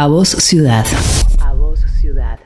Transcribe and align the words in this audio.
A 0.00 0.06
Voz 0.06 0.30
Ciudad. 0.30 0.86
A 1.44 1.52
Voz 1.52 1.80
Ciudad. 2.00 2.38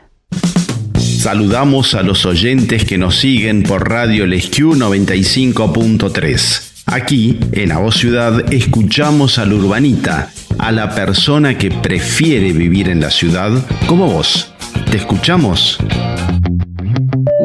Saludamos 0.98 1.94
a 1.94 2.02
los 2.02 2.26
oyentes 2.26 2.84
que 2.84 2.98
nos 2.98 3.20
siguen 3.20 3.62
por 3.62 3.88
Radio 3.88 4.26
Lesquiu 4.26 4.72
95.3. 4.72 6.82
Aquí, 6.86 7.38
en 7.52 7.70
A 7.70 7.78
Voz 7.78 7.94
Ciudad, 7.94 8.52
escuchamos 8.52 9.38
al 9.38 9.52
urbanita, 9.52 10.32
a 10.58 10.72
la 10.72 10.96
persona 10.96 11.56
que 11.56 11.70
prefiere 11.70 12.50
vivir 12.50 12.88
en 12.88 13.00
la 13.00 13.10
ciudad 13.10 13.52
como 13.86 14.08
vos. 14.08 14.52
¿Te 14.90 14.96
escuchamos? 14.96 15.78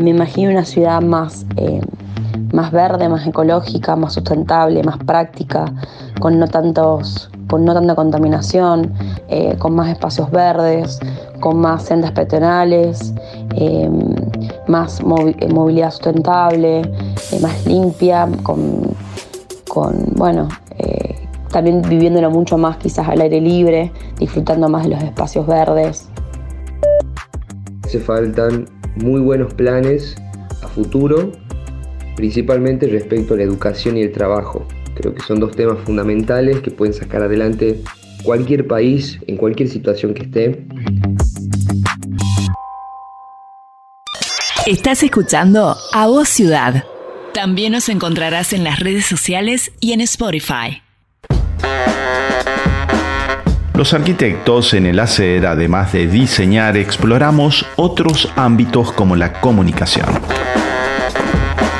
Me 0.01 0.09
imagino 0.09 0.49
una 0.49 0.65
ciudad 0.65 1.03
más, 1.03 1.45
eh, 1.55 1.81
más 2.51 2.71
verde, 2.71 3.07
más 3.09 3.27
ecológica, 3.27 3.95
más 3.95 4.15
sustentable, 4.15 4.81
más 4.81 4.97
práctica, 4.97 5.71
con 6.19 6.39
no, 6.39 6.47
tantos, 6.47 7.29
con 7.49 7.65
no 7.65 7.73
tanta 7.73 7.95
contaminación, 7.95 8.93
eh, 9.27 9.55
con 9.57 9.75
más 9.75 9.89
espacios 9.89 10.31
verdes, 10.31 10.99
con 11.39 11.59
más 11.59 11.83
sendas 11.83 12.11
peatonales, 12.11 13.13
eh, 13.55 13.89
más 14.67 15.03
movilidad 15.03 15.91
sustentable, 15.91 16.83
más 17.41 17.65
limpia, 17.65 18.27
con 18.43 18.95
con, 19.69 20.03
bueno, 20.15 20.49
eh, 20.77 21.15
también 21.51 21.81
viviéndolo 21.81 22.29
mucho 22.29 22.57
más 22.57 22.77
quizás 22.77 23.07
al 23.07 23.21
aire 23.21 23.39
libre, 23.39 23.91
disfrutando 24.19 24.67
más 24.67 24.83
de 24.83 24.89
los 24.89 25.03
espacios 25.03 25.47
verdes. 25.47 26.09
Hace 27.85 27.99
faltan 27.99 28.65
muy 28.97 29.21
buenos 29.21 29.53
planes 29.53 30.15
a 30.61 30.67
futuro, 30.67 31.31
principalmente 32.17 32.87
respecto 32.87 33.35
a 33.35 33.37
la 33.37 33.43
educación 33.43 33.95
y 33.95 34.01
el 34.01 34.11
trabajo. 34.11 34.65
Creo 34.99 35.15
que 35.15 35.23
son 35.23 35.39
dos 35.39 35.55
temas 35.55 35.77
fundamentales 35.85 36.59
que 36.59 36.71
pueden 36.71 36.93
sacar 36.93 37.23
adelante 37.23 37.81
cualquier 38.21 38.67
país 38.67 39.17
en 39.27 39.37
cualquier 39.37 39.69
situación 39.69 40.13
que 40.13 40.23
esté. 40.23 40.65
Estás 44.67 45.01
escuchando 45.01 45.77
A 45.93 46.07
Voz 46.07 46.27
Ciudad. 46.27 46.83
También 47.33 47.71
nos 47.71 47.87
encontrarás 47.87 48.51
en 48.51 48.65
las 48.65 48.81
redes 48.81 49.05
sociales 49.05 49.71
y 49.79 49.93
en 49.93 50.01
Spotify. 50.01 50.81
Los 53.73 53.93
arquitectos 53.93 54.73
en 54.73 54.85
el 54.85 54.99
hacer, 54.99 55.45
además 55.45 55.93
de 55.93 56.07
diseñar, 56.07 56.75
exploramos 56.75 57.65
otros 57.77 58.29
ámbitos 58.35 58.91
como 58.91 59.15
la 59.15 59.39
comunicación. 59.39 60.09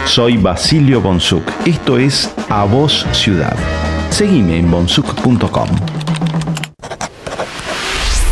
Soy 0.09 0.38
Basilio 0.38 1.02
Bonsuk. 1.02 1.43
Esto 1.67 1.99
es 1.99 2.33
A 2.49 2.63
Voz 2.63 3.05
Ciudad. 3.11 3.55
Seguime 4.09 4.57
en 4.57 4.71
bonsuk.com. 4.71 5.69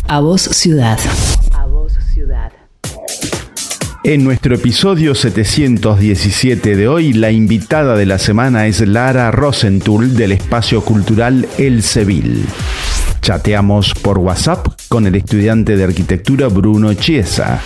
A 0.08 0.20
Voz 0.20 0.42
Ciudad. 0.42 0.98
En 4.04 4.24
nuestro 4.24 4.56
episodio 4.56 5.14
717 5.14 6.76
de 6.76 6.88
hoy, 6.88 7.14
la 7.14 7.30
invitada 7.30 7.96
de 7.96 8.08
la 8.08 8.18
semana 8.18 8.66
es 8.66 8.82
Lara 8.82 9.30
Rosenthal 9.30 10.16
del 10.16 10.32
espacio 10.32 10.82
cultural 10.82 11.48
El 11.60 11.84
Seville. 11.84 12.44
Chateamos 13.22 13.94
por 13.94 14.18
WhatsApp 14.18 14.68
con 14.88 15.06
el 15.06 15.14
estudiante 15.14 15.78
de 15.78 15.84
arquitectura 15.84 16.48
Bruno 16.48 16.92
Chiesa. 16.96 17.62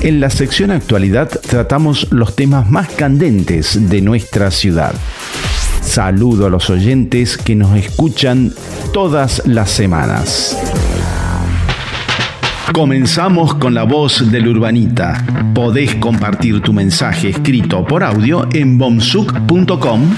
En 0.00 0.20
la 0.20 0.30
sección 0.30 0.70
actualidad 0.70 1.28
tratamos 1.28 2.06
los 2.10 2.34
temas 2.34 2.70
más 2.70 2.88
candentes 2.88 3.90
de 3.90 4.00
nuestra 4.00 4.50
ciudad. 4.50 4.94
Saludo 5.82 6.46
a 6.46 6.50
los 6.50 6.70
oyentes 6.70 7.36
que 7.36 7.54
nos 7.54 7.76
escuchan 7.76 8.52
todas 8.92 9.42
las 9.46 9.70
semanas. 9.70 10.56
Comenzamos 12.72 13.54
con 13.54 13.74
la 13.74 13.82
voz 13.82 14.30
del 14.30 14.46
urbanita. 14.46 15.24
Podés 15.54 15.96
compartir 15.96 16.60
tu 16.60 16.72
mensaje 16.72 17.30
escrito 17.30 17.84
por 17.84 18.04
audio 18.04 18.48
en 18.52 18.78
bomsuk.com 18.78 20.10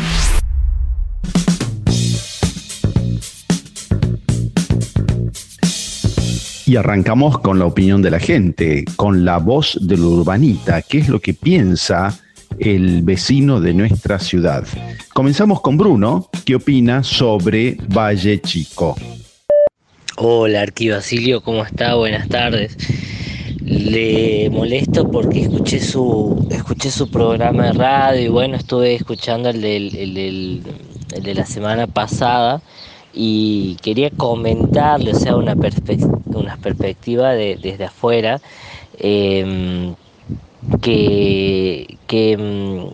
Y 6.73 6.77
arrancamos 6.77 7.39
con 7.39 7.59
la 7.59 7.67
opinión 7.67 8.01
de 8.01 8.11
la 8.11 8.19
gente, 8.19 8.87
con 8.97 9.27
la 9.27 9.37
voz 9.37 9.79
del 9.83 10.01
urbanita, 10.01 10.81
qué 10.81 11.01
es 11.01 11.11
lo 11.11 11.21
que 11.21 11.35
piensa 11.35 12.19
el 12.59 13.03
vecino 13.03 13.61
de 13.61 13.75
nuestra 13.75 14.19
ciudad. 14.19 14.65
Comenzamos 15.13 15.61
con 15.61 15.77
Bruno, 15.77 16.31
que 16.47 16.55
opina 16.55 17.03
sobre 17.03 17.77
Valle 17.95 18.41
Chico. 18.41 18.97
Hola 20.17 20.63
Arquivasilio, 20.63 21.43
¿cómo 21.43 21.63
está? 21.63 21.95
Buenas 21.95 22.27
tardes. 22.31 22.75
Le 23.61 24.49
molesto 24.49 25.11
porque 25.11 25.43
escuché 25.43 25.79
su, 25.79 26.49
escuché 26.51 26.91
su 26.91 27.11
programa 27.11 27.67
de 27.67 27.73
radio 27.75 28.23
y 28.23 28.29
bueno, 28.29 28.57
estuve 28.57 28.95
escuchando 28.95 29.51
el, 29.51 29.61
del, 29.61 30.63
de 31.21 31.35
la 31.35 31.45
semana 31.45 31.87
pasada 31.87 32.63
y 33.13 33.77
quería 33.83 34.11
comentarle, 34.11 35.13
o 35.13 35.15
sea, 35.15 35.37
una, 35.37 35.55
una 36.35 36.57
perspectiva 36.57 37.33
de, 37.33 37.57
desde 37.57 37.85
afuera, 37.85 38.41
em, 38.99 39.95
que, 40.81 41.99
que 42.07 42.33
em, 42.33 42.91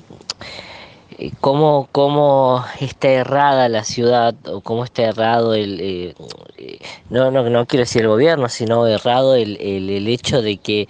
eh, 1.18 1.32
cómo, 1.40 1.88
cómo 1.90 2.64
está 2.80 3.08
errada 3.08 3.68
la 3.68 3.82
ciudad 3.82 4.36
o 4.46 4.60
cómo 4.60 4.84
está 4.84 5.02
errado 5.02 5.54
el, 5.54 5.80
eh, 5.80 6.14
eh, 6.58 6.78
no, 7.10 7.32
no, 7.32 7.48
no 7.50 7.66
quiero 7.66 7.82
decir 7.82 8.02
el 8.02 8.08
gobierno, 8.08 8.48
sino 8.48 8.86
errado 8.86 9.34
el, 9.34 9.56
el, 9.60 10.06
hecho 10.06 10.42
de 10.42 10.58
que 10.58 10.88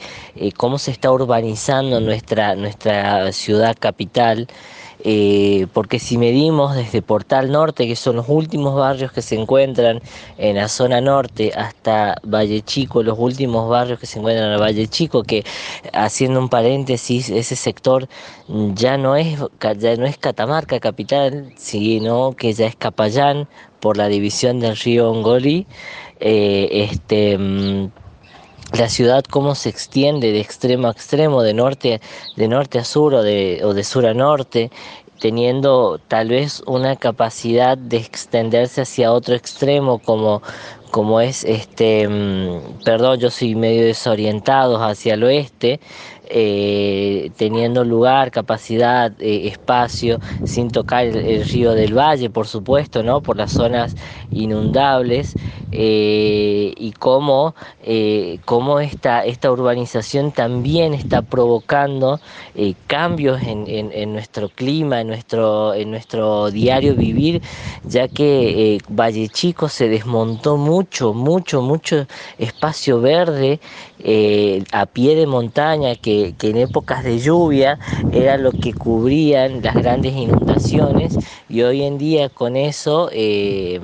cómo 0.56 0.78
se 0.78 0.90
está 0.90 1.10
urbanizando 1.10 2.00
nuestra, 2.00 2.54
nuestra 2.56 3.32
ciudad 3.32 3.74
capital 3.78 4.48
eh, 5.04 5.66
porque 5.72 5.98
si 5.98 6.18
medimos 6.18 6.74
desde 6.74 7.02
Portal 7.02 7.52
Norte, 7.52 7.86
que 7.86 7.96
son 7.96 8.16
los 8.16 8.28
últimos 8.28 8.74
barrios 8.74 9.12
que 9.12 9.22
se 9.22 9.36
encuentran 9.36 10.00
en 10.38 10.56
la 10.56 10.68
zona 10.68 11.00
norte, 11.00 11.52
hasta 11.54 12.16
Valle 12.24 12.62
Chico, 12.62 13.02
los 13.02 13.18
últimos 13.18 13.68
barrios 13.68 14.00
que 14.00 14.06
se 14.06 14.18
encuentran 14.18 14.52
en 14.52 14.60
Valle 14.60 14.88
Chico, 14.88 15.22
que 15.22 15.44
haciendo 15.92 16.40
un 16.40 16.48
paréntesis, 16.48 17.30
ese 17.30 17.56
sector 17.56 18.08
ya 18.74 18.96
no 18.96 19.14
es, 19.16 19.38
ya 19.78 19.96
no 19.96 20.06
es 20.06 20.18
Catamarca 20.18 20.80
capital, 20.80 21.52
sino 21.56 22.32
que 22.32 22.52
ya 22.52 22.66
es 22.66 22.76
Capayán 22.76 23.48
por 23.80 23.96
la 23.96 24.08
división 24.08 24.60
del 24.60 24.76
río 24.76 25.10
Ongoli. 25.10 25.66
Eh, 26.20 26.88
este 26.90 27.38
mm, 27.38 27.90
la 28.76 28.88
ciudad 28.88 29.24
cómo 29.24 29.54
se 29.54 29.68
extiende 29.68 30.32
de 30.32 30.40
extremo 30.40 30.88
a 30.88 30.90
extremo, 30.90 31.42
de 31.42 31.54
norte, 31.54 32.00
de 32.36 32.48
norte 32.48 32.78
a 32.78 32.84
sur 32.84 33.14
o 33.14 33.22
de, 33.22 33.60
o 33.64 33.72
de 33.74 33.84
sur 33.84 34.06
a 34.06 34.14
norte, 34.14 34.70
teniendo 35.20 35.98
tal 36.08 36.28
vez 36.28 36.62
una 36.66 36.96
capacidad 36.96 37.76
de 37.76 37.96
extenderse 37.96 38.82
hacia 38.82 39.12
otro 39.12 39.34
extremo 39.34 39.98
como, 39.98 40.42
como 40.90 41.20
es 41.20 41.44
este, 41.44 42.08
mm, 42.08 42.84
perdón, 42.84 43.18
yo 43.18 43.30
soy 43.30 43.54
medio 43.54 43.84
desorientado 43.84 44.82
hacia 44.82 45.14
el 45.14 45.24
oeste, 45.24 45.80
eh, 46.30 47.30
teniendo 47.36 47.84
lugar, 47.84 48.30
capacidad, 48.30 49.12
eh, 49.18 49.48
espacio, 49.48 50.20
sin 50.44 50.70
tocar 50.70 51.06
el, 51.06 51.44
río 51.44 51.72
del 51.72 51.96
Valle, 51.96 52.28
por 52.28 52.46
supuesto, 52.46 53.02
¿no? 53.02 53.22
por 53.22 53.36
las 53.36 53.52
zonas 53.52 53.94
inundables, 54.30 55.34
eh, 55.70 56.72
y 56.76 56.92
cómo, 56.92 57.54
cómo 58.44 58.80
esta, 58.80 59.24
esta, 59.24 59.50
urbanización 59.50 60.32
también 60.32 60.94
está 60.94 61.22
provocando 61.22 62.20
cambios 62.86 63.42
en, 63.42 63.64
en, 63.66 64.12
nuestro 64.12 64.48
clima, 64.48 65.00
en 65.00 65.08
nuestro, 65.08 65.74
en 65.74 65.90
nuestro 65.90 66.50
diario 66.50 66.94
vivir, 66.94 67.42
ya 67.84 68.08
que 68.08 68.78
Valle 68.88 69.28
Chico 69.28 69.68
se 69.68 69.88
desmontó 69.88 70.56
mucho, 70.56 71.12
mucho, 71.12 71.60
mucho 71.60 72.06
espacio 72.38 73.00
verde 73.00 73.60
a 74.72 74.86
pie 74.86 75.16
de 75.16 75.26
montaña 75.26 75.96
que 75.96 76.34
que, 76.38 76.50
en 76.50 76.56
épocas 76.56 77.04
de 77.04 77.18
lluvia 77.18 77.78
era 78.10 78.38
lo 78.38 78.52
que 78.52 78.72
cubrían 78.72 79.62
las 79.62 79.76
grandes 79.76 80.14
inundaciones 80.14 81.18
y 81.48 81.62
hoy 81.62 81.82
en 81.82 81.98
día 81.98 82.28
con 82.28 82.56
eso 82.56 83.10
eh, 83.12 83.80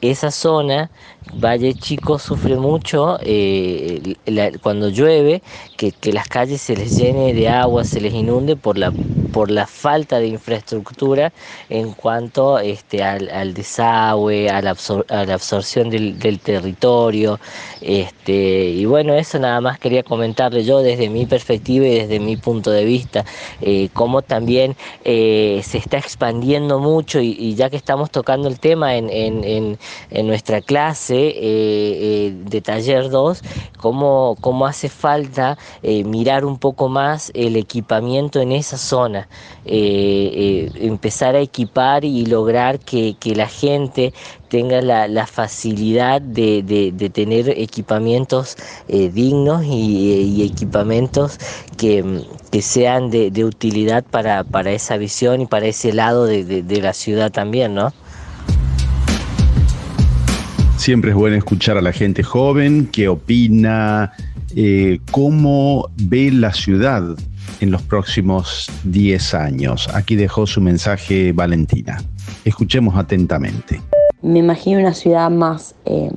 esa 0.00 0.30
zona 0.30 0.90
Valle 1.34 1.74
Chico 1.74 2.18
sufre 2.18 2.56
mucho 2.56 3.18
eh, 3.22 4.16
cuando 4.62 4.88
llueve, 4.88 5.42
que, 5.76 5.92
las 6.12 6.28
calles 6.28 6.60
se 6.60 6.76
les 6.76 6.96
llene 6.96 7.34
de 7.34 7.48
agua, 7.48 7.84
se 7.84 8.00
les 8.00 8.12
inunde 8.12 8.56
por 8.56 8.78
la, 8.78 8.92
por 9.32 9.50
la 9.50 9.66
falta 9.66 10.18
de 10.18 10.26
infraestructura 10.28 11.32
en 11.68 11.92
cuanto 11.92 12.58
este, 12.58 13.02
al, 13.02 13.54
desagüe, 13.54 14.48
a 14.48 14.62
la, 14.62 14.70
absorción 14.70 15.90
del, 15.90 16.40
territorio. 16.40 17.38
Este, 17.80 18.70
y 18.70 18.84
bueno, 18.84 19.14
eso 19.14 19.38
nada 19.38 19.60
más 19.60 19.78
quería 19.78 20.02
comentarle 20.02 20.64
yo 20.64 20.80
desde 20.80 21.08
mi 21.08 21.26
perspectiva 21.26 21.86
y 21.86 21.94
desde 22.00 22.20
mi 22.20 22.36
punto 22.36 22.70
de 22.70 22.84
vista, 22.84 23.24
eh, 23.60 23.88
cómo 23.92 24.22
también 24.22 24.76
eh, 25.04 25.60
se 25.64 25.78
está 25.78 25.98
expandiendo 25.98 26.78
mucho 26.78 27.20
y, 27.20 27.54
ya 27.54 27.70
que 27.70 27.76
estamos 27.76 28.10
tocando 28.10 28.48
el 28.48 28.58
tema 28.58 28.96
en, 28.96 29.78
nuestra 30.24 30.60
clase 30.60 31.17
eh, 31.18 32.34
de 32.44 32.60
taller 32.60 33.10
2, 33.10 33.42
cómo, 33.78 34.36
cómo 34.40 34.66
hace 34.66 34.88
falta 34.88 35.58
mirar 35.82 36.44
un 36.44 36.58
poco 36.58 36.88
más 36.88 37.30
el 37.34 37.56
equipamiento 37.56 38.40
en 38.40 38.52
esa 38.52 38.78
zona, 38.78 39.28
eh, 39.64 40.70
eh, 40.74 40.86
empezar 40.86 41.36
a 41.36 41.40
equipar 41.40 42.04
y 42.04 42.24
lograr 42.26 42.78
que, 42.78 43.16
la 43.36 43.46
gente 43.46 44.14
tenga 44.48 44.80
la, 44.80 45.26
facilidad 45.26 46.22
de, 46.22 47.10
tener 47.12 47.50
equipamientos 47.50 48.56
eh, 48.88 49.10
dignos 49.10 49.64
y, 49.66 50.42
equipamientos 50.42 51.38
que, 51.76 52.24
sean 52.62 53.10
de, 53.10 53.44
utilidad 53.44 54.04
para, 54.04 54.44
para, 54.44 54.72
esa 54.72 54.96
visión 54.96 55.42
y 55.42 55.46
para 55.46 55.66
ese 55.66 55.92
lado 55.92 56.24
de, 56.24 56.80
la 56.80 56.94
ciudad 56.94 57.30
también, 57.30 57.74
¿no? 57.74 57.92
Siempre 60.78 61.10
es 61.10 61.16
bueno 61.16 61.36
escuchar 61.36 61.76
a 61.76 61.82
la 61.82 61.92
gente 61.92 62.22
joven, 62.22 62.88
qué 62.90 63.08
opina, 63.08 64.12
cómo 65.10 65.90
ve 65.96 66.30
la 66.30 66.52
ciudad 66.52 67.02
en 67.60 67.70
los 67.72 67.82
próximos 67.82 68.70
10 68.84 69.34
años. 69.34 69.88
Aquí 69.92 70.14
dejó 70.14 70.46
su 70.46 70.60
mensaje 70.60 71.32
Valentina. 71.32 72.00
Escuchemos 72.44 72.96
atentamente. 72.96 73.82
Me 74.22 74.38
imagino 74.38 74.78
una 74.78 74.94
ciudad 74.94 75.30
más, 75.30 75.74
eh, 75.84 76.12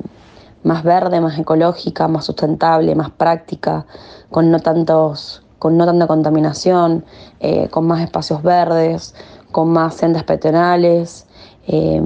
más 0.63 0.83
verde, 0.83 1.19
más 1.21 1.39
ecológica, 1.39 2.07
más 2.07 2.25
sustentable, 2.25 2.93
más 2.93 3.09
práctica, 3.09 3.87
con 4.29 4.51
no, 4.51 4.59
tantos, 4.59 5.43
con 5.57 5.75
no 5.75 5.87
tanta 5.87 6.05
contaminación, 6.05 7.03
eh, 7.39 7.67
con 7.69 7.87
más 7.87 8.01
espacios 8.01 8.43
verdes, 8.43 9.15
con 9.51 9.71
más 9.71 9.95
sendas 9.95 10.23
peatonales, 10.23 11.25
eh, 11.67 11.99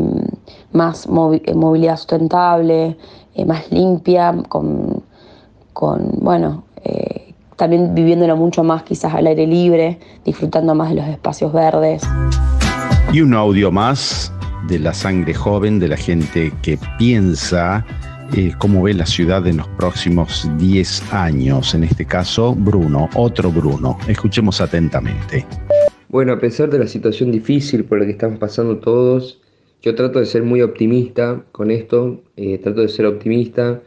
más 0.71 1.07
movilidad 1.07 1.97
sustentable, 1.97 2.97
más 3.45 3.71
limpia, 3.71 4.33
con, 4.47 5.03
con 5.73 6.11
bueno, 6.19 6.63
también 7.55 7.95
viviéndolo 7.95 8.35
mucho 8.35 8.63
más 8.63 8.83
quizás 8.83 9.13
al 9.13 9.27
aire 9.27 9.47
libre, 9.47 9.99
disfrutando 10.23 10.75
más 10.75 10.89
de 10.89 10.95
los 10.95 11.07
espacios 11.07 11.53
verdes. 11.53 12.03
Y 13.13 13.21
un 13.21 13.33
audio 13.33 13.71
más 13.71 14.31
de 14.67 14.79
la 14.79 14.93
sangre 14.93 15.33
joven, 15.33 15.79
de 15.79 15.87
la 15.87 15.97
gente 15.97 16.51
que 16.61 16.77
piensa 16.97 17.85
eh, 18.33 18.53
cómo 18.57 18.81
ve 18.81 18.93
la 18.93 19.05
ciudad 19.05 19.45
en 19.47 19.57
los 19.57 19.67
próximos 19.69 20.49
10 20.57 21.13
años. 21.13 21.73
En 21.75 21.83
este 21.83 22.05
caso, 22.05 22.55
Bruno, 22.55 23.09
otro 23.15 23.51
Bruno. 23.51 23.97
Escuchemos 24.07 24.59
atentamente. 24.59 25.45
Bueno, 26.09 26.33
a 26.33 26.39
pesar 26.39 26.69
de 26.69 26.79
la 26.79 26.87
situación 26.87 27.31
difícil 27.31 27.85
por 27.85 27.99
la 27.99 28.05
que 28.05 28.11
estamos 28.11 28.39
pasando 28.39 28.77
todos, 28.77 29.41
yo 29.85 29.93
trato 29.93 30.19
de 30.19 30.25
ser 30.25 30.41
muy 30.41 30.63
optimista 30.63 31.45
con 31.51 31.69
esto, 31.69 32.23
eh, 32.37 32.57
trato 32.57 32.81
de 32.81 32.87
ser 32.87 33.05
optimista 33.05 33.83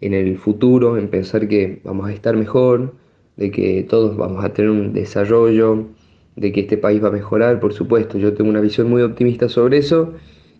en 0.00 0.12
el 0.12 0.36
futuro, 0.38 0.98
en 0.98 1.08
pensar 1.08 1.46
que 1.46 1.80
vamos 1.84 2.08
a 2.08 2.12
estar 2.12 2.36
mejor, 2.36 2.94
de 3.36 3.52
que 3.52 3.86
todos 3.88 4.16
vamos 4.16 4.44
a 4.44 4.52
tener 4.52 4.72
un 4.72 4.92
desarrollo, 4.92 5.86
de 6.34 6.50
que 6.50 6.62
este 6.62 6.76
país 6.76 7.02
va 7.02 7.08
a 7.08 7.12
mejorar, 7.12 7.60
por 7.60 7.72
supuesto, 7.72 8.18
yo 8.18 8.34
tengo 8.34 8.50
una 8.50 8.60
visión 8.60 8.90
muy 8.90 9.02
optimista 9.02 9.48
sobre 9.48 9.78
eso 9.78 10.14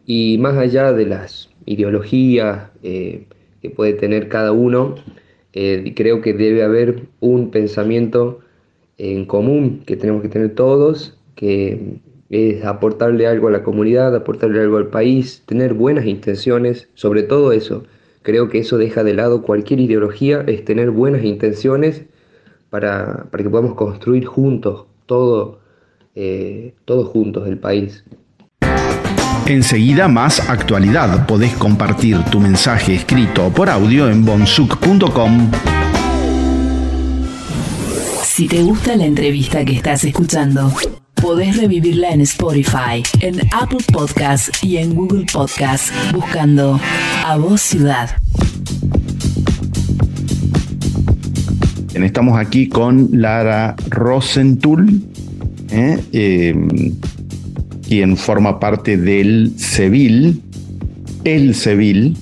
y 0.06 0.38
más 0.38 0.56
allá 0.56 0.92
de 0.92 1.06
las 1.06 1.50
ideologías 1.66 2.70
eh, 2.84 3.26
que 3.60 3.70
puede 3.70 3.94
tener 3.94 4.28
cada 4.28 4.52
uno, 4.52 4.94
eh, 5.52 5.94
creo 5.96 6.20
que 6.20 6.32
debe 6.32 6.62
haber 6.62 7.08
un 7.18 7.50
pensamiento 7.50 8.38
en 8.98 9.26
común 9.26 9.82
que 9.84 9.96
tenemos 9.96 10.22
que 10.22 10.28
tener 10.28 10.54
todos, 10.54 11.18
que 11.34 11.98
es 12.30 12.64
aportarle 12.64 13.26
algo 13.26 13.48
a 13.48 13.50
la 13.50 13.62
comunidad, 13.62 14.14
aportarle 14.14 14.60
algo 14.60 14.78
al 14.78 14.88
país, 14.88 15.42
tener 15.46 15.74
buenas 15.74 16.06
intenciones, 16.06 16.88
sobre 16.94 17.22
todo 17.22 17.52
eso. 17.52 17.84
Creo 18.22 18.48
que 18.48 18.58
eso 18.58 18.78
deja 18.78 19.04
de 19.04 19.14
lado 19.14 19.42
cualquier 19.42 19.80
ideología, 19.80 20.44
es 20.46 20.64
tener 20.64 20.90
buenas 20.90 21.24
intenciones 21.24 22.04
para, 22.70 23.26
que 23.30 23.48
podamos 23.48 23.74
construir 23.74 24.24
juntos 24.26 24.86
todo, 25.06 25.60
eh, 26.14 26.74
todos 26.84 27.08
juntos 27.08 27.46
el 27.46 27.58
país. 27.58 28.04
Enseguida 29.46 30.08
más 30.08 30.50
actualidad. 30.50 31.24
Podés 31.26 31.54
compartir 31.54 32.18
tu 32.32 32.40
mensaje 32.40 32.96
escrito 32.96 33.48
por 33.50 33.70
audio 33.70 34.10
en 34.10 34.24
bonsuc.com. 34.24 35.52
Si 38.24 38.48
te 38.48 38.62
gusta 38.62 38.96
la 38.96 39.06
entrevista 39.06 39.64
que 39.64 39.74
estás 39.74 40.04
escuchando, 40.04 40.72
podés 41.20 41.56
revivirla 41.56 42.10
en 42.10 42.20
Spotify, 42.22 43.02
en 43.20 43.40
Apple 43.52 43.84
Podcasts 43.92 44.62
y 44.62 44.76
en 44.76 44.94
Google 44.94 45.26
Podcasts 45.32 45.92
buscando 46.12 46.80
A 47.24 47.36
Voz 47.36 47.62
Ciudad. 47.62 48.10
Estamos 51.94 52.38
aquí 52.38 52.68
con 52.68 53.08
Lara 53.12 53.76
Rosentul, 53.90 55.02
¿eh? 55.70 55.98
em, 56.12 56.94
quien 57.86 58.16
forma 58.16 58.58
parte 58.58 58.96
del 58.96 59.52
CEVIL, 59.58 60.40
el 61.24 61.54
CEVIL. 61.54 62.16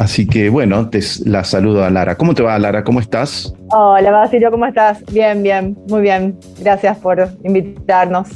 Así 0.00 0.26
que 0.26 0.48
bueno, 0.48 0.88
te 0.88 1.00
la 1.26 1.44
saludo 1.44 1.84
a 1.84 1.90
Lara. 1.90 2.16
¿Cómo 2.16 2.34
te 2.34 2.42
va, 2.42 2.58
Lara? 2.58 2.82
¿Cómo 2.82 3.00
estás? 3.00 3.52
Hola, 3.68 4.10
Basilio, 4.10 4.50
¿cómo 4.50 4.64
estás? 4.64 5.04
Bien, 5.12 5.42
bien, 5.42 5.76
muy 5.88 6.00
bien. 6.00 6.38
Gracias 6.58 6.96
por 6.96 7.28
invitarnos. 7.44 8.28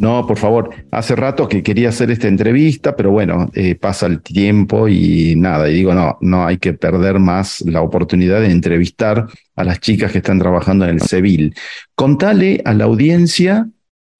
No, 0.00 0.26
por 0.26 0.38
favor, 0.38 0.70
hace 0.90 1.14
rato 1.14 1.46
que 1.46 1.62
quería 1.62 1.90
hacer 1.90 2.10
esta 2.10 2.26
entrevista, 2.26 2.96
pero 2.96 3.12
bueno, 3.12 3.48
eh, 3.54 3.76
pasa 3.76 4.06
el 4.06 4.22
tiempo 4.22 4.88
y 4.88 5.36
nada, 5.36 5.70
y 5.70 5.74
digo, 5.74 5.94
no, 5.94 6.18
no 6.20 6.44
hay 6.44 6.58
que 6.58 6.72
perder 6.72 7.20
más 7.20 7.60
la 7.60 7.80
oportunidad 7.80 8.40
de 8.40 8.50
entrevistar 8.50 9.28
a 9.54 9.62
las 9.62 9.78
chicas 9.78 10.10
que 10.10 10.18
están 10.18 10.40
trabajando 10.40 10.84
en 10.84 10.96
el 10.96 11.00
CEVIL. 11.00 11.54
Contale 11.94 12.60
a 12.64 12.74
la 12.74 12.84
audiencia 12.84 13.68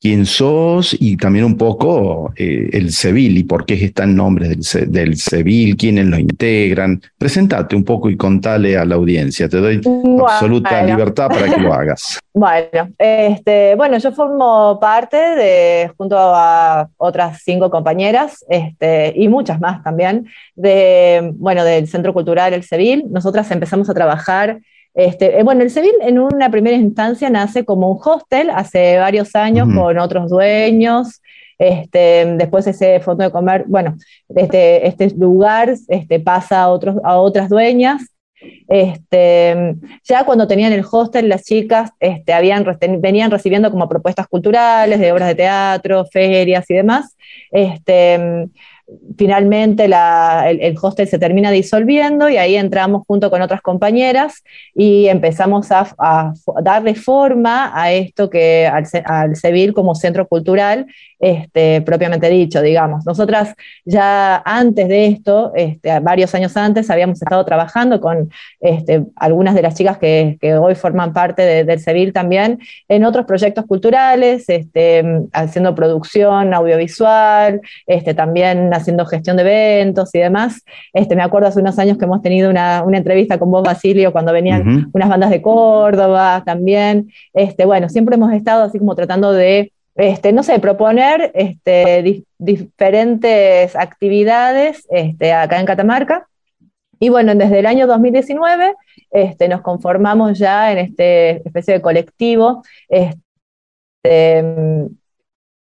quién 0.02 0.26
sos 0.26 0.96
y 0.98 1.16
también 1.16 1.44
un 1.44 1.56
poco 1.56 2.32
eh, 2.36 2.70
el 2.72 2.92
CEVIL 2.92 3.38
y 3.38 3.44
por 3.44 3.64
qué 3.64 3.74
están 3.74 4.16
nombres 4.16 4.48
del, 4.48 4.90
del 4.90 5.16
CEVIL, 5.16 5.76
quiénes 5.76 6.06
lo 6.06 6.18
integran. 6.18 7.00
Presentate 7.16 7.76
un 7.76 7.84
poco 7.84 8.10
y 8.10 8.16
contale 8.16 8.76
a 8.76 8.84
la 8.84 8.96
audiencia. 8.96 9.48
Te 9.48 9.58
doy 9.58 9.80
absoluta 10.26 10.82
libertad 10.82 11.28
para 11.28 11.54
que 11.54 11.60
lo 11.60 11.72
hagas. 11.74 12.18
Bueno, 12.34 12.90
este, 12.98 13.76
bueno, 13.76 13.96
yo 13.98 14.10
formo 14.10 14.80
parte 14.80 15.16
de, 15.16 15.92
junto 15.96 16.16
a 16.18 16.88
otras 16.96 17.40
cinco 17.44 17.70
compañeras 17.70 18.44
este, 18.48 19.12
y 19.14 19.28
muchas 19.28 19.60
más 19.60 19.84
también, 19.84 20.26
de, 20.56 21.30
bueno, 21.34 21.62
del 21.62 21.86
Centro 21.86 22.12
Cultural 22.12 22.52
El 22.54 22.64
CEVIL. 22.64 23.04
Nosotras 23.08 23.48
empezamos 23.52 23.88
a 23.88 23.94
trabajar 23.94 24.58
este, 24.94 25.38
eh, 25.38 25.42
bueno, 25.42 25.62
el 25.62 25.70
Seville 25.70 25.96
en 26.02 26.18
una 26.18 26.50
primera 26.50 26.76
instancia 26.76 27.30
nace 27.30 27.64
como 27.64 27.90
un 27.90 27.98
hostel 28.02 28.50
hace 28.50 28.98
varios 28.98 29.34
años 29.34 29.68
con 29.74 29.98
otros 29.98 30.30
dueños. 30.30 31.20
Este, 31.58 32.26
después 32.36 32.66
ese 32.66 32.98
fondo 33.00 33.22
de 33.22 33.30
comer, 33.30 33.64
bueno, 33.68 33.96
este, 34.34 34.86
este 34.86 35.10
lugar 35.10 35.72
este, 35.88 36.18
pasa 36.20 36.62
a, 36.62 36.68
otros, 36.68 36.96
a 37.04 37.18
otras 37.18 37.48
dueñas. 37.48 38.02
Este, 38.68 39.76
ya 40.02 40.24
cuando 40.24 40.48
tenían 40.48 40.72
el 40.72 40.84
hostel, 40.90 41.28
las 41.28 41.44
chicas 41.44 41.92
este, 42.00 42.32
habían, 42.32 42.66
venían 42.98 43.30
recibiendo 43.30 43.70
como 43.70 43.88
propuestas 43.88 44.26
culturales 44.26 44.98
de 44.98 45.12
obras 45.12 45.28
de 45.28 45.34
teatro, 45.36 46.04
ferias 46.06 46.68
y 46.68 46.74
demás. 46.74 47.16
Este, 47.50 48.48
finalmente 49.16 49.84
el, 49.84 50.76
hostel 50.80 51.08
se 51.08 51.18
termina 51.18 51.50
disolviendo 51.50 52.28
y 52.28 52.36
ahí 52.36 52.56
entramos 52.56 53.02
junto 53.06 53.30
con 53.30 53.42
otras 53.42 53.60
compañeras 53.60 54.42
y 54.74 55.06
empezamos 55.08 55.68
a, 55.70 56.32
darle 56.62 56.94
forma 56.94 57.72
a 57.74 57.92
esto 57.92 58.30
que 58.30 58.66
al, 58.66 58.84
al 59.04 59.72
como 59.74 59.94
centro 59.94 60.26
cultural 60.26 60.86
este, 61.22 61.82
propiamente 61.82 62.28
dicho, 62.28 62.60
digamos. 62.60 63.06
Nosotras 63.06 63.54
ya 63.84 64.42
antes 64.44 64.88
de 64.88 65.06
esto, 65.06 65.52
este, 65.54 66.00
varios 66.00 66.34
años 66.34 66.56
antes, 66.56 66.90
habíamos 66.90 67.22
estado 67.22 67.44
trabajando 67.44 68.00
con 68.00 68.28
este, 68.60 69.04
algunas 69.14 69.54
de 69.54 69.62
las 69.62 69.76
chicas 69.76 69.98
que, 69.98 70.36
hoy 70.60 70.74
forman 70.74 71.12
parte 71.12 71.64
del 71.64 71.80
CEVIL 71.80 72.12
también 72.12 72.58
en 72.88 73.04
otros 73.04 73.24
proyectos 73.24 73.64
culturales, 73.66 74.46
haciendo 75.32 75.74
producción 75.76 76.52
audiovisual, 76.52 77.60
también 78.16 78.74
haciendo 78.82 79.06
gestión 79.06 79.36
de 79.36 79.42
eventos 79.42 80.14
y 80.14 80.18
demás. 80.18 80.62
me 80.92 81.22
acuerdo 81.22 81.48
hace 81.48 81.60
unos 81.60 81.78
años 81.78 81.98
que 81.98 82.04
hemos 82.04 82.22
tenido 82.22 82.50
una, 82.50 82.84
entrevista 82.92 83.38
con 83.38 83.50
vos, 83.50 83.62
Basilio, 83.62 84.12
cuando 84.12 84.32
venían 84.32 84.90
unas 84.92 85.08
bandas 85.08 85.30
de 85.30 85.42
Córdoba 85.42 86.42
también. 86.44 87.10
bueno, 87.64 87.88
siempre 87.88 88.16
hemos 88.16 88.32
estado 88.32 88.64
así 88.64 88.78
como 88.78 88.94
tratando 88.94 89.32
de 89.32 89.72
este, 89.94 90.32
no 90.32 90.42
sé, 90.42 90.58
proponer 90.58 91.32
este, 91.34 92.24
diferentes 92.38 93.76
actividades 93.76 94.86
este, 94.90 95.32
acá 95.32 95.60
en 95.60 95.66
Catamarca. 95.66 96.28
Y 96.98 97.08
bueno, 97.08 97.34
desde 97.34 97.58
el 97.58 97.66
año 97.66 97.86
2019 97.86 98.74
este, 99.10 99.48
nos 99.48 99.60
conformamos 99.60 100.38
ya 100.38 100.72
en 100.72 100.78
este 100.78 101.46
especie 101.46 101.74
de 101.74 101.80
colectivo 101.82 102.62
este, 102.88 103.14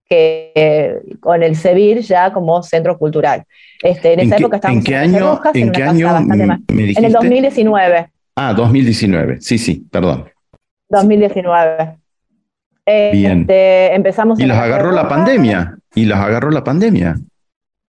que, 0.09 1.01
con 1.21 1.43
el 1.43 1.57
CEBIR 1.57 2.01
ya 2.01 2.33
como 2.33 2.63
centro 2.63 2.97
cultural. 2.99 3.45
Este, 3.83 4.15
en, 4.15 4.21
esa 4.21 4.37
época 4.37 4.57
estábamos 4.57 4.85
¿En 4.85 4.85
qué 4.85 4.97
año? 4.97 5.41
¿En, 5.55 5.73
qué 5.73 5.83
año 5.83 6.09
En 6.69 7.05
el 7.05 7.13
2019. 7.13 8.09
Ah, 8.37 8.55
2019, 8.55 9.41
sí, 9.41 9.59
sí, 9.59 9.85
perdón. 9.91 10.29
2019. 10.89 11.99
Bien. 13.13 13.41
Este, 13.41 13.95
empezamos 13.95 14.41
y 14.41 14.47
las 14.47 14.59
agarró 14.59 14.93
la 14.93 15.09
pandemia. 15.09 15.77
Y 15.95 16.05
las 16.07 16.21
agarró 16.21 16.51
la 16.51 16.65
pandemia. 16.65 17.17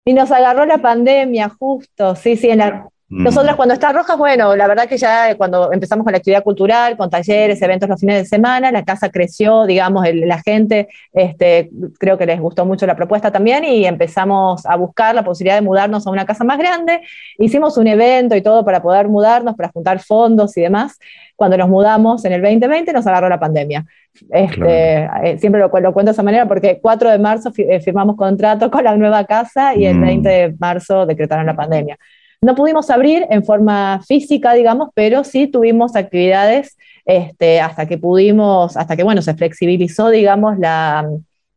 Y 0.05 0.15
nos 0.15 0.31
agarró 0.31 0.65
la 0.65 0.79
pandemia, 0.79 1.49
justo. 1.49 2.15
Sí, 2.15 2.37
sí, 2.37 2.49
en 2.49 2.59
la. 2.59 2.89
Nosotras 3.09 3.55
cuando 3.55 3.73
está 3.73 3.93
Rojas, 3.93 4.19
bueno, 4.19 4.57
la 4.57 4.67
verdad 4.67 4.89
que 4.89 4.99
ya 4.99 5.37
cuando 5.37 5.73
empezamos 5.73 6.03
con 6.03 6.11
la 6.11 6.19
actividad 6.19 6.43
cultural, 6.43 6.97
con 6.97 7.09
talleres, 7.09 7.63
eventos 7.63 7.89
los 7.89 8.01
fines 8.01 8.19
de 8.19 8.25
semana, 8.25 8.73
la 8.73 8.85
casa 8.85 9.11
creció, 9.11 9.65
digamos, 9.65 10.05
la 10.13 10.43
gente, 10.43 10.89
este, 11.13 11.71
creo 12.01 12.19
que 12.19 12.27
les 12.27 12.41
gustó 12.41 12.67
mucho 12.67 12.85
la 12.85 12.97
propuesta 12.97 13.31
también 13.31 13.63
y 13.63 13.87
empezamos 13.87 14.67
a 14.67 14.75
buscar 14.75 15.15
la 15.15 15.23
posibilidad 15.23 15.55
de 15.55 15.63
mudarnos 15.63 16.05
a 16.05 16.11
una 16.11 16.27
casa 16.27 16.43
más 16.43 16.59
grande. 16.59 17.01
Hicimos 17.39 17.79
un 17.79 17.87
evento 17.87 18.35
y 18.35 18.43
todo 18.43 18.65
para 18.65 18.83
poder 18.83 19.07
mudarnos, 19.07 19.55
para 19.55 19.69
juntar 19.69 20.01
fondos 20.01 20.57
y 20.57 20.63
demás. 20.63 20.99
Cuando 21.37 21.57
nos 21.57 21.69
mudamos 21.69 22.25
en 22.25 22.33
el 22.33 22.43
2020 22.43 22.93
nos 22.93 23.07
agarró 23.07 23.29
la 23.29 23.39
pandemia. 23.39 23.87
Este, 24.31 25.09
eh, 25.23 25.39
siempre 25.39 25.61
lo, 25.61 25.69
lo, 25.69 25.93
cuento 25.93 26.11
de 26.11 26.13
esa 26.13 26.23
manera 26.23 26.49
porque 26.49 26.81
4 26.81 27.11
de 27.11 27.19
marzo 27.19 27.53
eh, 27.57 27.81
firmamos 27.81 28.17
contrato 28.17 28.71
con 28.71 28.83
la 28.83 28.97
nueva 28.97 29.25
casa 29.25 29.77
y 29.77 29.85
el 29.85 30.01
20 30.01 30.19
mm. 30.19 30.33
de 30.33 30.57
marzo 30.59 31.07
decretaron 31.07 31.47
la 31.47 31.55
pandemia. 31.55 31.99
No 32.41 32.55
pudimos 32.55 32.91
abrir 32.91 33.27
en 33.31 33.45
forma 33.45 34.01
física, 34.07 34.53
digamos, 34.53 34.91
pero 34.95 35.25
sí 35.25 35.47
tuvimos 35.47 35.97
actividades 35.97 36.77
este, 37.05 37.61
hasta 37.61 37.87
que 37.87 37.99
pudimos, 37.99 38.77
hasta 38.77 38.97
que, 38.97 39.05
bueno, 39.05 39.23
se 39.23 39.35
flexibilizó, 39.35 40.11
digamos, 40.11 40.59
la, 40.59 41.09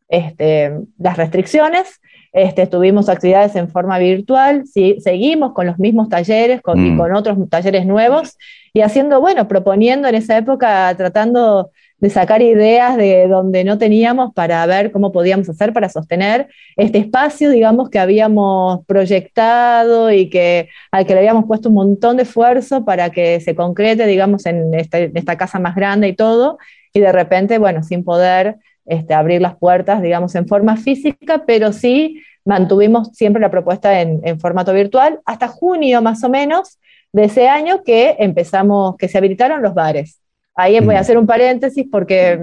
este, 0.08 0.72
las 0.98 1.16
restricciones. 1.16 2.00
Este, 2.32 2.68
tuvimos 2.68 3.08
actividades 3.08 3.56
en 3.56 3.68
forma 3.68 3.98
virtual, 3.98 4.64
sí, 4.64 4.98
seguimos 5.00 5.52
con 5.52 5.66
los 5.66 5.80
mismos 5.80 6.08
talleres 6.08 6.62
con, 6.62 6.78
y 6.78 6.90
mm. 6.92 6.96
con 6.96 7.12
otros 7.16 7.36
talleres 7.48 7.84
nuevos 7.86 8.38
y 8.72 8.82
haciendo, 8.82 9.20
bueno, 9.20 9.48
proponiendo 9.48 10.06
en 10.06 10.14
esa 10.14 10.38
época, 10.38 10.94
tratando 10.96 11.70
de 12.00 12.10
sacar 12.10 12.40
ideas 12.40 12.96
de 12.96 13.28
donde 13.28 13.62
no 13.62 13.76
teníamos 13.76 14.32
para 14.32 14.64
ver 14.66 14.90
cómo 14.90 15.12
podíamos 15.12 15.48
hacer 15.48 15.72
para 15.72 15.88
sostener 15.88 16.48
este 16.76 16.98
espacio, 16.98 17.50
digamos, 17.50 17.90
que 17.90 17.98
habíamos 17.98 18.84
proyectado 18.86 20.10
y 20.10 20.30
que, 20.30 20.70
al 20.90 21.06
que 21.06 21.12
le 21.12 21.20
habíamos 21.20 21.44
puesto 21.44 21.68
un 21.68 21.74
montón 21.74 22.16
de 22.16 22.22
esfuerzo 22.22 22.84
para 22.84 23.10
que 23.10 23.40
se 23.40 23.54
concrete, 23.54 24.06
digamos, 24.06 24.46
en, 24.46 24.74
este, 24.74 25.12
esta 25.14 25.36
casa 25.36 25.58
más 25.58 25.74
grande 25.74 26.08
y 26.08 26.16
todo, 26.16 26.58
y 26.92 27.00
de 27.00 27.12
repente, 27.12 27.58
bueno, 27.58 27.82
sin 27.82 28.02
poder 28.02 28.56
este, 28.86 29.12
abrir 29.12 29.42
las 29.42 29.56
puertas, 29.56 30.02
digamos, 30.02 30.34
en 30.34 30.48
forma 30.48 30.76
física, 30.76 31.44
pero 31.46 31.72
sí 31.72 32.22
mantuvimos 32.46 33.10
siempre 33.12 33.42
la 33.42 33.50
propuesta 33.50 34.00
en, 34.00 34.20
en 34.24 34.40
formato 34.40 34.72
virtual 34.72 35.20
hasta 35.26 35.48
junio 35.48 36.00
más 36.00 36.24
o 36.24 36.30
menos 36.30 36.78
de 37.12 37.24
ese 37.24 37.48
año 37.48 37.82
que 37.84 38.16
empezamos, 38.18 38.96
que 38.96 39.08
se 39.08 39.18
habilitaron 39.18 39.62
los 39.62 39.74
bares. 39.74 40.19
Ahí 40.60 40.78
voy 40.80 40.94
a 40.94 40.98
mm. 40.98 41.00
hacer 41.00 41.18
un 41.18 41.26
paréntesis 41.26 41.86
porque 41.90 42.38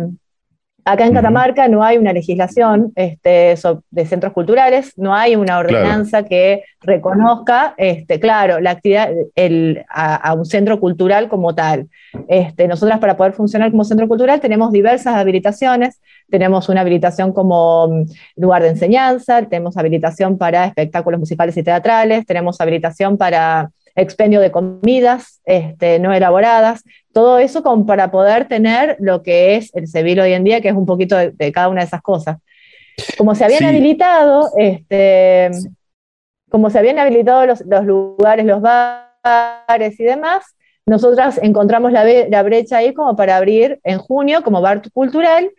acá 0.88 1.06
en 1.06 1.14
Catamarca 1.14 1.68
no 1.68 1.84
hay 1.84 1.98
una 1.98 2.14
legislación 2.14 2.94
este, 2.96 3.56
de 3.92 4.06
centros 4.06 4.32
culturales, 4.32 4.94
no 4.96 5.14
hay 5.14 5.36
una 5.36 5.60
ordenanza 5.60 6.24
que 6.24 6.64
reconozca, 6.80 7.76
este, 7.78 8.22
claro, 8.22 8.62
la 8.62 8.72
actividad 8.72 9.10
a, 9.90 10.34
un 10.34 10.46
centro 10.46 10.80
cultural 10.80 11.28
como 11.28 11.54
tal. 11.54 11.90
Este, 12.30 12.70
nosotras 12.70 13.00
para 13.00 13.18
poder 13.18 13.34
funcionar 13.34 13.70
como 13.70 13.84
centro 13.84 14.08
cultural 14.08 14.40
tenemos 14.40 14.72
diversas 14.72 15.16
habilitaciones, 15.16 16.00
tenemos 16.30 16.70
una 16.70 16.82
habilitación 16.82 17.34
como 17.34 17.90
mm, 17.90 18.06
lugar 18.38 18.64
de 18.64 18.70
enseñanza, 18.70 19.44
tenemos 19.44 19.76
habilitación 19.76 20.38
para 20.38 20.66
espectáculos 20.66 21.20
musicales 21.20 21.58
y 21.58 21.64
teatrales, 21.64 22.26
tenemos 22.26 22.62
habilitación 22.62 23.18
para 23.18 23.72
expendio 23.98 24.39
de 24.39 24.51
comidas 24.51 25.42
este, 25.44 26.00
no 26.00 26.13
elaboradas, 26.13 26.84
todo 27.12 27.39
eso 27.39 27.63
como 27.63 27.86
para 27.86 28.12
poder 28.12 28.48
tener 28.48 28.96
lo 29.00 29.24
que 29.24 29.56
es 29.56 29.75
el 29.75 29.88
civil 29.88 30.20
hoy 30.20 30.34
en 30.34 30.44
día, 30.44 30.62
que 30.62 30.70
es 30.70 30.75
un 30.75 30.86
poquito 30.86 31.18
de, 31.18 31.51
cada 31.51 31.68
una 31.68 31.82
de 31.82 31.88
esas 31.88 32.01
cosas. 32.01 32.38
Como 33.18 33.36
se 33.36 33.44
habían 33.44 33.66
habilitado, 33.66 34.50
este, 34.58 35.50
como 36.50 36.70
se 36.70 36.80
habían 36.80 37.00
habilitado 37.00 37.46
los, 37.46 37.62
lugares, 37.86 38.46
los 38.46 38.62
bares 38.62 40.00
y 40.00 40.04
demás, 40.04 40.56
nosotras 40.86 41.39
encontramos 41.42 41.92
la, 41.92 42.06
la 42.30 42.44
brecha 42.44 42.77
ahí 42.77 42.94
como 42.94 43.16
para 43.16 43.36
abrir 43.36 43.80
en 43.84 43.98
junio 43.98 44.44
como 44.44 44.62
bar 44.62 44.82
cultural 44.92 45.51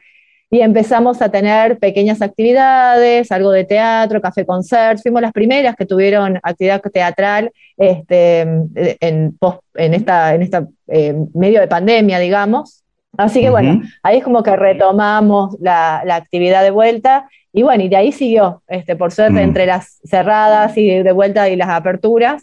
y 0.50 0.60
empezamos 0.60 1.20
a 1.20 1.28
tener 1.30 1.78
pequeñas 1.78 2.22
actividades, 2.22 3.30
algo 3.30 3.50
de 3.50 3.64
teatro, 3.64 4.20
café 4.20 4.46
concert, 4.46 5.00
fuimos 5.02 5.20
las 5.20 5.32
primeras 5.32 5.76
que 5.76 5.84
tuvieron 5.84 6.38
actividad 6.42 6.80
teatral 6.80 7.52
este, 7.76 8.40
en, 8.40 9.38
en 9.74 9.94
esta, 9.94 10.34
en 10.34 10.42
esta 10.42 10.66
eh, 10.88 11.14
medio 11.34 11.60
de 11.60 11.68
pandemia, 11.68 12.18
digamos. 12.18 12.82
Así 13.16 13.40
que 13.40 13.50
bueno, 13.50 13.82
ahí 14.02 14.18
es 14.18 14.24
como 14.24 14.42
que 14.42 14.54
retomamos 14.54 15.56
la, 15.60 16.02
la, 16.04 16.16
actividad 16.16 16.62
de 16.62 16.70
vuelta 16.70 17.28
y 17.52 17.62
bueno, 17.62 17.82
y 17.82 17.88
de 17.88 17.96
ahí 17.96 18.12
siguió, 18.12 18.62
este, 18.68 18.96
por 18.96 19.12
suerte, 19.12 19.40
mm. 19.40 19.44
entre 19.44 19.66
las 19.66 19.98
cerradas 20.04 20.76
y 20.76 21.02
de 21.02 21.12
vuelta 21.12 21.48
y 21.48 21.56
las 21.56 21.68
aperturas, 21.68 22.42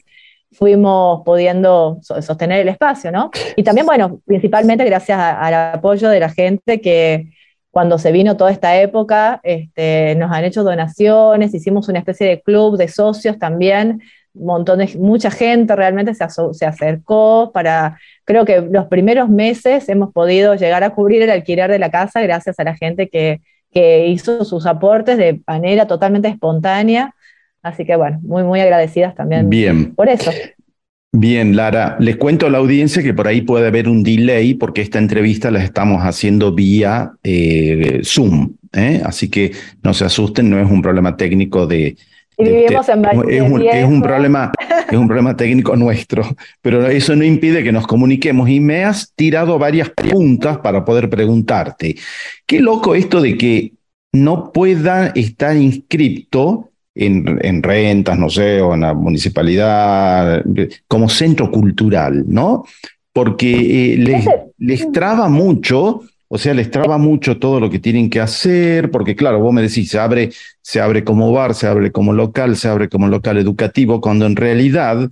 fuimos 0.52 1.22
pudiendo 1.26 2.00
sostener 2.02 2.62
el 2.62 2.70
espacio, 2.70 3.12
¿no? 3.12 3.30
Y 3.56 3.64
también, 3.64 3.86
bueno, 3.86 4.20
principalmente 4.26 4.86
gracias 4.86 5.20
al 5.20 5.54
apoyo 5.54 6.10
de 6.10 6.20
la 6.20 6.30
gente 6.30 6.82
que, 6.82 7.28
cuando 7.76 7.98
se 7.98 8.14
vino 8.14 8.38
toda 8.38 8.52
esta 8.52 8.80
época, 8.80 9.42
este, 9.44 10.16
nos 10.16 10.32
han 10.32 10.46
hecho 10.46 10.64
donaciones, 10.64 11.54
hicimos 11.54 11.90
una 11.90 12.00
especie 12.00 12.26
de 12.26 12.42
club 12.42 12.78
de 12.78 12.88
socios 12.88 13.38
también, 13.38 14.02
montones, 14.34 14.96
mucha 14.96 15.30
gente 15.30 15.76
realmente 15.76 16.16
se, 16.16 16.26
se, 16.54 16.66
acercó 16.66 17.52
para, 17.54 18.00
creo 18.24 18.46
que 18.46 18.62
los 18.62 18.86
primeros 18.86 19.28
meses 19.28 19.90
hemos 19.90 20.14
podido 20.14 20.56
llegar 20.56 20.86
a 20.86 20.92
cubrir 20.92 21.22
el 21.24 21.30
alquiler 21.30 21.70
de 21.70 21.80
la 21.80 21.92
casa 21.92 22.22
gracias 22.22 22.58
a 22.62 22.64
la 22.64 22.78
gente 22.78 23.10
que, 23.10 23.42
que 23.74 24.08
hizo 24.08 24.46
sus 24.46 24.66
aportes 24.66 25.18
de 25.18 25.42
manera 25.46 25.86
totalmente 25.86 26.30
espontánea. 26.30 27.14
Así 27.62 27.84
que 27.84 27.98
bueno, 27.98 28.20
muy, 28.22 28.44
muy 28.44 28.62
agradecidas 28.62 29.16
también 29.16 29.50
Bien. 29.50 29.94
por 29.94 30.08
eso. 30.08 30.32
Bien, 31.18 31.56
Lara, 31.56 31.96
les 32.02 32.18
cuento 32.18 32.46
a 32.46 32.50
la 32.50 32.58
audiencia 32.58 33.02
que 33.02 33.14
por 33.14 33.26
ahí 33.26 33.40
puede 33.40 33.68
haber 33.68 33.88
un 33.88 34.04
delay 34.04 34.54
porque 34.54 34.82
esta 34.82 35.00
entrevista 35.00 35.50
la 35.50 35.64
estamos 35.64 36.02
haciendo 36.02 36.52
vía 36.52 37.14
eh, 37.24 38.02
Zoom, 38.04 38.54
¿eh? 38.74 39.02
así 39.06 39.30
que 39.30 39.54
no 39.82 39.94
se 39.94 40.04
asusten, 40.04 40.50
no 40.50 40.60
es 40.60 40.70
un 40.70 40.82
problema 40.82 41.16
técnico 41.16 41.68
de... 41.68 41.96
vivimos 42.38 42.90
en 42.90 43.06
es, 43.06 43.42
un, 43.42 43.62
es, 43.62 43.86
un, 43.86 44.02
problema, 44.02 44.52
es 44.92 44.98
un 44.98 45.08
problema 45.08 45.38
técnico 45.38 45.74
nuestro, 45.78 46.36
pero 46.62 46.86
eso 46.86 47.16
no 47.16 47.24
impide 47.24 47.64
que 47.64 47.72
nos 47.72 47.88
comuniquemos 47.88 48.50
y 48.50 48.60
me 48.60 48.84
has 48.84 49.14
tirado 49.16 49.58
varias 49.58 49.90
preguntas 49.92 50.58
para 50.58 50.84
poder 50.84 51.10
preguntarte. 51.10 51.96
Qué 52.46 52.60
loco 52.60 52.94
esto 52.94 53.22
de 53.22 53.38
que 53.38 53.72
no 54.12 54.52
pueda 54.52 55.14
estar 55.16 55.56
inscripto 55.56 56.72
en, 56.96 57.62
rentas, 57.62 58.18
no 58.18 58.30
sé, 58.30 58.62
o 58.62 58.74
en 58.74 58.82
la 58.82 58.94
municipalidad, 58.94 60.44
como 60.88 61.10
centro 61.10 61.52
cultural, 61.52 62.24
¿no? 62.28 62.64
Porque 63.12 63.94
eh, 63.94 64.24
les, 64.58 64.92
traba 64.92 65.28
mucho, 65.28 66.02
o 66.28 66.38
sea, 66.38 66.54
les 66.54 66.72
traba 66.72 66.98
mucho 66.98 67.38
todo 67.38 67.60
lo 67.60 67.70
que 67.70 67.80
tienen 67.80 68.10
que 68.10 68.22
hacer, 68.22 68.92
porque 68.92 69.16
claro, 69.16 69.40
vos 69.40 69.54
me 69.54 69.62
decís, 69.62 69.90
se 69.90 70.00
abre, 70.00 70.32
se 70.62 70.80
abre 70.80 71.04
como 71.04 71.32
bar, 71.32 71.54
se 71.54 71.68
abre 71.68 71.92
como 71.92 72.14
local, 72.14 72.56
se 72.56 72.70
abre 72.70 72.88
como 72.88 73.08
local 73.08 73.38
educativo, 73.38 74.00
cuando 74.00 74.26
en 74.26 74.38
realidad 74.38 75.10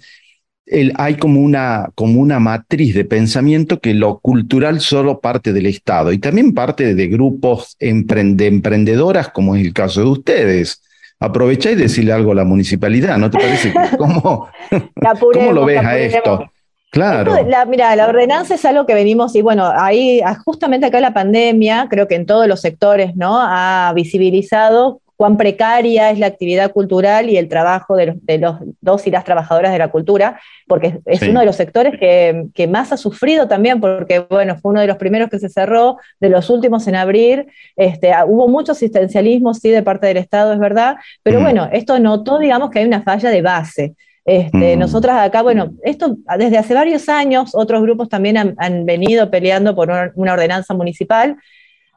el, 0.65 0.93
hay 0.95 1.15
como 1.15 1.41
una, 1.41 1.89
como 1.95 2.21
una 2.21 2.39
matriz 2.39 2.95
de 2.95 3.03
pensamiento 3.03 3.81
que 3.81 3.93
lo 3.93 4.19
cultural 4.19 4.79
solo 4.79 5.19
parte 5.19 5.51
del 5.51 5.65
Estado 5.65 6.13
y 6.13 6.19
también 6.19 6.53
parte 6.53 6.95
de 6.95 7.07
grupos 7.07 7.75
de 7.77 8.47
emprendedoras, 8.47 9.29
como 9.29 9.57
es 9.57 9.65
el 9.65 9.73
caso 9.73 10.01
de 10.01 10.07
ustedes 10.07 10.81
aprovechá 11.23 11.71
y 11.71 11.75
decirle 11.75 12.11
algo 12.11 12.31
a 12.33 12.35
la 12.35 12.43
municipalidad, 12.43 13.17
¿no 13.17 13.29
te 13.29 13.37
parece? 13.37 13.73
¿Cómo, 13.97 14.47
¿cómo 15.33 15.53
lo 15.53 15.65
ves 15.65 15.83
a 15.83 15.97
esto? 15.97 16.49
Claro. 16.91 17.35
la, 17.47 17.65
mira, 17.65 17.95
la 17.95 18.07
ordenanza 18.07 18.53
es 18.53 18.63
algo 18.65 18.85
que 18.85 18.93
venimos, 18.93 19.35
y 19.35 19.41
bueno, 19.41 19.71
ahí 19.75 20.21
justamente 20.45 20.85
acá 20.85 20.99
la 20.99 21.13
pandemia, 21.13 21.87
creo 21.89 22.07
que 22.07 22.13
en 22.13 22.27
todos 22.27 22.47
los 22.47 22.61
sectores, 22.61 23.15
¿no? 23.15 23.39
Ha 23.41 23.91
visibilizado 23.95 25.01
cuán 25.15 25.37
precaria 25.37 26.11
es 26.11 26.19
la 26.19 26.27
actividad 26.27 26.71
cultural 26.71 27.29
y 27.29 27.37
el 27.37 27.47
trabajo 27.47 27.95
de 27.95 28.37
los, 28.39 28.57
dos 28.81 29.07
y 29.07 29.11
las 29.11 29.23
trabajadoras 29.23 29.71
de 29.71 29.77
la 29.77 29.89
cultura, 29.89 30.39
porque 30.67 30.99
es 31.05 31.21
uno 31.21 31.39
de 31.39 31.45
los 31.45 31.55
sectores 31.55 31.99
que, 31.99 32.67
más 32.67 32.91
ha 32.91 32.97
sufrido 32.97 33.47
también, 33.47 33.79
porque 33.79 34.19
bueno, 34.19 34.57
fue 34.57 34.71
uno 34.71 34.81
de 34.81 34.87
los 34.87 34.97
primeros 34.97 35.29
que 35.29 35.39
se 35.39 35.49
cerró, 35.49 35.97
de 36.19 36.29
los 36.29 36.49
últimos 36.49 36.87
en 36.87 36.95
abrir, 36.95 37.47
este, 37.75 38.11
ah, 38.11 38.25
hubo 38.25 38.47
mucho 38.47 38.71
asistencialismo, 38.71 39.53
sí, 39.53 39.69
de 39.69 39.83
parte 39.83 40.07
del 40.07 40.17
Estado, 40.17 40.53
es 40.53 40.59
verdad, 40.59 40.95
pero 41.21 41.39
mm. 41.39 41.43
bueno, 41.43 41.69
esto 41.71 41.99
notó, 41.99 42.39
digamos, 42.39 42.69
que 42.69 42.79
hay 42.79 42.85
una 42.85 43.03
falla 43.03 43.29
de 43.29 43.41
base. 43.41 43.93
Este, 44.25 44.75
mm. 44.75 44.79
Nosotras 44.79 45.19
acá, 45.19 45.41
bueno, 45.41 45.73
esto 45.83 46.17
desde 46.37 46.57
hace 46.57 46.73
varios 46.73 47.09
años, 47.09 47.51
otros 47.53 47.81
grupos 47.81 48.09
también 48.09 48.37
han, 48.37 48.85
venido 48.85 49.29
peleando 49.29 49.75
por 49.75 49.91
una 50.15 50.33
ordenanza 50.33 50.73
municipal, 50.73 51.35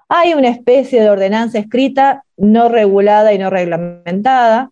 hay 0.08 0.34
una 0.34 0.48
especie 0.48 1.00
de 1.00 1.10
ordenanza 1.10 1.58
escrita 1.58 2.24
no 2.36 2.68
regulada 2.68 3.32
y 3.32 3.38
no 3.38 3.50
reglamentada. 3.50 4.70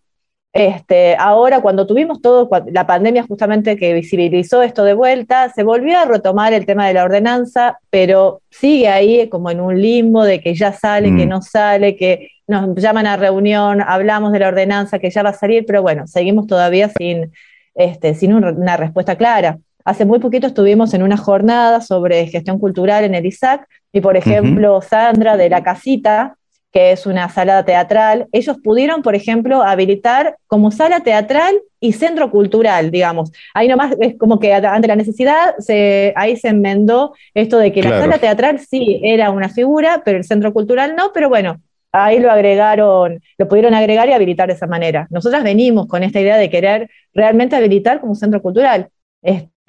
Este, 0.53 1.17
ahora, 1.17 1.61
cuando 1.61 1.85
tuvimos 1.85 2.21
todo, 2.21 2.49
la 2.71 2.87
pandemia 2.87 3.25
justamente 3.27 3.75
que 3.75 3.93
visibilizó 3.93 4.63
esto 4.63 4.85
de 4.85 4.93
vuelta, 4.93 5.51
se 5.53 5.63
volvió 5.63 5.99
a 5.99 6.05
retomar 6.05 6.53
el 6.53 6.65
tema 6.65 6.87
de 6.87 6.93
la 6.93 7.03
ordenanza, 7.03 7.79
pero 7.89 8.41
sigue 8.49 8.87
ahí 8.87 9.27
como 9.27 9.51
en 9.51 9.59
un 9.59 9.81
limbo 9.81 10.23
de 10.23 10.39
que 10.39 10.55
ya 10.55 10.71
sale, 10.71 11.13
que 11.13 11.25
mm. 11.25 11.29
no 11.29 11.41
sale, 11.41 11.97
que 11.97 12.29
nos 12.47 12.73
llaman 12.75 13.05
a 13.05 13.17
reunión, 13.17 13.81
hablamos 13.81 14.31
de 14.31 14.39
la 14.39 14.47
ordenanza 14.47 14.99
que 14.99 15.09
ya 15.09 15.23
va 15.23 15.31
a 15.31 15.33
salir, 15.33 15.65
pero 15.65 15.81
bueno, 15.81 16.07
seguimos 16.07 16.47
todavía 16.47 16.89
sin, 16.89 17.33
este, 17.73 18.13
sin 18.13 18.33
una 18.33 18.77
respuesta 18.77 19.17
clara. 19.17 19.57
Hace 19.83 20.05
muy 20.05 20.19
poquito 20.19 20.47
estuvimos 20.47 20.93
en 20.93 21.03
una 21.03 21.17
jornada 21.17 21.81
sobre 21.81 22.25
gestión 22.27 22.59
cultural 22.59 23.03
en 23.03 23.13
el 23.13 23.25
ISAC 23.25 23.67
y, 23.95 24.01
por 24.01 24.17
ejemplo, 24.17 24.81
Sandra 24.81 25.37
de 25.37 25.49
La 25.49 25.63
Casita, 25.63 26.35
que 26.73 26.91
es 26.91 27.05
una 27.05 27.29
sala 27.29 27.63
teatral, 27.63 28.27
ellos 28.33 28.57
pudieron, 28.61 29.01
por 29.01 29.15
ejemplo, 29.15 29.63
habilitar 29.63 30.35
como 30.47 30.69
sala 30.69 30.99
teatral 30.99 31.61
y 31.79 31.93
centro 31.93 32.29
cultural, 32.29 32.91
digamos. 32.91 33.31
Ahí 33.53 33.69
nomás 33.69 33.95
es 34.01 34.17
como 34.17 34.37
que 34.37 34.53
ante 34.53 34.89
la 34.89 34.97
necesidad, 34.97 35.55
se, 35.59 36.11
ahí 36.17 36.35
se 36.35 36.49
enmendó 36.49 37.13
esto 37.33 37.57
de 37.57 37.71
que 37.71 37.83
la 37.83 38.01
sala 38.01 38.17
teatral 38.17 38.59
sí 38.59 38.99
era 39.01 39.31
una 39.31 39.47
figura, 39.47 40.01
pero 40.03 40.17
el 40.17 40.25
centro 40.25 40.51
cultural 40.51 40.93
no, 40.97 41.11
pero 41.13 41.29
bueno, 41.29 41.61
ahí 41.93 42.19
lo 42.19 42.29
agregaron, 42.29 43.21
lo 43.37 43.47
pudieron 43.47 43.73
agregar 43.75 44.09
y 44.09 44.11
habilitar 44.11 44.49
de 44.49 44.55
esa 44.55 44.67
manera. 44.67 45.07
Nosotras 45.09 45.41
venimos 45.41 45.87
con 45.87 46.03
esta 46.03 46.19
idea 46.19 46.35
de 46.35 46.49
querer 46.49 46.89
realmente 47.13 47.55
habilitar 47.55 48.01
como 48.01 48.13
centro 48.13 48.41
cultural. 48.41 48.89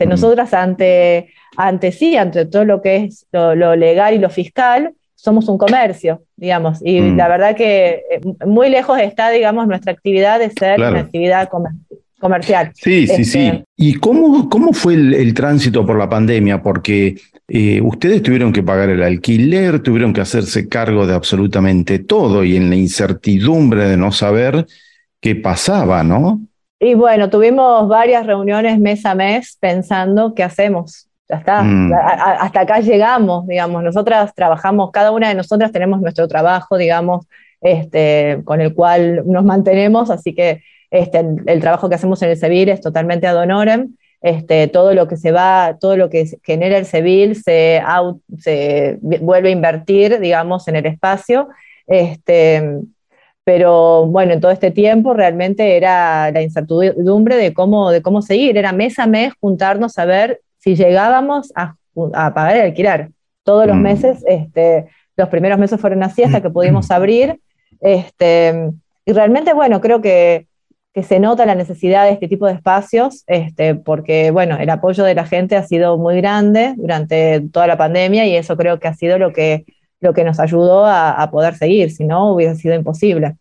Nosotras 0.05 0.53
ante, 0.53 1.31
ante 1.57 1.93
sí, 1.93 2.17
ante 2.17 2.45
todo 2.45 2.65
lo 2.65 2.83
que 2.83 2.97
es 2.97 3.27
lo, 3.33 3.75
legal 3.77 4.15
y 4.15 4.19
lo 4.19 4.29
fiscal, 4.29 4.93
somos 5.15 5.49
un 5.49 5.57
comercio, 5.57 6.23
digamos, 6.37 6.81
y 6.85 7.01
mm. 7.01 7.17
la 7.17 7.29
verdad 7.29 7.57
que 7.57 8.03
eh, 8.11 8.21
muy 8.47 8.69
lejos 8.69 8.99
está, 9.01 9.31
digamos, 9.31 9.67
nuestra 9.67 9.93
actividad 9.93 10.39
de 10.39 10.51
ser 10.51 10.79
una 10.79 11.01
actividad 11.01 11.49
comercial. 12.21 12.73
Sí, 12.75 13.07
sí, 13.07 13.25
sí. 13.25 13.47
Este, 13.47 13.65
¿Y 13.77 13.95
cómo, 13.95 14.49
cómo 14.51 14.73
fue 14.75 14.95
el, 14.95 15.33
tránsito 15.33 15.87
por 15.87 15.99
la 15.99 16.09
pandemia? 16.09 16.63
Porque 16.63 17.17
eh, 17.49 17.81
ustedes 17.81 18.23
tuvieron 18.23 18.53
que 18.53 18.63
pagar 18.63 18.91
el 18.91 19.03
alquiler, 19.03 19.81
tuvieron 19.81 20.13
que 20.13 20.21
hacerse 20.21 20.69
cargo 20.69 21.07
de 21.07 21.15
absolutamente 21.15 21.99
todo 21.99 22.45
y 22.45 22.57
en 22.57 22.69
la 22.69 22.77
incertidumbre 22.77 23.89
de 23.89 23.97
no 23.97 24.13
saber 24.13 24.67
qué 25.21 25.37
pasaba, 25.37 26.05
¿no? 26.05 26.46
Y 26.79 26.95
bueno, 26.95 27.31
tuvimos 27.31 27.89
varias 27.89 28.27
reuniones 28.27 28.79
mes 28.79 29.07
a 29.07 29.15
mes 29.15 29.57
pensando 29.61 30.35
qué 30.35 30.43
hacemos. 30.43 31.09
Ya 31.29 31.37
está, 31.37 31.63
mm. 31.63 31.93
hasta 31.93 32.61
acá 32.61 32.81
llegamos, 32.81 33.47
digamos. 33.47 33.83
Nosotras 33.83 34.33
trabajamos, 34.35 34.91
cada 34.93 35.11
una 35.11 35.29
de 35.29 35.35
nosotras 35.35 35.73
tenemos 35.73 36.01
nuestro 36.01 36.29
trabajo, 36.29 36.77
digamos, 36.77 37.27
este, 37.61 38.43
con 38.45 38.61
el 38.61 38.75
cual 38.75 39.23
nos 39.27 39.45
mantenemos, 39.45 40.11
así 40.11 40.35
que 40.35 40.63
este, 40.91 41.25
el, 41.47 41.61
trabajo 41.61 41.89
que 41.89 41.97
hacemos 41.97 42.23
en 42.23 42.31
el 42.31 42.37
CEBIL 42.37 42.69
es 42.69 42.81
totalmente 42.81 43.27
ad 43.27 43.37
honorem. 43.37 43.97
Este, 44.23 44.67
todo 44.69 44.95
lo 44.95 45.09
que 45.09 45.17
se 45.17 45.31
va, 45.31 45.77
todo 45.81 45.97
lo 45.97 46.11
que 46.11 46.27
genera 46.43 46.79
el 46.79 46.87
CEBIL 46.87 47.37
se, 47.37 47.83
se 48.39 48.99
vuelve 49.01 49.49
a 49.49 49.53
invertir, 49.53 50.19
digamos, 50.21 50.69
en 50.69 50.77
el 50.77 50.87
espacio. 50.87 51.49
Este, 51.87 52.81
pero 53.47 54.07
bueno, 54.07 54.33
en 54.33 54.41
todo 54.41 54.51
este 54.51 54.73
tiempo 54.73 55.15
realmente 55.15 55.77
era 55.77 56.33
la 56.33 56.43
incertidumbre 56.43 57.37
de 57.37 57.55
cómo, 57.55 57.93
de 57.93 58.03
cómo 58.03 58.21
seguir, 58.21 58.59
era 58.59 58.73
mes 58.73 58.99
a 58.99 59.07
mes 59.07 59.35
juntarnos 59.41 59.97
a 59.99 60.05
ver 60.05 60.41
si 60.59 60.75
llegábamos 60.75 61.53
a, 61.55 61.77
pagar 62.13 62.57
el 62.57 62.63
alquiler. 62.63 63.11
Todos 63.45 63.69
los 63.69 63.77
mm. 63.77 63.81
meses, 63.81 64.25
este, 64.27 64.87
los 65.17 65.29
primeros 65.29 65.61
meses 65.61 65.81
fueron 65.81 66.03
así 66.03 66.25
hasta 66.25 66.41
que 66.41 66.51
pudimos 66.51 66.91
abrir. 66.91 67.41
Este, 67.81 68.73
y 69.05 69.13
realmente, 69.13 69.53
bueno, 69.53 69.81
creo 69.81 70.01
que, 70.01 70.49
que, 70.93 71.05
se 71.05 71.21
nota 71.21 71.47
la 71.47 71.55
necesidad 71.55 72.05
de 72.05 72.15
este 72.15 72.27
tipo 72.27 72.49
de 72.49 72.55
espacios, 72.55 73.23
este, 73.29 73.77
porque, 73.77 74.33
bueno, 74.33 74.57
el 74.57 74.71
apoyo 74.71 75.05
de 75.05 75.15
la 75.15 75.25
gente 75.25 75.55
ha 75.55 75.63
sido 75.63 75.99
muy 75.99 76.17
grande 76.17 76.75
durante 76.77 77.43
toda 77.53 77.69
la 77.69 77.79
pandemia 77.79 78.27
y 78.27 78.35
eso 78.35 78.57
creo 78.57 78.81
que 78.81 78.89
ha 78.89 78.95
sido 78.95 79.19
lo 79.21 79.33
que 79.33 79.67
lo 80.01 80.13
que 80.13 80.25
nos 80.25 80.41
ayudó 80.41 80.87
a, 80.87 81.29
poder 81.31 81.55
seguir, 81.55 81.91
si 81.91 82.05
no 82.05 82.33
hubiera 82.33 82.55
sido 82.55 82.75
imposible. 82.75 83.37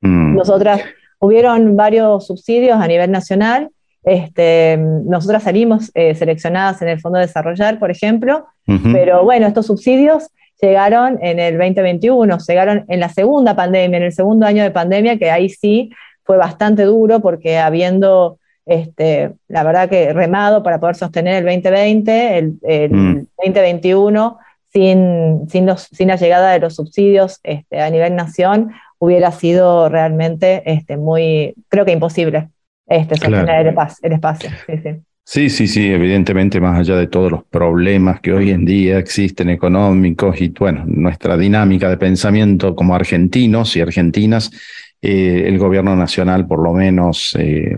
Mm. 0.00 0.36
Nosotras, 0.36 0.82
hubieron 1.18 1.76
varios 1.76 2.26
subsidios 2.26 2.80
a 2.80 2.88
nivel 2.88 3.10
nacional, 3.10 3.70
este, 4.02 4.78
nosotras 4.78 5.42
salimos 5.42 5.90
eh, 5.94 6.14
seleccionadas 6.14 6.80
en 6.80 6.88
el 6.88 7.00
Fondo 7.00 7.18
de 7.18 7.26
Desarrollar, 7.26 7.78
por 7.78 7.90
ejemplo, 7.90 8.46
pero 8.92 9.24
bueno, 9.24 9.48
estos 9.48 9.66
subsidios 9.66 10.28
llegaron 10.62 11.18
en 11.22 11.40
el 11.40 11.58
2021, 11.58 12.38
llegaron 12.38 12.84
en 12.86 13.00
la 13.00 13.08
segunda 13.08 13.56
pandemia, 13.56 13.96
en 13.96 14.04
el 14.04 14.12
segundo 14.12 14.46
año 14.46 14.62
de 14.62 14.70
pandemia, 14.70 15.18
que 15.18 15.28
ahí 15.28 15.48
sí 15.48 15.90
fue 16.22 16.36
bastante 16.36 16.84
duro 16.84 17.18
porque 17.18 17.58
habiendo, 17.58 18.38
este, 18.66 19.32
la 19.48 19.64
verdad 19.64 19.88
que 19.88 20.12
remado 20.12 20.62
para 20.62 20.78
poder 20.78 20.94
sostener 20.94 21.44
el 21.44 21.44
2020, 21.44 22.38
el, 22.38 22.58
2021 23.36 24.38
mm 24.38 24.49
sin, 24.72 25.48
sin, 25.48 25.68
sin 25.76 26.08
la 26.08 26.16
llegada 26.16 26.52
de 26.52 26.60
los 26.60 26.76
subsidios 26.76 27.40
este, 27.42 27.80
a 27.80 27.90
nivel 27.90 28.16
nación, 28.16 28.72
hubiera 28.98 29.32
sido 29.32 29.88
realmente 29.88 30.62
este, 30.66 30.96
muy, 30.96 31.54
creo 31.68 31.84
que 31.84 31.92
imposible 31.92 32.50
este, 32.86 33.16
sostener 33.16 33.66
el, 33.66 33.76
el, 34.02 34.12
espacio. 34.12 34.50
Sí, 34.66 34.78
sí. 34.82 34.90
Sí, 35.32 35.48
sí, 35.48 35.68
sí, 35.68 35.92
evidentemente 35.92 36.60
más 36.60 36.80
allá 36.80 36.96
de 36.96 37.06
todos 37.06 37.30
los 37.30 37.44
problemas 37.44 38.20
que 38.20 38.32
hoy 38.32 38.50
en 38.50 38.64
día 38.64 38.98
existen 38.98 39.48
económicos 39.48 40.40
y 40.40 40.48
bueno, 40.48 40.82
nuestra 40.86 41.36
dinámica 41.36 41.88
de 41.88 41.96
pensamiento 41.98 42.74
como 42.74 42.96
argentinos 42.96 43.76
y 43.76 43.80
argentinas, 43.80 44.50
eh, 45.02 45.44
el 45.46 45.58
gobierno 45.58 45.96
nacional 45.96 46.46
por 46.46 46.62
lo 46.62 46.74
menos 46.74 47.34
eh, 47.38 47.74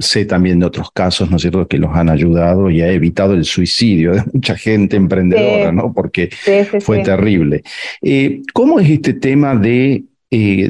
sé 0.00 0.24
también 0.24 0.58
de 0.58 0.66
otros 0.66 0.90
casos, 0.90 1.30
¿no 1.30 1.36
es 1.36 1.42
cierto?, 1.42 1.68
que 1.68 1.76
los 1.76 1.94
han 1.94 2.08
ayudado 2.08 2.70
y 2.70 2.80
ha 2.80 2.90
evitado 2.90 3.34
el 3.34 3.44
suicidio 3.44 4.12
de 4.12 4.22
mucha 4.32 4.56
gente 4.56 4.96
emprendedora, 4.96 5.72
¿no? 5.72 5.92
Porque 5.92 6.30
fue 6.80 7.02
terrible. 7.02 7.62
Eh, 8.00 8.40
¿Cómo 8.54 8.80
es 8.80 8.88
este 8.88 9.12
tema 9.12 9.54
de 9.54 10.04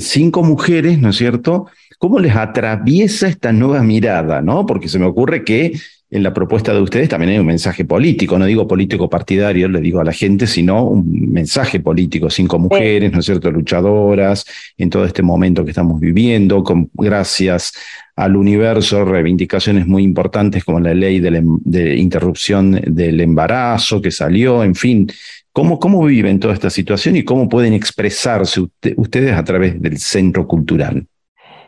cinco 0.01 0.43
mujeres, 0.43 0.99
¿no 0.99 1.11
es 1.11 1.17
cierto? 1.17 1.67
¿Cómo 1.99 2.19
les 2.19 2.35
atraviesa 2.35 3.29
esta 3.29 3.53
nueva 3.53 3.83
mirada, 3.83 4.43
¿no? 4.43 4.67
Porque 4.67 4.89
se 4.89 4.99
me 4.99 5.07
ocurre 5.07 5.45
que 5.45 5.73
en 6.09 6.23
la 6.23 6.33
propuesta 6.33 6.73
de 6.73 6.81
ustedes 6.81 7.09
también 7.09 7.33
hay 7.33 7.39
un 7.39 7.47
mensaje 7.47 7.85
político, 7.85 8.39
no 8.39 8.45
digo 8.45 8.69
político 8.69 9.11
partidario, 9.11 9.69
le 9.69 9.81
digo 9.81 10.01
a 10.01 10.05
la 10.05 10.13
gente, 10.13 10.47
sino 10.47 10.85
un 10.85 11.33
mensaje 11.33 11.81
político, 11.81 12.31
cinco 12.31 12.59
mujeres, 12.59 13.11
¿no 13.13 13.19
es 13.19 13.27
cierto?, 13.27 13.51
luchadoras 13.51 14.45
en 14.79 14.89
todo 14.89 15.05
este 15.05 15.23
momento 15.23 15.65
que 15.65 15.71
estamos 15.71 15.99
viviendo, 15.99 16.63
con, 16.63 16.91
gracias 16.95 17.73
al 18.15 18.37
universo, 18.37 19.05
reivindicaciones 19.05 19.87
muy 19.87 20.05
importantes 20.05 20.65
como 20.65 20.79
la 20.79 20.95
ley 20.95 21.19
de, 21.19 21.29
em, 21.37 21.59
interrupción 21.99 22.81
del 22.87 23.21
embarazo 23.21 24.01
que 24.01 24.11
salió, 24.11 24.63
en 24.63 24.75
fin. 24.75 25.09
¿Cómo, 25.53 25.79
¿Cómo 25.81 26.05
viven 26.05 26.39
toda 26.39 26.55
esta 26.55 26.71
situación 26.71 27.17
y 27.17 27.25
cómo 27.25 27.49
pueden 27.49 27.73
expresarse 27.73 28.61
ustedes 28.97 29.33
a 29.33 29.43
través 29.43 29.81
del 29.81 29.99
centro 29.99 30.47
cultural? 30.47 31.07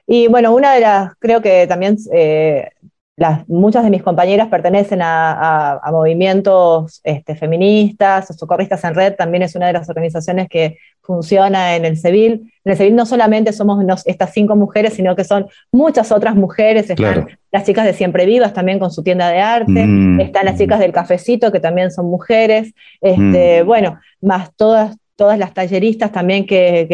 Y 0.06 0.26
bueno, 0.28 0.54
una 0.54 0.74
de 0.74 0.80
las, 0.80 1.12
creo 1.18 1.42
que 1.42 1.66
también 1.66 1.96
eh, 2.14 2.68
muchas 3.46 3.84
de 3.84 3.90
mis 3.90 4.02
compañeras 4.02 4.48
pertenecen 4.48 5.00
a, 5.02 5.80
movimientos 5.90 7.00
este, 7.04 7.34
feministas, 7.34 8.28
socorristas 8.36 8.84
en 8.84 8.94
red, 8.94 9.14
también 9.14 9.42
es 9.42 9.54
una 9.56 9.66
de 9.66 9.72
las 9.72 9.88
organizaciones 9.88 10.48
que 10.48 10.78
funciona 11.02 11.74
en 11.74 11.84
el 11.84 11.98
CEVIL. 11.98 12.52
En 12.64 12.72
el 12.72 12.76
CEVIL 12.76 12.94
no 12.94 13.06
solamente 13.06 13.52
somos 13.52 13.82
estas 14.06 14.32
cinco 14.32 14.54
mujeres, 14.56 14.94
sino 14.94 15.16
que 15.16 15.24
son 15.24 15.48
muchas 15.72 16.12
otras 16.12 16.36
mujeres, 16.36 16.90
están 16.90 17.26
las 17.50 17.64
chicas 17.64 17.84
de 17.84 17.94
Siempre 17.94 18.26
Vivas 18.26 18.52
también 18.52 18.78
con 18.78 18.90
su 18.90 19.02
tienda 19.02 19.28
de 19.30 19.40
arte, 19.40 19.86
mm. 19.86 20.20
están 20.20 20.44
las 20.44 20.58
chicas 20.58 20.78
del 20.78 20.92
cafecito 20.92 21.50
que 21.50 21.60
también 21.60 21.90
son 21.90 22.06
mujeres, 22.06 22.74
este, 23.00 23.64
mm. 23.64 23.66
bueno, 23.66 23.98
más 24.20 24.54
todas 24.54 24.96
todas 25.18 25.36
las 25.36 25.52
talleristas 25.52 26.12
también 26.12 26.46
que, 26.46 26.86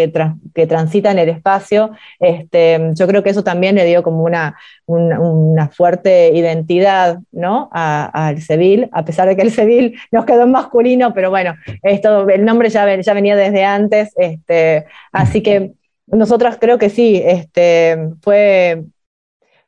que, 0.55 0.67
transitan 0.67 1.19
el 1.19 1.29
espacio, 1.29 1.91
este, 2.19 2.81
yo 2.95 3.07
creo 3.07 3.23
que 3.23 3.29
eso 3.29 3.45
también 3.45 3.75
le 3.75 3.85
dio 3.85 4.03
como 4.03 4.23
una, 4.25 4.57
una, 4.87 5.69
fuerte 5.69 6.31
identidad 6.35 7.19
¿no? 7.33 7.69
al 7.71 8.41
Civil, 8.41 8.89
a 8.93 9.05
pesar 9.05 9.29
de 9.29 9.37
que 9.37 9.43
el 9.43 9.51
Civil 9.51 9.99
nos 10.11 10.25
quedó 10.25 10.47
masculino, 10.47 11.13
pero 11.13 11.29
bueno, 11.29 11.55
esto, 11.83 12.27
el 12.31 12.47
nombre 12.47 12.71
ya, 12.71 12.99
ya 12.99 13.13
venía 13.13 13.37
desde 13.37 13.63
antes, 13.63 14.15
este, 14.17 14.87
así 15.13 15.43
que 15.43 15.73
nosotras 16.07 16.57
creo 16.59 16.79
que 16.79 16.89
sí, 16.89 17.21
este, 17.23 18.09
fue 18.23 18.85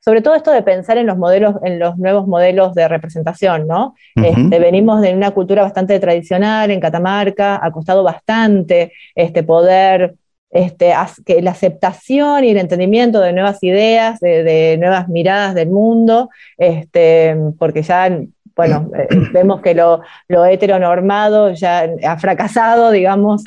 sobre 0.06 0.22
todo 0.22 0.36
esto 0.36 0.52
de 0.52 0.62
pensar 0.62 0.98
en 0.98 1.06
los 1.08 1.18
modelos, 1.18 1.56
en 1.64 1.80
los 1.80 1.98
nuevos 1.98 2.28
modelos 2.28 2.74
de 2.74 2.86
representación, 2.86 3.66
¿no? 3.66 3.96
Este, 4.14 4.60
venimos 4.60 5.00
de 5.00 5.12
una 5.12 5.32
cultura 5.32 5.62
bastante 5.62 5.98
tradicional 5.98 6.70
en 6.70 6.78
Catamarca, 6.78 7.58
ha 7.60 7.72
costado 7.72 8.04
bastante 8.04 8.92
este, 9.16 9.42
poder 9.42 10.14
este, 10.48 10.94
que 11.24 11.42
la 11.42 11.50
aceptación 11.50 12.44
y 12.44 12.50
el 12.50 12.58
entendimiento 12.58 13.20
de 13.20 13.32
nuevas 13.32 13.60
ideas, 13.64 14.20
de, 14.20 14.76
nuevas 14.78 15.08
miradas 15.08 15.56
del 15.56 15.70
mundo, 15.70 16.30
este, 16.56 17.36
porque 17.58 17.82
ya 17.82 18.08
bueno, 18.56 18.90
eh, 18.98 19.06
vemos 19.32 19.60
que 19.60 19.74
lo, 19.74 20.00
heteronormado 20.28 21.52
ya 21.52 21.88
ha 22.04 22.18
fracasado, 22.18 22.90
digamos, 22.90 23.44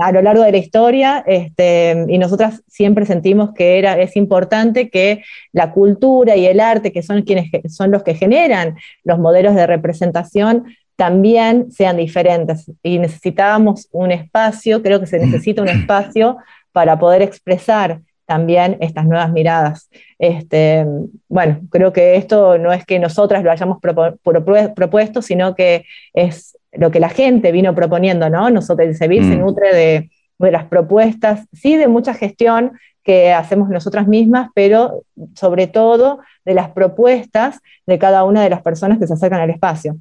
a 0.00 0.12
lo 0.12 0.22
largo 0.22 0.44
de 0.44 0.52
la 0.52 0.58
historia, 0.58 1.24
este, 1.26 2.04
y 2.08 2.18
nosotras 2.18 2.62
siempre 2.68 3.06
sentimos 3.06 3.54
que 3.54 3.78
era, 3.78 3.98
es 3.98 4.14
importante 4.16 4.90
que 4.90 5.22
la 5.52 5.72
cultura 5.72 6.36
y 6.36 6.46
el 6.46 6.60
arte, 6.60 6.92
que 6.92 7.02
son 7.02 7.22
quienes 7.22 7.50
son 7.74 7.90
los 7.90 8.02
que 8.02 8.14
generan 8.14 8.76
los 9.02 9.18
modelos 9.18 9.54
de 9.54 9.66
representación, 9.66 10.64
también 10.96 11.72
sean 11.72 11.96
diferentes. 11.96 12.70
Y 12.82 12.98
necesitábamos 12.98 13.88
un 13.90 14.12
espacio, 14.12 14.82
creo 14.82 15.00
que 15.00 15.06
se 15.06 15.18
necesita 15.18 15.62
un 15.62 15.68
espacio 15.68 16.36
para 16.72 16.98
poder 16.98 17.22
expresar 17.22 18.00
también 18.26 18.76
estas 18.80 19.06
nuevas 19.06 19.30
miradas. 19.32 19.90
Este, 20.18 20.86
bueno, 21.28 21.60
creo 21.70 21.92
que 21.92 22.16
esto 22.16 22.58
no 22.58 22.72
es 22.72 22.84
que 22.84 22.98
nosotras 22.98 23.44
lo 23.44 23.50
hayamos 23.50 23.78
propuesto, 23.80 25.22
sino 25.22 25.54
que 25.54 25.84
es 26.12 26.56
lo 26.72 26.90
que 26.90 27.00
la 27.00 27.08
gente 27.08 27.52
vino 27.52 27.74
proponiendo, 27.74 28.28
¿no? 28.30 28.50
Nosotros, 28.50 28.88
el 28.88 28.96
CEBIL 28.96 29.24
se 29.24 29.36
mm. 29.36 29.40
nutre 29.40 29.74
de, 29.74 30.10
las 30.38 30.64
propuestas, 30.64 31.46
sí 31.52 31.76
de 31.76 31.88
mucha 31.88 32.12
gestión 32.12 32.72
que 33.02 33.32
hacemos 33.32 33.70
nosotras 33.70 34.06
mismas, 34.06 34.50
pero 34.54 35.04
sobre 35.34 35.68
todo 35.68 36.18
de 36.44 36.54
las 36.54 36.70
propuestas 36.70 37.60
de 37.86 37.98
cada 37.98 38.24
una 38.24 38.42
de 38.42 38.50
las 38.50 38.60
personas 38.60 38.98
que 38.98 39.06
se 39.06 39.14
acercan 39.14 39.40
al 39.40 39.50
espacio. 39.50 39.96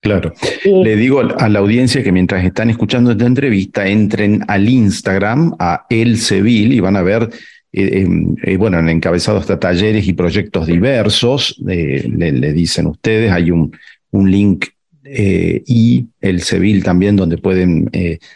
Claro. 0.00 0.32
Le 0.64 0.96
digo 0.96 1.20
a 1.20 1.48
la 1.48 1.58
audiencia 1.58 2.02
que 2.02 2.12
mientras 2.12 2.44
están 2.44 2.70
escuchando 2.70 3.12
esta 3.12 3.26
entrevista, 3.26 3.86
entren 3.86 4.44
al 4.46 4.68
Instagram, 4.68 5.56
a 5.58 5.86
El 5.88 6.18
Civil, 6.18 6.72
y 6.72 6.80
van 6.80 6.96
a 6.96 7.02
ver 7.02 7.28
eh, 7.76 8.08
eh, 8.42 8.56
bueno, 8.56 8.78
en 8.78 8.88
encabezado 8.88 9.36
hasta 9.38 9.60
talleres 9.60 10.08
y 10.08 10.14
proyectos 10.14 10.66
diversos, 10.66 11.62
eh, 11.68 12.08
le, 12.10 12.52
dicen 12.54 12.86
ustedes, 12.86 13.30
hay 13.30 13.50
un, 13.50 13.76
un 14.10 14.30
link 14.30 14.66
y 15.08 16.06
el 16.20 16.42
Civil 16.42 16.82
también 16.82 17.14
donde 17.14 17.38
pueden, 17.38 17.88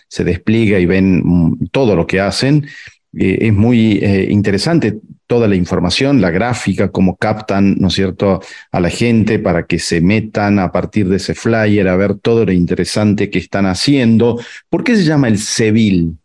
se 0.07 0.23
despliega 0.23 0.79
y 0.79 0.87
ven 0.87 1.21
mm, 1.25 1.67
todo 1.73 1.97
lo 1.97 2.07
que 2.07 2.21
hacen. 2.21 2.65
es 3.13 3.53
muy 3.53 4.05
interesante 4.29 5.01
toda 5.27 5.49
la 5.49 5.57
información, 5.57 6.21
la 6.21 6.31
gráfica, 6.31 6.93
cómo 6.93 7.17
captan, 7.17 7.77
¿no 7.79 7.89
es 7.89 7.95
cierto?, 7.95 8.41
a 8.71 8.79
la 8.79 8.91
gente 8.91 9.41
para 9.41 9.65
que 9.65 9.81
se 9.81 10.01
metan 10.01 10.61
a 10.61 10.71
partir 10.71 11.09
de 11.09 11.17
ese 11.17 11.35
flyer 11.35 11.89
a 11.89 11.97
ver 11.97 12.15
todo 12.15 12.45
lo 12.45 12.53
interesante 12.53 13.31
que 13.31 13.41
están 13.41 13.67
haciendo. 13.67 14.39
¿Por 14.69 14.85
qué 14.85 14.95
se 14.95 15.05
llama 15.05 15.27
el 15.27 15.39
Civil? 15.39 16.20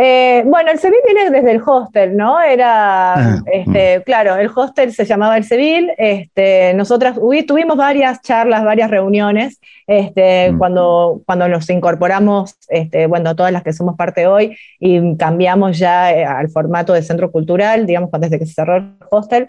Eh, 0.00 0.44
bueno, 0.46 0.70
el 0.70 0.78
Seville 0.78 1.02
viene 1.04 1.28
desde 1.28 1.50
el 1.50 1.60
hostel, 1.66 2.16
¿no? 2.16 2.40
Era, 2.40 3.14
ah, 3.14 3.42
este, 3.52 3.98
mm. 3.98 4.02
claro, 4.02 4.36
el 4.36 4.48
hostel 4.54 4.92
se 4.92 5.04
llamaba 5.04 5.36
el 5.36 5.42
Seville. 5.42 5.92
Este, 5.98 6.72
nosotras 6.74 7.16
tuvimos 7.16 7.76
varias 7.76 8.22
charlas, 8.22 8.62
varias 8.62 8.92
reuniones, 8.92 9.60
este, 9.88 10.52
mm. 10.52 10.58
cuando, 10.58 11.20
cuando 11.26 11.48
nos 11.48 11.68
incorporamos, 11.68 12.54
este, 12.68 13.06
bueno, 13.06 13.34
todas 13.34 13.50
las 13.50 13.64
que 13.64 13.72
somos 13.72 13.96
parte 13.96 14.28
hoy, 14.28 14.56
y 14.78 15.16
cambiamos 15.16 15.76
ya 15.76 16.12
eh, 16.12 16.24
al 16.24 16.48
formato 16.48 16.92
de 16.92 17.02
centro 17.02 17.32
cultural, 17.32 17.84
digamos, 17.84 18.08
desde 18.20 18.38
que 18.38 18.46
se 18.46 18.54
cerró 18.54 18.76
el 18.76 18.94
hostel. 19.10 19.48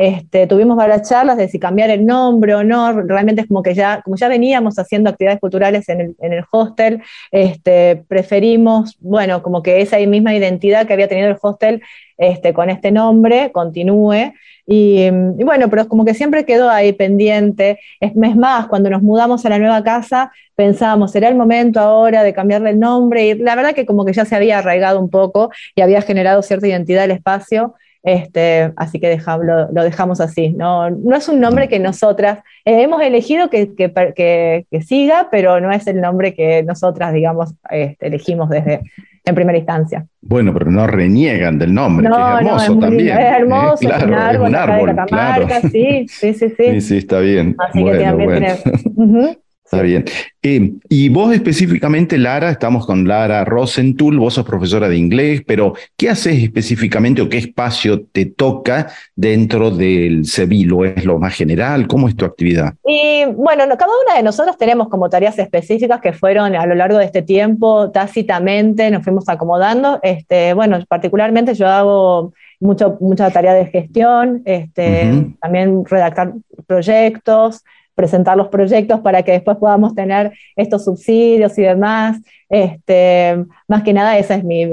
Este, 0.00 0.46
tuvimos 0.46 0.78
varias 0.78 1.06
charlas 1.06 1.36
de 1.36 1.46
si 1.46 1.58
cambiar 1.58 1.90
el 1.90 2.06
nombre 2.06 2.54
o 2.54 2.64
no, 2.64 3.02
realmente 3.02 3.42
es 3.42 3.48
como 3.48 3.62
que 3.62 3.74
ya, 3.74 4.00
como 4.00 4.16
ya 4.16 4.28
veníamos 4.28 4.78
haciendo 4.78 5.10
actividades 5.10 5.40
culturales 5.40 5.90
en 5.90 6.16
el, 6.18 6.44
hostel, 6.50 7.02
este, 7.30 8.02
preferimos, 8.08 8.96
bueno, 9.00 9.42
como 9.42 9.62
que 9.62 9.82
esa 9.82 9.98
misma 9.98 10.34
identidad 10.34 10.86
que 10.86 10.94
había 10.94 11.06
tenido 11.06 11.28
el 11.28 11.36
hostel 11.38 11.82
este, 12.16 12.54
con 12.54 12.70
este 12.70 12.90
nombre 12.90 13.52
continúe. 13.52 14.32
Y, 14.66 15.10
bueno, 15.10 15.68
pero 15.68 15.86
como 15.86 16.06
que 16.06 16.14
siempre 16.14 16.46
quedó 16.46 16.70
ahí 16.70 16.94
pendiente. 16.94 17.78
Es, 18.00 18.12
es, 18.12 18.36
más, 18.36 18.68
cuando 18.68 18.88
nos 18.88 19.02
mudamos 19.02 19.44
a 19.44 19.50
la 19.50 19.58
nueva 19.58 19.84
casa, 19.84 20.32
pensábamos, 20.54 21.12
será 21.12 21.28
el 21.28 21.34
momento 21.34 21.78
ahora 21.78 22.22
de 22.22 22.32
cambiarle 22.32 22.70
el 22.70 22.78
nombre. 22.78 23.26
Y 23.26 23.34
la 23.34 23.54
verdad 23.54 23.74
que 23.74 23.84
como 23.84 24.06
que 24.06 24.14
ya 24.14 24.24
se 24.24 24.34
había 24.34 24.60
arraigado 24.60 24.98
un 24.98 25.10
poco 25.10 25.50
y 25.74 25.82
había 25.82 26.00
generado 26.00 26.40
cierta 26.40 26.66
identidad 26.66 27.04
el 27.04 27.10
espacio. 27.10 27.74
Este, 28.02 28.72
así 28.76 28.98
que 28.98 29.20
lo, 29.42 29.82
dejamos 29.82 30.20
así. 30.20 30.50
No, 30.50 30.90
no 30.90 31.16
es 31.16 31.28
un 31.28 31.40
nombre 31.40 31.68
que 31.68 31.78
nosotras 31.78 32.38
eh, 32.64 32.82
hemos 32.82 33.02
elegido 33.02 33.50
que, 33.50 33.74
que, 33.74 34.82
siga, 34.82 35.28
pero 35.30 35.60
no 35.60 35.70
es 35.70 35.86
el 35.86 36.00
nombre 36.00 36.34
que 36.34 36.62
nosotras, 36.62 37.12
digamos, 37.12 37.54
este, 37.70 38.06
elegimos 38.06 38.48
desde 38.48 38.80
en 39.24 39.34
primera 39.34 39.58
instancia. 39.58 40.06
Bueno, 40.22 40.52
pero 40.54 40.70
no 40.70 40.86
reniegan 40.86 41.58
del 41.58 41.74
nombre, 41.74 42.08
que 42.08 42.12
es 42.12 42.46
hermoso 42.46 42.78
también. 42.78 43.18
Es 43.18 43.24
¿eh? 43.24 43.36
hermoso, 43.38 43.94
es 43.94 44.02
un 44.02 44.14
árbol, 44.14 44.48
un 44.48 44.54
árbol 44.54 44.96
claro. 45.06 45.46
sí, 45.70 46.06
sí, 46.08 46.34
sí, 46.34 46.48
sí. 46.56 46.80
Sí, 46.80 46.96
está 46.98 47.20
bien. 47.20 47.54
Así 47.58 47.84
que 47.84 47.98
también 47.98 48.30
tiene... 48.30 49.38
Está 49.70 49.84
bien. 49.84 50.04
Eh, 50.42 50.72
y 50.88 51.08
vos 51.10 51.32
específicamente, 51.32 52.18
Lara, 52.18 52.50
estamos 52.50 52.86
con 52.86 53.06
Lara 53.06 53.44
Rosentul, 53.44 54.18
vos 54.18 54.34
sos 54.34 54.44
profesora 54.44 54.88
de 54.88 54.96
inglés, 54.96 55.42
pero 55.46 55.74
¿qué 55.96 56.10
haces 56.10 56.42
específicamente 56.42 57.22
o 57.22 57.28
qué 57.28 57.38
espacio 57.38 58.02
te 58.02 58.26
toca 58.26 58.88
dentro 59.14 59.70
del 59.70 60.26
CEBIL 60.26 60.72
o 60.72 60.84
es 60.84 61.04
lo 61.04 61.20
más 61.20 61.34
general? 61.34 61.86
¿Cómo 61.86 62.08
es 62.08 62.16
tu 62.16 62.24
actividad? 62.24 62.74
Y 62.84 63.26
bueno, 63.26 63.62
cada 63.78 63.92
una 64.04 64.16
de 64.16 64.24
nosotros 64.24 64.58
tenemos 64.58 64.88
como 64.88 65.08
tareas 65.08 65.38
específicas 65.38 66.00
que 66.00 66.12
fueron 66.12 66.56
a 66.56 66.66
lo 66.66 66.74
largo 66.74 66.98
de 66.98 67.04
este 67.04 67.22
tiempo 67.22 67.92
tácitamente, 67.92 68.90
nos 68.90 69.04
fuimos 69.04 69.28
acomodando. 69.28 70.00
Este, 70.02 70.52
bueno, 70.52 70.80
particularmente 70.88 71.54
yo 71.54 71.68
hago 71.68 72.32
mucho, 72.58 72.98
mucha 73.00 73.30
tarea 73.30 73.54
de 73.54 73.66
gestión, 73.66 74.42
este, 74.46 75.32
también 75.40 75.84
redactar 75.84 76.32
proyectos 76.66 77.62
presentar 77.94 78.36
los 78.36 78.48
proyectos 78.48 79.00
para 79.00 79.22
que 79.22 79.32
después 79.32 79.56
podamos 79.58 79.94
tener 79.94 80.32
estos 80.56 80.84
subsidios 80.84 81.56
y 81.58 81.62
demás. 81.62 82.18
Este, 82.48 83.44
más 83.68 83.82
que 83.82 83.92
nada 83.92 84.18
esa 84.18 84.34
es 84.34 84.44
mi, 84.44 84.66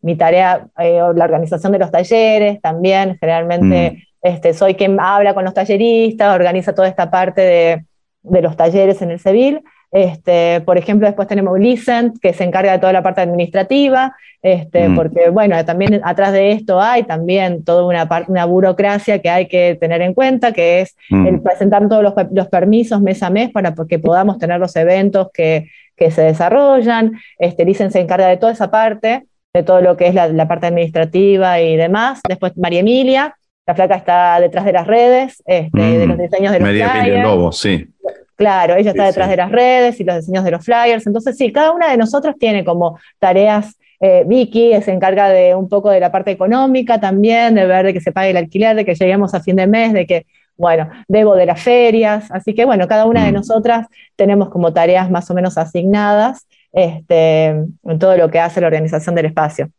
mi, 0.00 0.16
tarea, 0.16 0.66
eh, 0.78 1.00
la 1.14 1.24
organización 1.24 1.72
de 1.72 1.78
los 1.78 1.90
talleres 1.90 2.60
también, 2.60 3.18
generalmente 3.20 3.90
mm. 3.90 4.26
este, 4.26 4.54
soy 4.54 4.74
quien 4.74 4.98
habla 5.00 5.34
con 5.34 5.44
los 5.44 5.52
talleristas, 5.52 6.34
organiza 6.34 6.74
toda 6.74 6.88
esta 6.88 7.10
parte 7.10 7.40
de, 7.40 7.84
de 8.22 8.42
los 8.42 8.56
talleres 8.56 9.02
en 9.02 9.10
el 9.10 9.20
CEVIL. 9.20 9.62
Este, 9.94 10.60
por 10.62 10.76
ejemplo, 10.76 11.06
después 11.06 11.28
tenemos 11.28 11.56
Listen, 11.56 12.14
que 12.20 12.32
se 12.32 12.42
encarga 12.42 12.72
de 12.72 12.80
toda 12.80 12.92
la 12.92 13.04
parte 13.04 13.20
administrativa, 13.20 14.12
este, 14.42 14.88
mm. 14.88 14.96
porque, 14.96 15.30
bueno, 15.30 15.64
también 15.64 16.00
atrás 16.02 16.32
de 16.32 16.50
esto 16.50 16.80
hay 16.80 17.04
también 17.04 17.62
toda 17.62 17.86
una, 17.86 18.08
una 18.26 18.44
burocracia 18.44 19.20
que 19.20 19.30
hay 19.30 19.46
que 19.46 19.78
tener 19.80 20.02
en 20.02 20.12
cuenta, 20.12 20.50
que 20.50 20.80
es 20.80 20.96
mm. 21.10 21.26
el 21.28 21.40
presentar 21.40 21.88
todos 21.88 22.02
los, 22.02 22.48
permisos 22.48 23.00
mes 23.02 23.22
a 23.22 23.30
mes 23.30 23.52
para 23.52 23.72
que 23.88 24.00
podamos 24.00 24.38
tener 24.38 24.58
los 24.58 24.74
eventos 24.74 25.28
que, 25.32 25.70
que 25.96 26.10
se 26.10 26.22
desarrollan. 26.22 27.12
Este, 27.38 27.72
se 27.72 28.00
encarga 28.00 28.26
de 28.26 28.36
toda 28.36 28.50
esa 28.50 28.72
parte, 28.72 29.28
de 29.54 29.62
todo 29.62 29.80
lo 29.80 29.96
que 29.96 30.08
es 30.08 30.14
la, 30.16 30.48
parte 30.48 30.66
administrativa 30.66 31.60
y 31.60 31.76
demás. 31.76 32.20
Después 32.28 32.56
María 32.56 32.80
Emilia, 32.80 33.36
la 33.64 33.76
flaca 33.76 33.94
está 33.94 34.40
detrás 34.40 34.64
de 34.64 34.72
las 34.72 34.88
redes, 34.88 35.40
este, 35.46 35.80
de 35.80 36.06
los 36.08 36.16
mm. 36.18 36.20
diseños 36.20 36.52
de 36.52 36.58
los 36.58 36.68
María 36.68 36.98
Emilia 36.98 37.22
Lobo, 37.22 37.52
sí. 37.52 37.93
Claro, 38.36 38.74
ella 38.74 38.90
está 38.90 39.06
detrás 39.06 39.28
de 39.28 39.36
las 39.36 39.50
redes 39.50 40.00
y 40.00 40.04
los 40.04 40.16
diseños 40.16 40.44
de 40.44 40.50
los 40.50 40.64
flyers. 40.64 41.06
Entonces, 41.06 41.36
sí, 41.36 41.52
cada 41.52 41.72
una 41.72 41.90
de 41.90 41.96
nosotros 41.96 42.34
tiene 42.38 42.64
como 42.64 42.98
tareas. 43.18 43.78
Eh, 44.00 44.24
Vicky 44.26 44.72
se 44.82 44.92
encarga 44.92 45.28
de 45.28 45.54
un 45.54 45.68
poco 45.68 45.90
de 45.90 46.00
la 46.00 46.10
parte 46.10 46.30
económica 46.30 47.00
también, 47.00 47.54
de 47.54 47.66
ver 47.66 47.86
de 47.86 47.92
que 47.94 48.00
se 48.00 48.12
pague 48.12 48.30
el 48.30 48.36
alquiler, 48.36 48.76
de 48.76 48.84
que 48.84 48.94
lleguemos 48.94 49.34
a 49.34 49.40
fin 49.40 49.56
de 49.56 49.66
mes, 49.66 49.92
de 49.92 50.06
que, 50.06 50.26
bueno, 50.56 50.90
debo 51.06 51.36
de 51.36 51.46
las 51.46 51.62
ferias. 51.62 52.30
Así 52.30 52.54
que, 52.54 52.64
bueno, 52.64 52.88
cada 52.88 53.06
una 53.06 53.24
de 53.24 53.30
mm. 53.30 53.34
nosotras 53.34 53.86
tenemos 54.16 54.50
como 54.50 54.72
tareas 54.72 55.10
más 55.10 55.30
o 55.30 55.34
menos 55.34 55.56
asignadas 55.56 56.46
este, 56.72 57.46
en 57.46 57.98
todo 58.00 58.16
lo 58.16 58.30
que 58.30 58.40
hace 58.40 58.60
la 58.60 58.66
organización 58.66 59.14
del 59.14 59.26
espacio. 59.26 59.70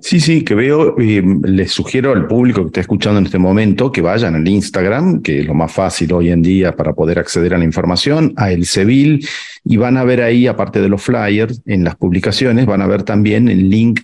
Sí, 0.00 0.20
sí, 0.20 0.44
que 0.44 0.54
veo, 0.54 0.98
eh, 0.98 1.22
les 1.44 1.72
sugiero 1.72 2.12
al 2.12 2.26
público 2.26 2.62
que 2.62 2.66
está 2.66 2.80
escuchando 2.80 3.18
en 3.18 3.26
este 3.26 3.38
momento 3.38 3.90
que 3.90 4.00
vayan 4.00 4.34
al 4.34 4.46
Instagram, 4.46 5.22
que 5.22 5.40
es 5.40 5.46
lo 5.46 5.54
más 5.54 5.72
fácil 5.72 6.12
hoy 6.12 6.30
en 6.30 6.42
día 6.42 6.76
para 6.76 6.92
poder 6.92 7.18
acceder 7.18 7.54
a 7.54 7.58
la 7.58 7.64
información, 7.64 8.32
a 8.36 8.52
El 8.52 8.66
Civil, 8.66 9.26
y 9.64 9.76
van 9.76 9.96
a 9.96 10.04
ver 10.04 10.22
ahí, 10.22 10.46
aparte 10.46 10.80
de 10.80 10.88
los 10.88 11.02
flyers, 11.02 11.62
en 11.66 11.84
las 11.84 11.96
publicaciones, 11.96 12.66
van 12.66 12.82
a 12.82 12.86
ver 12.86 13.02
también 13.02 13.48
el 13.48 13.68
link 13.70 14.00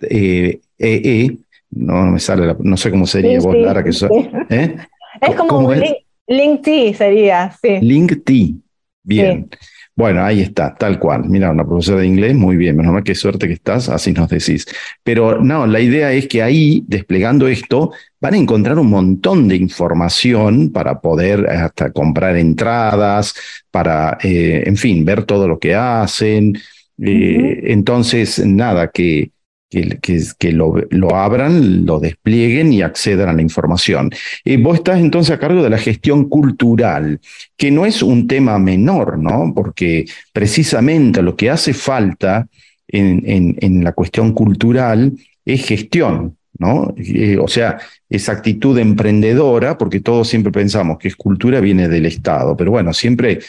EE, 0.00 0.60
eh, 0.78 1.00
e, 1.04 1.36
no, 1.70 2.06
me 2.06 2.18
sale, 2.18 2.54
no 2.58 2.76
sé 2.76 2.90
cómo 2.90 3.06
sería 3.06 3.38
vos, 3.40 3.56
Lara, 3.56 3.82
que 3.82 3.90
¿eh? 4.50 4.76
Es 5.20 5.34
como 5.36 5.68
un 5.68 5.82
link, 6.26 6.62
T 6.62 6.94
sería, 6.94 7.56
sí. 7.60 7.78
Link 7.80 8.24
T, 8.24 8.54
bien. 9.02 9.48
Bueno, 9.98 10.22
ahí 10.22 10.42
está, 10.42 10.74
tal 10.74 10.98
cual. 10.98 11.24
Mira, 11.26 11.50
una 11.50 11.64
profesora 11.64 12.00
de 12.00 12.06
inglés, 12.06 12.34
muy 12.34 12.56
bien, 12.56 12.76
menos 12.76 12.92
mal 12.92 13.02
qué 13.02 13.14
suerte 13.14 13.46
que 13.46 13.54
estás, 13.54 13.88
así 13.88 14.12
nos 14.12 14.28
decís. 14.28 14.66
Pero 15.02 15.40
no, 15.42 15.66
la 15.66 15.80
idea 15.80 16.12
es 16.12 16.28
que 16.28 16.42
ahí, 16.42 16.84
desplegando 16.86 17.48
esto, 17.48 17.92
van 18.20 18.34
a 18.34 18.36
encontrar 18.36 18.78
un 18.78 18.90
montón 18.90 19.48
de 19.48 19.56
información 19.56 20.70
para 20.70 21.00
poder 21.00 21.48
hasta 21.48 21.92
comprar 21.92 22.36
entradas, 22.36 23.34
para, 23.70 24.18
eh, 24.22 24.64
en 24.66 24.76
fin, 24.76 25.02
ver 25.02 25.24
todo 25.24 25.48
lo 25.48 25.58
que 25.58 25.74
hacen. 25.74 26.58
Eh, 27.02 27.62
entonces, 27.64 28.44
nada, 28.44 28.90
que 28.90 29.30
que, 29.68 30.52
lo, 30.52 31.14
abran, 31.14 31.84
lo 31.84 31.98
desplieguen 31.98 32.72
y 32.72 32.82
accedan 32.82 33.28
a 33.28 33.32
la 33.32 33.42
información. 33.42 34.10
Eh, 34.44 34.56
vos 34.58 34.76
estás 34.76 35.00
entonces 35.00 35.34
a 35.34 35.38
cargo 35.38 35.62
de 35.62 35.70
la 35.70 35.78
gestión 35.78 36.28
cultural, 36.28 37.20
que 37.56 37.70
no 37.70 37.84
es 37.84 38.02
un 38.02 38.26
tema 38.26 38.58
menor, 38.58 39.18
¿no? 39.18 39.52
Porque 39.54 40.06
precisamente 40.32 41.22
lo 41.22 41.36
que 41.36 41.50
hace 41.50 41.74
falta 41.74 42.46
en, 42.88 43.56
en, 43.60 43.82
la 43.82 43.92
cuestión 43.92 44.32
cultural 44.32 45.12
es 45.44 45.66
gestión, 45.66 46.36
¿no? 46.58 46.94
Eh, 46.96 47.36
o 47.38 47.48
sea, 47.48 47.78
esa 48.08 48.32
actitud 48.32 48.78
emprendedora, 48.78 49.76
porque 49.76 50.00
todos 50.00 50.28
siempre 50.28 50.52
pensamos 50.52 50.98
que 50.98 51.08
es 51.08 51.16
cultura 51.16 51.60
viene 51.60 51.88
del 51.88 52.06
Estado, 52.06 52.56
pero 52.56 52.70
bueno, 52.70 52.92
siempre 52.92 53.40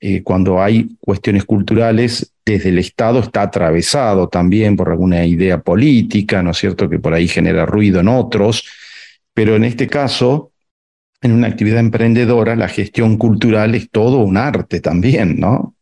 eh, 0.00 0.22
cuando 0.22 0.62
hay 0.62 0.96
cuestiones 1.00 1.44
culturales 1.44 2.32
desde 2.44 2.68
el 2.68 2.78
Estado 2.78 3.18
está 3.18 3.42
atravesado 3.42 4.28
también 4.28 4.76
por 4.76 4.90
alguna 4.90 5.24
idea 5.26 5.60
política, 5.60 6.42
¿no 6.42 6.52
es 6.52 6.58
cierto?, 6.58 6.88
que 6.88 6.98
por 6.98 7.14
ahí 7.14 7.26
genera 7.28 7.66
ruido 7.66 8.00
en 8.00 8.08
otros, 8.08 8.64
pero 9.34 9.56
en 9.56 9.64
este 9.64 9.88
caso, 9.88 10.52
en 11.20 11.32
una 11.32 11.48
actividad 11.48 11.80
emprendedora, 11.80 12.54
la 12.54 12.68
gestión 12.68 13.18
cultural 13.18 13.74
es 13.74 13.90
todo 13.90 14.18
un 14.18 14.36
arte 14.36 14.80
también, 14.80 15.40
¿no? 15.40 15.74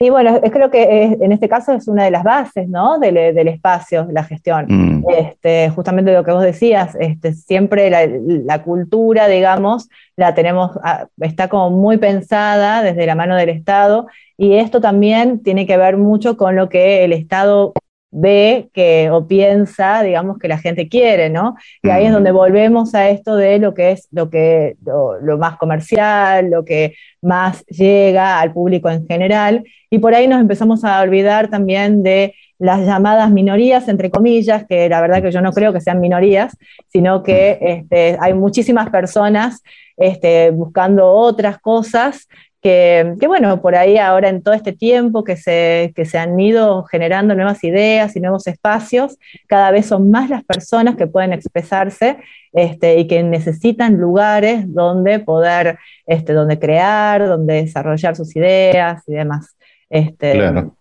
Y 0.00 0.10
bueno, 0.10 0.40
creo 0.40 0.70
que 0.70 1.16
en 1.20 1.32
este 1.32 1.48
caso 1.48 1.72
es 1.72 1.88
una 1.88 2.04
de 2.04 2.12
las 2.12 2.22
bases 2.22 2.68
¿no? 2.68 2.98
del, 2.98 3.16
espacio, 3.48 4.06
la 4.12 4.22
gestión. 4.22 4.66
Mm. 4.68 5.04
Este, 5.10 5.70
justamente 5.70 6.12
lo 6.12 6.22
que 6.22 6.30
vos 6.30 6.42
decías, 6.42 6.96
este, 7.00 7.34
siempre 7.34 7.90
la, 7.90 8.62
cultura, 8.62 9.26
digamos, 9.26 9.88
la 10.16 10.34
tenemos, 10.34 10.72
ah, 10.84 11.06
está 11.20 11.48
como 11.48 11.70
muy 11.70 11.96
pensada 11.96 12.82
desde 12.82 13.06
la 13.06 13.16
mano 13.16 13.34
del 13.36 13.48
Estado 13.48 14.06
y 14.36 14.54
esto 14.54 14.80
también 14.80 15.42
tiene 15.42 15.66
que 15.66 15.76
ver 15.76 15.96
mucho 15.96 16.36
con 16.36 16.54
lo 16.54 16.68
que 16.68 17.04
el 17.04 17.12
Estado 17.12 17.72
ve 18.10 18.70
que 18.72 19.10
o 19.10 19.26
piensa, 19.26 20.02
digamos, 20.02 20.38
que 20.38 20.48
la 20.48 20.58
gente 20.58 20.88
quiere, 20.88 21.28
¿no? 21.30 21.56
Y 21.82 21.90
ahí 21.90 22.06
es 22.06 22.12
donde 22.12 22.30
volvemos 22.30 22.94
a 22.94 23.10
esto 23.10 23.36
de 23.36 23.58
lo 23.58 23.74
que 23.74 23.92
es 23.92 24.08
lo 24.10 24.30
que 24.30 24.76
lo, 24.84 25.38
más 25.38 25.56
comercial, 25.58 26.50
lo 26.50 26.64
que 26.64 26.94
más 27.20 27.64
llega 27.66 28.40
al 28.40 28.52
público 28.52 28.88
en 28.88 29.06
general, 29.06 29.64
y 29.90 29.98
por 29.98 30.14
ahí 30.14 30.26
nos 30.28 30.40
empezamos 30.40 30.84
a 30.84 31.00
olvidar 31.00 31.48
también 31.48 32.02
de 32.02 32.34
las 32.58 32.84
llamadas 32.84 33.30
minorías, 33.30 33.88
entre 33.88 34.10
comillas, 34.10 34.66
que 34.66 34.88
la 34.88 35.00
verdad 35.00 35.22
que 35.22 35.30
yo 35.30 35.40
no 35.40 35.52
creo 35.52 35.72
que 35.72 35.80
sean 35.80 36.00
minorías, 36.00 36.56
sino 36.88 37.22
que 37.22 37.58
este, 37.60 38.16
hay 38.20 38.34
muchísimas 38.34 38.90
personas 38.90 39.62
este, 39.96 40.50
buscando 40.50 41.08
otras 41.08 41.58
cosas 41.58 42.28
que, 42.60 43.16
bueno, 43.26 43.62
por 43.62 43.76
ahí 43.76 43.98
ahora 43.98 44.28
en 44.28 44.42
todo 44.42 44.54
este 44.54 44.72
tiempo 44.72 45.22
que 45.22 45.36
se, 45.36 45.92
que 45.94 46.04
se 46.04 46.18
han 46.18 46.38
ido 46.40 46.82
generando 46.84 47.34
nuevas 47.34 47.62
ideas 47.62 48.16
y 48.16 48.20
nuevos 48.20 48.46
espacios, 48.48 49.16
cada 49.46 49.70
vez 49.70 49.86
son 49.86 50.10
más 50.10 50.28
las 50.28 50.44
personas 50.44 50.96
que 50.96 51.06
pueden 51.06 51.32
expresarse 51.32 52.18
este, 52.52 52.98
y 52.98 53.06
que 53.06 53.22
necesitan 53.22 53.98
lugares 53.98 54.64
donde 54.66 55.20
poder, 55.20 55.78
este, 56.06 56.32
donde 56.32 56.58
crear, 56.58 57.26
donde 57.26 57.54
desarrollar 57.54 58.16
sus 58.16 58.34
ideas 58.34 59.04
y 59.06 59.12
demás. 59.12 59.56
Este, 59.88 60.32
claro. 60.32 60.74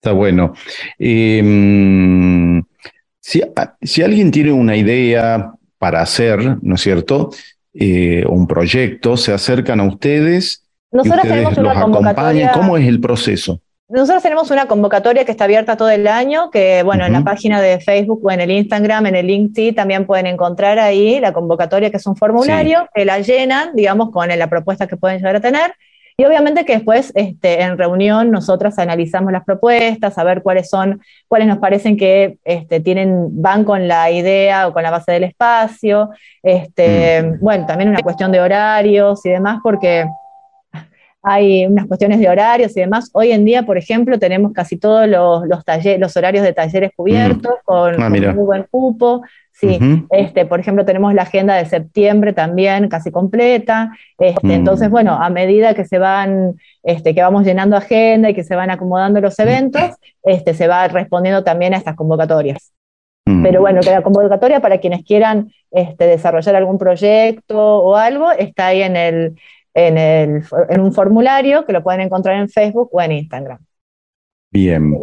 Está 0.00 0.12
bueno. 0.12 0.54
Em, 0.98 2.62
si, 3.20 3.42
si, 3.82 4.02
alguien 4.02 4.30
tiene 4.30 4.52
una 4.52 4.76
idea 4.76 5.52
para 5.76 6.00
hacer, 6.00 6.56
¿no 6.62 6.76
es 6.76 6.80
cierto? 6.80 7.30
Eh, 7.74 8.24
un 8.28 8.46
proyecto, 8.46 9.16
se 9.16 9.32
acercan 9.32 9.80
a 9.80 9.84
ustedes 9.84 10.67
nosotros 10.90 11.22
tenemos 11.22 11.58
una 11.58 11.80
convocatoria. 11.80 12.52
¿Cómo 12.52 12.76
es 12.76 12.86
el 12.86 13.00
proceso? 13.00 13.60
Nosotros 13.90 14.22
tenemos 14.22 14.50
una 14.50 14.66
convocatoria 14.66 15.24
que 15.24 15.30
está 15.30 15.44
abierta 15.44 15.78
todo 15.78 15.88
el 15.88 16.06
año, 16.06 16.50
que 16.50 16.82
bueno, 16.82 17.06
en 17.06 17.12
la 17.14 17.24
página 17.24 17.62
de 17.62 17.80
Facebook 17.80 18.20
o 18.22 18.30
en 18.30 18.42
el 18.42 18.50
Instagram, 18.50 19.06
en 19.06 19.16
el 19.16 19.26
LinkedIn, 19.26 19.74
también 19.74 20.04
pueden 20.04 20.26
encontrar 20.26 20.78
ahí 20.78 21.20
la 21.20 21.32
convocatoria, 21.32 21.90
que 21.90 21.96
es 21.96 22.06
un 22.06 22.14
formulario, 22.14 22.86
que 22.94 23.06
la 23.06 23.20
llenan, 23.20 23.74
digamos, 23.74 24.10
con 24.10 24.28
la 24.28 24.46
propuesta 24.50 24.86
que 24.86 24.98
pueden 24.98 25.16
llegar 25.18 25.36
a 25.36 25.40
tener. 25.40 25.72
Y 26.18 26.24
obviamente 26.24 26.64
que 26.64 26.74
después 26.74 27.12
este, 27.14 27.62
en 27.62 27.78
reunión 27.78 28.30
nosotros 28.30 28.78
analizamos 28.78 29.32
las 29.32 29.44
propuestas, 29.44 30.18
a 30.18 30.24
ver 30.24 30.42
cuáles 30.42 30.68
son, 30.68 31.00
cuáles 31.28 31.46
nos 31.46 31.58
parecen 31.58 31.96
que 31.96 32.38
este, 32.44 32.80
tienen, 32.80 33.40
van 33.40 33.62
con 33.62 33.88
la 33.88 34.10
idea 34.10 34.66
o 34.66 34.72
con 34.74 34.82
la 34.82 34.90
base 34.90 35.12
del 35.12 35.24
espacio. 35.24 36.10
Este, 36.42 37.22
mm. 37.22 37.40
Bueno, 37.40 37.66
también 37.66 37.88
una 37.88 38.02
cuestión 38.02 38.32
de 38.32 38.40
horarios 38.40 39.24
y 39.24 39.30
demás, 39.30 39.60
porque 39.62 40.06
hay 41.22 41.66
unas 41.66 41.86
cuestiones 41.86 42.20
de 42.20 42.28
horarios 42.28 42.76
y 42.76 42.80
demás. 42.80 43.10
Hoy 43.12 43.32
en 43.32 43.44
día, 43.44 43.64
por 43.64 43.76
ejemplo, 43.76 44.18
tenemos 44.18 44.52
casi 44.52 44.76
todos 44.76 45.08
los, 45.08 45.46
los, 45.46 45.64
los 45.98 46.16
horarios 46.16 46.44
de 46.44 46.52
talleres 46.52 46.92
cubiertos 46.94 47.52
mm. 47.52 47.64
con, 47.64 48.02
ah, 48.02 48.08
muy 48.08 48.20
buen 48.20 48.66
cupo. 48.70 49.22
Sí, 49.52 49.76
este, 50.10 50.46
por 50.46 50.60
ejemplo, 50.60 50.84
tenemos 50.84 51.12
la 51.14 51.22
agenda 51.22 51.56
de 51.56 51.66
septiembre 51.66 52.32
también 52.32 52.88
casi 52.88 53.10
completa. 53.10 53.90
Este, 54.16 54.46
mm. 54.46 54.50
Entonces, 54.52 54.88
bueno, 54.88 55.14
a 55.20 55.28
medida 55.30 55.74
que 55.74 55.84
se 55.84 55.98
van, 55.98 56.54
este, 56.84 57.12
que 57.12 57.22
vamos 57.22 57.44
llenando 57.44 57.76
agenda 57.76 58.30
y 58.30 58.34
que 58.34 58.44
se 58.44 58.54
van 58.54 58.70
acomodando 58.70 59.20
los 59.20 59.36
eventos, 59.40 59.96
este, 60.22 60.54
se 60.54 60.68
va 60.68 60.86
respondiendo 60.86 61.42
también 61.42 61.74
a 61.74 61.78
estas 61.78 61.96
convocatorias. 61.96 62.72
Mm. 63.26 63.42
Pero 63.42 63.60
bueno, 63.60 63.80
que 63.80 63.90
la 63.90 64.02
convocatoria 64.02 64.60
para 64.60 64.78
quienes 64.78 65.04
quieran 65.04 65.50
este, 65.72 66.06
desarrollar 66.06 66.54
algún 66.54 66.78
proyecto 66.78 67.58
o 67.58 67.96
algo 67.96 68.30
está 68.30 68.68
ahí 68.68 68.82
en 68.82 68.94
el, 68.96 69.34
en, 69.86 69.96
el, 69.96 70.42
en 70.68 70.80
un 70.80 70.92
formulario 70.92 71.64
que 71.64 71.72
lo 71.72 71.82
pueden 71.82 72.00
encontrar 72.00 72.36
en 72.40 72.48
Facebook 72.48 72.88
o 72.92 73.00
en 73.00 73.12
Instagram. 73.12 73.58
Bien. 74.50 74.94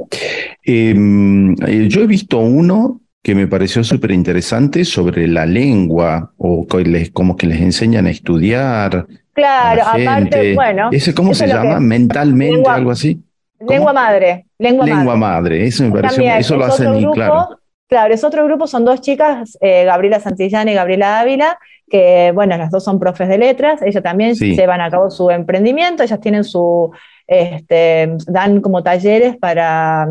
Em, 0.63 1.53
eh, 1.65 1.87
yo 1.87 2.01
he 2.01 2.07
visto 2.07 2.39
uno 2.39 3.01
que 3.21 3.35
me 3.35 3.47
pareció 3.47 3.83
súper 3.83 4.11
interesante 4.11 4.83
sobre 4.83 5.27
la 5.27 5.45
lengua 5.45 6.33
o 6.37 6.67
como 7.13 7.35
que 7.35 7.47
les 7.47 7.61
enseñan 7.61 8.05
a 8.05 8.11
estudiar. 8.11 9.07
Claro, 9.33 9.81
aparte, 9.83 10.53
bueno. 10.53 10.89
¿Ese 10.91 11.13
cómo 11.13 11.33
se 11.33 11.47
llama? 11.47 11.79
¿Mentalmente? 11.79 12.69
algo 12.69 12.91
así? 12.91 13.21
Lengua 13.59 13.93
madre. 13.93 14.45
Lengua, 14.59 14.85
madre. 14.85 15.17
madre. 15.17 15.65
Eso 15.65 15.83
me 15.83 15.91
pareció, 15.91 16.23
eso 16.23 16.57
lo 16.57 16.65
hacen 16.65 16.95
y 16.95 17.11
claro. 17.11 17.59
Claro, 17.87 18.13
es 18.13 18.23
otro 18.23 18.43
grupo, 18.45 18.65
son 18.65 18.83
dos 18.83 18.99
chicas, 18.99 19.59
eh, 19.61 19.85
Gabriela 19.85 20.19
Santillán 20.19 20.67
y 20.67 20.73
Gabriela 20.73 21.19
Ávila, 21.19 21.59
que, 21.89 22.31
bueno, 22.33 22.57
las 22.57 22.71
dos 22.71 22.83
son 22.83 22.99
profes 22.99 23.29
de 23.29 23.37
letras, 23.37 23.81
ellas 23.81 24.03
también 24.03 24.33
llevan 24.35 24.81
a 24.81 24.89
cabo 24.89 25.09
su 25.11 25.29
emprendimiento, 25.29 26.03
ellas 26.03 26.19
tienen 26.19 26.43
su, 26.43 26.91
este, 27.27 28.15
dan 28.27 28.61
como 28.61 28.83
talleres 28.83 29.37
para, 29.37 30.07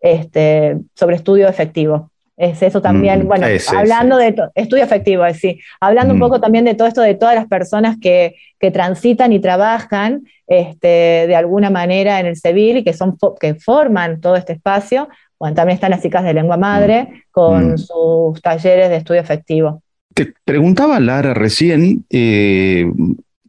este, 0.00 0.78
sobre 0.94 1.16
estudio 1.16 1.48
efectivo. 1.48 2.10
Es 2.36 2.62
eso 2.62 2.82
también, 2.82 3.24
mm, 3.24 3.28
bueno, 3.28 3.46
hablando 3.74 4.18
de 4.18 4.34
estudio 4.54 4.84
efectivo, 4.84 5.24
sí, 5.32 5.58
hablando 5.80 6.12
un 6.12 6.18
mm. 6.18 6.22
poco 6.22 6.40
también 6.40 6.66
de 6.66 6.74
todo 6.74 6.86
esto 6.86 7.00
de 7.00 7.14
todas 7.14 7.34
las 7.34 7.46
personas 7.46 7.96
que, 7.98 8.36
que 8.60 8.70
transitan 8.70 9.32
y 9.32 9.40
trabajan 9.40 10.24
este, 10.46 11.26
de 11.26 11.34
alguna 11.34 11.70
manera 11.70 12.20
en 12.20 12.26
el 12.26 12.36
civil 12.36 12.78
y 12.78 12.84
que, 12.84 12.92
son, 12.92 13.16
que 13.40 13.54
forman 13.54 14.20
todo 14.20 14.36
este 14.36 14.52
espacio. 14.52 15.08
Bueno, 15.38 15.54
también 15.54 15.76
están 15.76 15.90
las 15.90 16.02
chicas 16.02 16.24
de 16.24 16.34
lengua 16.34 16.58
madre 16.58 17.04
mm. 17.04 17.16
con 17.30 17.78
sus 17.78 18.40
talleres 18.42 18.90
de 18.90 18.96
estudio 18.96 19.22
efectivo. 19.22 19.82
Te 20.16 20.32
preguntaba 20.46 20.98
Lara 20.98 21.34
recién 21.34 22.06
eh, 22.08 22.90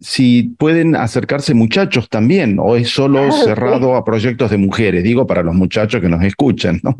si 0.01 0.43
pueden 0.60 0.97
acercarse 0.97 1.53
muchachos 1.53 2.10
también 2.10 2.58
o 2.60 2.75
es 2.75 2.89
solo 2.89 3.32
cerrado 3.45 3.95
a 3.95 4.03
proyectos 4.03 4.51
de 4.51 4.58
mujeres, 4.58 5.01
digo 5.01 5.25
para 5.25 5.43
los 5.43 5.56
muchachos 5.56 6.01
que 6.01 6.10
nos 6.10 6.21
escuchan, 6.25 6.82
¿no? 6.84 6.97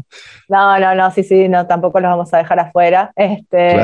No, 0.47 0.80
no, 0.80 0.95
no, 0.95 1.12
sí, 1.12 1.21
sí, 1.21 1.49
no, 1.49 1.67
tampoco 1.67 1.99
los 1.99 2.10
vamos 2.10 2.34
a 2.34 2.38
dejar 2.38 2.62
afuera. 2.62 3.12
Este, 3.17 3.75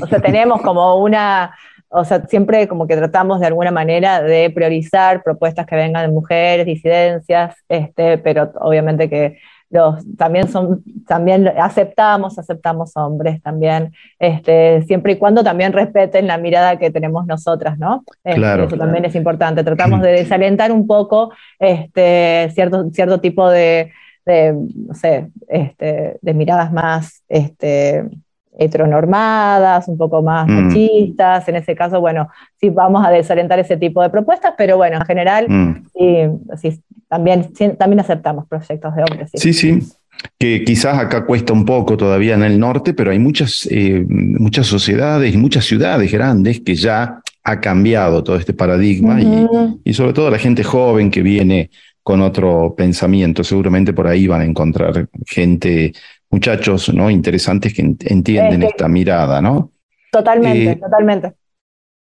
o 0.00 0.06
sea, 0.06 0.18
tenemos 0.22 0.62
como 0.62 0.96
una, 0.96 1.54
o 1.90 2.06
sea, 2.06 2.24
siempre 2.26 2.66
como 2.66 2.86
que 2.86 2.96
tratamos 2.96 3.40
de 3.40 3.48
alguna 3.48 3.70
manera 3.70 4.22
de 4.22 4.48
priorizar 4.48 5.22
propuestas 5.22 5.66
que 5.66 5.76
vengan 5.76 6.06
de 6.06 6.14
mujeres, 6.14 6.64
disidencias, 6.64 7.54
este, 7.68 8.16
pero 8.16 8.50
obviamente 8.60 9.10
que 9.10 9.36
los, 9.70 10.04
también 10.16 10.48
son, 10.48 10.82
también 11.06 11.48
aceptamos, 11.48 12.38
aceptamos 12.38 12.96
hombres 12.96 13.42
también, 13.42 13.92
este, 14.18 14.82
siempre 14.82 15.12
y 15.12 15.16
cuando 15.16 15.44
también 15.44 15.72
respeten 15.72 16.26
la 16.26 16.38
mirada 16.38 16.78
que 16.78 16.90
tenemos 16.90 17.26
nosotras, 17.26 17.78
¿no? 17.78 18.04
Este, 18.24 18.40
claro, 18.40 18.64
eso 18.64 18.76
también 18.76 19.04
es 19.04 19.14
importante. 19.14 19.64
Tratamos 19.64 20.00
de 20.00 20.12
desalentar 20.12 20.72
un 20.72 20.86
poco 20.86 21.32
este, 21.58 22.50
cierto, 22.54 22.88
cierto 22.90 23.20
tipo 23.20 23.48
de, 23.50 23.92
de 24.24 24.54
no 24.74 24.94
sé, 24.94 25.28
este, 25.48 26.18
de 26.20 26.34
miradas 26.34 26.72
más, 26.72 27.22
este, 27.28 28.04
heteronormadas, 28.58 29.88
un 29.88 29.96
poco 29.96 30.20
más 30.22 30.46
mm. 30.46 30.52
machistas. 30.52 31.48
En 31.48 31.56
ese 31.56 31.74
caso, 31.74 32.00
bueno, 32.00 32.28
sí 32.60 32.68
vamos 32.68 33.06
a 33.06 33.10
desalentar 33.10 33.58
ese 33.58 33.76
tipo 33.76 34.02
de 34.02 34.10
propuestas, 34.10 34.54
pero 34.58 34.76
bueno, 34.76 34.96
en 34.96 35.04
general, 35.06 35.46
mm. 35.48 35.86
sí, 35.94 36.82
también, 37.08 37.52
también 37.78 38.00
aceptamos 38.00 38.46
proyectos 38.46 38.94
de 38.94 39.02
hombres. 39.02 39.30
Sí, 39.34 39.52
sí. 39.52 39.80
Que 40.38 40.64
quizás 40.64 40.98
acá 40.98 41.24
cuesta 41.24 41.52
un 41.52 41.64
poco 41.64 41.96
todavía 41.96 42.34
en 42.34 42.42
el 42.42 42.58
norte, 42.58 42.92
pero 42.92 43.12
hay 43.12 43.18
muchas, 43.18 43.68
eh, 43.70 44.04
muchas 44.08 44.66
sociedades 44.66 45.32
y 45.32 45.38
muchas 45.38 45.64
ciudades 45.64 46.10
grandes 46.10 46.60
que 46.60 46.74
ya 46.74 47.20
ha 47.44 47.60
cambiado 47.60 48.22
todo 48.22 48.36
este 48.36 48.52
paradigma 48.52 49.20
y, 49.84 49.94
sobre 49.94 50.12
todo 50.12 50.30
la 50.30 50.38
gente 50.38 50.62
joven 50.62 51.10
que 51.10 51.22
viene 51.22 51.70
con 52.02 52.20
otro 52.20 52.74
pensamiento. 52.76 53.42
Seguramente 53.42 53.92
por 53.92 54.06
ahí 54.06 54.26
van 54.26 54.42
a 54.42 54.44
encontrar 54.44 55.08
gente, 55.26 55.92
muchachos 56.30 56.92
¿no? 56.92 57.10
interesantes 57.10 57.74
que 57.74 57.82
entienden 57.82 58.62
esta 58.62 58.88
mirada, 58.88 59.40
¿no? 59.40 59.72
Totalmente, 60.10 60.72
eh, 60.72 60.76
totalmente. 60.76 61.32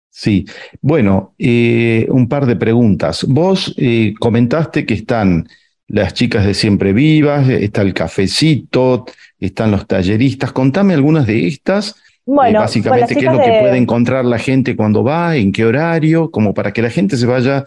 Sí, 0.10 0.46
bueno, 0.82 1.36
eh, 1.38 2.08
un 2.10 2.28
par 2.28 2.46
de 2.46 2.56
preguntas. 2.56 3.26
Vos 3.28 3.74
eh, 3.78 4.14
comentaste 4.20 4.86
que 4.86 4.96
están 4.96 5.48
las 5.88 6.14
chicas 6.14 6.46
de 6.46 6.54
Siempre 6.54 6.94
Vivas, 6.94 7.48
está 7.50 7.82
el 7.82 7.94
cafecito, 7.94 9.06
están 9.40 9.72
los 9.72 9.86
talleristas. 9.86 10.52
Contame 10.52 10.94
algunas 10.94 11.28
de 11.28 11.48
estas. 11.48 11.96
Bueno, 12.26 12.60
básicamente, 12.60 13.16
¿qué 13.16 13.26
es 13.26 13.32
lo 13.32 13.40
que 13.40 13.60
puede 13.62 13.78
encontrar 13.78 14.26
la 14.26 14.40
gente 14.40 14.76
cuando 14.76 15.04
va? 15.04 15.38
¿En 15.38 15.52
qué 15.52 15.66
horario? 15.66 16.30
Como 16.32 16.54
para 16.54 16.74
que 16.74 16.82
la 16.82 16.90
gente 16.90 17.16
se 17.16 17.26
vaya 17.26 17.66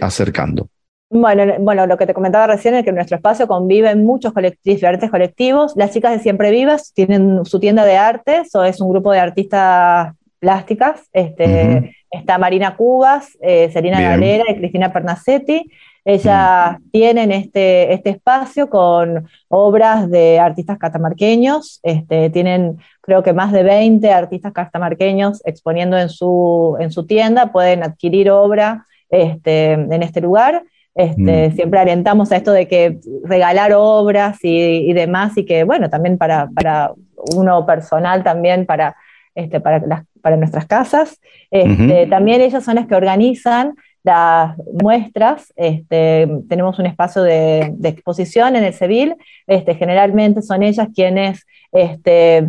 acercando. 0.00 0.68
Bueno, 1.08 1.54
bueno, 1.60 1.86
lo 1.86 1.96
que 1.96 2.06
te 2.06 2.14
comentaba 2.14 2.48
recién 2.48 2.74
es 2.74 2.82
que 2.82 2.90
en 2.90 2.96
nuestro 2.96 3.16
espacio 3.16 3.46
conviven 3.46 4.04
muchos 4.04 4.32
colectivos, 4.32 4.76
diferentes 4.76 5.10
colectivos. 5.10 5.72
Las 5.76 5.92
chicas 5.92 6.12
de 6.12 6.18
Siempre 6.18 6.50
Vivas 6.50 6.92
tienen 6.94 7.44
su 7.44 7.60
tienda 7.60 7.84
de 7.84 7.96
artes 7.96 8.52
o 8.56 8.64
es 8.64 8.80
un 8.80 8.90
grupo 8.90 9.12
de 9.12 9.20
artistas 9.20 10.14
plásticas. 10.40 11.08
Este, 11.12 11.94
Está 12.10 12.38
Marina 12.38 12.76
Cubas, 12.76 13.36
eh, 13.40 13.70
Galera 13.72 14.44
y 14.48 14.56
Cristina 14.56 14.92
Pernacetti. 14.92 15.70
Ellas 16.04 16.76
tienen 16.92 17.32
este, 17.32 17.92
este 17.92 18.10
espacio 18.10 18.70
con 18.70 19.28
obras 19.48 20.08
de 20.08 20.38
artistas 20.38 20.78
catamarqueños. 20.78 21.80
Este, 21.82 22.30
tienen 22.30 22.78
creo 23.00 23.22
que 23.22 23.32
más 23.32 23.52
de 23.52 23.64
20 23.64 24.12
artistas 24.12 24.52
catamarqueños 24.52 25.42
exponiendo 25.44 25.98
en 25.98 26.08
su, 26.08 26.76
en 26.80 26.90
su 26.90 27.06
tienda. 27.06 27.52
Pueden 27.52 27.82
adquirir 27.82 28.30
obra 28.30 28.86
este, 29.08 29.72
en 29.72 30.02
este 30.02 30.20
lugar. 30.20 30.62
Este, 30.96 31.50
mm. 31.50 31.52
Siempre 31.52 31.78
alentamos 31.78 32.32
a 32.32 32.36
esto 32.36 32.52
de 32.52 32.66
que 32.66 32.98
regalar 33.24 33.72
obras 33.74 34.38
y, 34.42 34.92
demás, 34.94 35.36
y 35.36 35.44
que, 35.44 35.64
bueno, 35.64 35.90
también 35.90 36.16
para, 36.16 36.48
para 36.54 36.92
uno 37.34 37.66
personal, 37.66 38.24
también 38.24 38.64
para, 38.64 38.96
este, 39.34 39.60
para, 39.60 40.04
para 40.22 40.36
nuestras 40.36 40.66
casas. 40.66 41.20
Este, 41.50 42.06
también 42.06 42.40
ellos 42.40 42.64
son 42.64 42.76
las 42.76 42.86
que 42.86 42.94
organizan 42.94 43.74
las 44.02 44.56
muestras. 44.80 45.52
Este, 45.56 46.28
tenemos 46.48 46.78
un 46.78 46.86
espacio 46.86 47.22
de, 47.22 47.72
de, 47.74 47.88
exposición 47.90 48.56
en 48.56 48.64
el 48.64 48.72
Seville. 48.72 49.16
Este, 49.46 49.74
generalmente 49.74 50.40
son 50.40 50.62
ellas 50.62 50.88
quienes 50.94 51.44
este, 51.72 52.46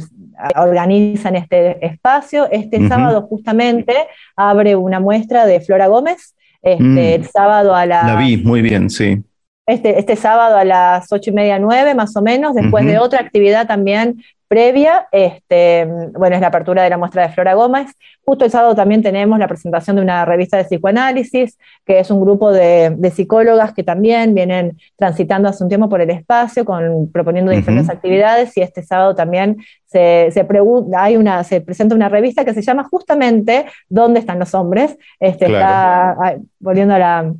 organizan 0.56 1.36
este 1.36 1.86
espacio. 1.86 2.48
Este 2.50 2.88
sábado 2.88 3.24
justamente 3.24 3.94
abre 4.38 4.78
una 4.78 5.02
muestra 5.02 5.46
de 5.46 5.60
Flora 5.60 5.88
Gómez 5.88 6.37
este, 6.62 6.84
mm. 6.84 6.98
El 6.98 7.26
sábado 7.28 7.76
a 7.76 7.86
las... 7.86 8.06
La 8.06 8.16
vi, 8.16 8.38
muy 8.38 8.62
bien, 8.62 8.90
sí. 8.90 9.24
Este, 9.68 10.00
este 10.00 10.16
sábado 10.16 10.56
a 10.56 10.64
las 10.64 11.12
ocho 11.12 11.30
y 11.30 11.34
media, 11.34 11.60
nueve 11.60 11.94
más 11.94 12.16
o 12.16 12.22
menos, 12.22 12.56
después 12.56 12.86
de 12.86 13.00
otra 13.00 13.20
actividad 13.20 13.68
también 13.68 14.24
previa, 14.48 15.08
este, 15.12 15.86
bueno, 16.14 16.36
es 16.36 16.42
la 16.42 16.48
apertura 16.48 16.84
de 16.84 16.90
la 16.90 16.98
muestra 16.98 17.24
de 17.24 17.34
Flora 17.34 17.54
Gómez. 17.54 17.92
Justo 18.26 18.46
el 18.46 18.52
sábado 18.52 18.76
también 18.76 19.04
tenemos 19.04 19.38
la 19.38 19.48
presentación 19.48 19.98
de 19.98 20.02
una 20.02 20.24
revista 20.24 20.56
de 20.56 20.64
psicoanálisis, 20.64 21.58
que 21.86 22.00
es 22.00 22.10
un 22.10 22.22
grupo 22.22 22.54
de, 22.54 22.96
psicólogas 23.14 23.74
que 23.74 23.84
también 23.84 24.34
vienen 24.34 24.78
transitando 24.96 25.50
hace 25.50 25.64
un 25.64 25.70
tiempo 25.70 25.90
por 25.90 26.00
el 26.00 26.10
espacio, 26.12 26.64
con, 26.64 27.12
proponiendo 27.12 27.52
diferentes 27.52 27.90
actividades, 27.90 28.56
y 28.56 28.62
este 28.62 28.84
sábado 28.84 29.16
también 29.16 29.58
se, 29.86 30.30
se, 30.32 30.48
hay 30.96 31.18
una, 31.18 31.44
se 31.44 31.60
presenta 31.60 31.94
una 31.94 32.08
revista 32.08 32.46
que 32.46 32.54
se 32.54 32.62
llama 32.62 32.86
justamente 32.90 33.66
¿Dónde 33.90 34.22
están 34.22 34.40
los 34.40 34.54
hombres? 34.54 34.98
Este, 35.20 35.46
Está 35.46 36.38
volviendo 36.60 36.94
a 36.94 37.00
la 37.00 37.34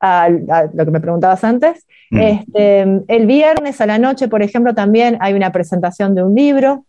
a, 0.00 0.28
lo 0.28 0.84
que 0.84 0.90
me 0.90 1.00
preguntabas 1.00 1.44
antes. 1.44 1.86
Mm. 2.10 2.18
Este, 2.20 2.80
el 3.08 3.26
viernes 3.26 3.80
a 3.80 3.86
la 3.86 3.98
noche, 3.98 4.28
por 4.28 4.42
ejemplo, 4.42 4.74
también 4.74 5.18
hay 5.20 5.34
una 5.34 5.52
presentación 5.52 6.14
de 6.14 6.22
un 6.22 6.34
libro 6.34 6.84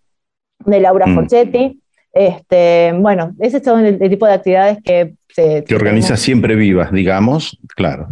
de 0.65 0.79
Laura 0.79 1.07
mm. 1.07 1.15
Forchetti. 1.15 1.79
Este, 2.11 2.93
bueno, 2.97 3.33
ese 3.39 3.57
es 3.57 3.63
todo 3.63 3.79
el, 3.79 3.99
tipo 3.99 4.25
de 4.25 4.33
actividades 4.33 4.79
que 4.83 5.13
se... 5.29 5.63
Que 5.63 5.75
organiza 5.75 6.17
Siempre 6.17 6.55
Vivas, 6.55 6.91
digamos, 6.91 7.57
claro. 7.75 8.07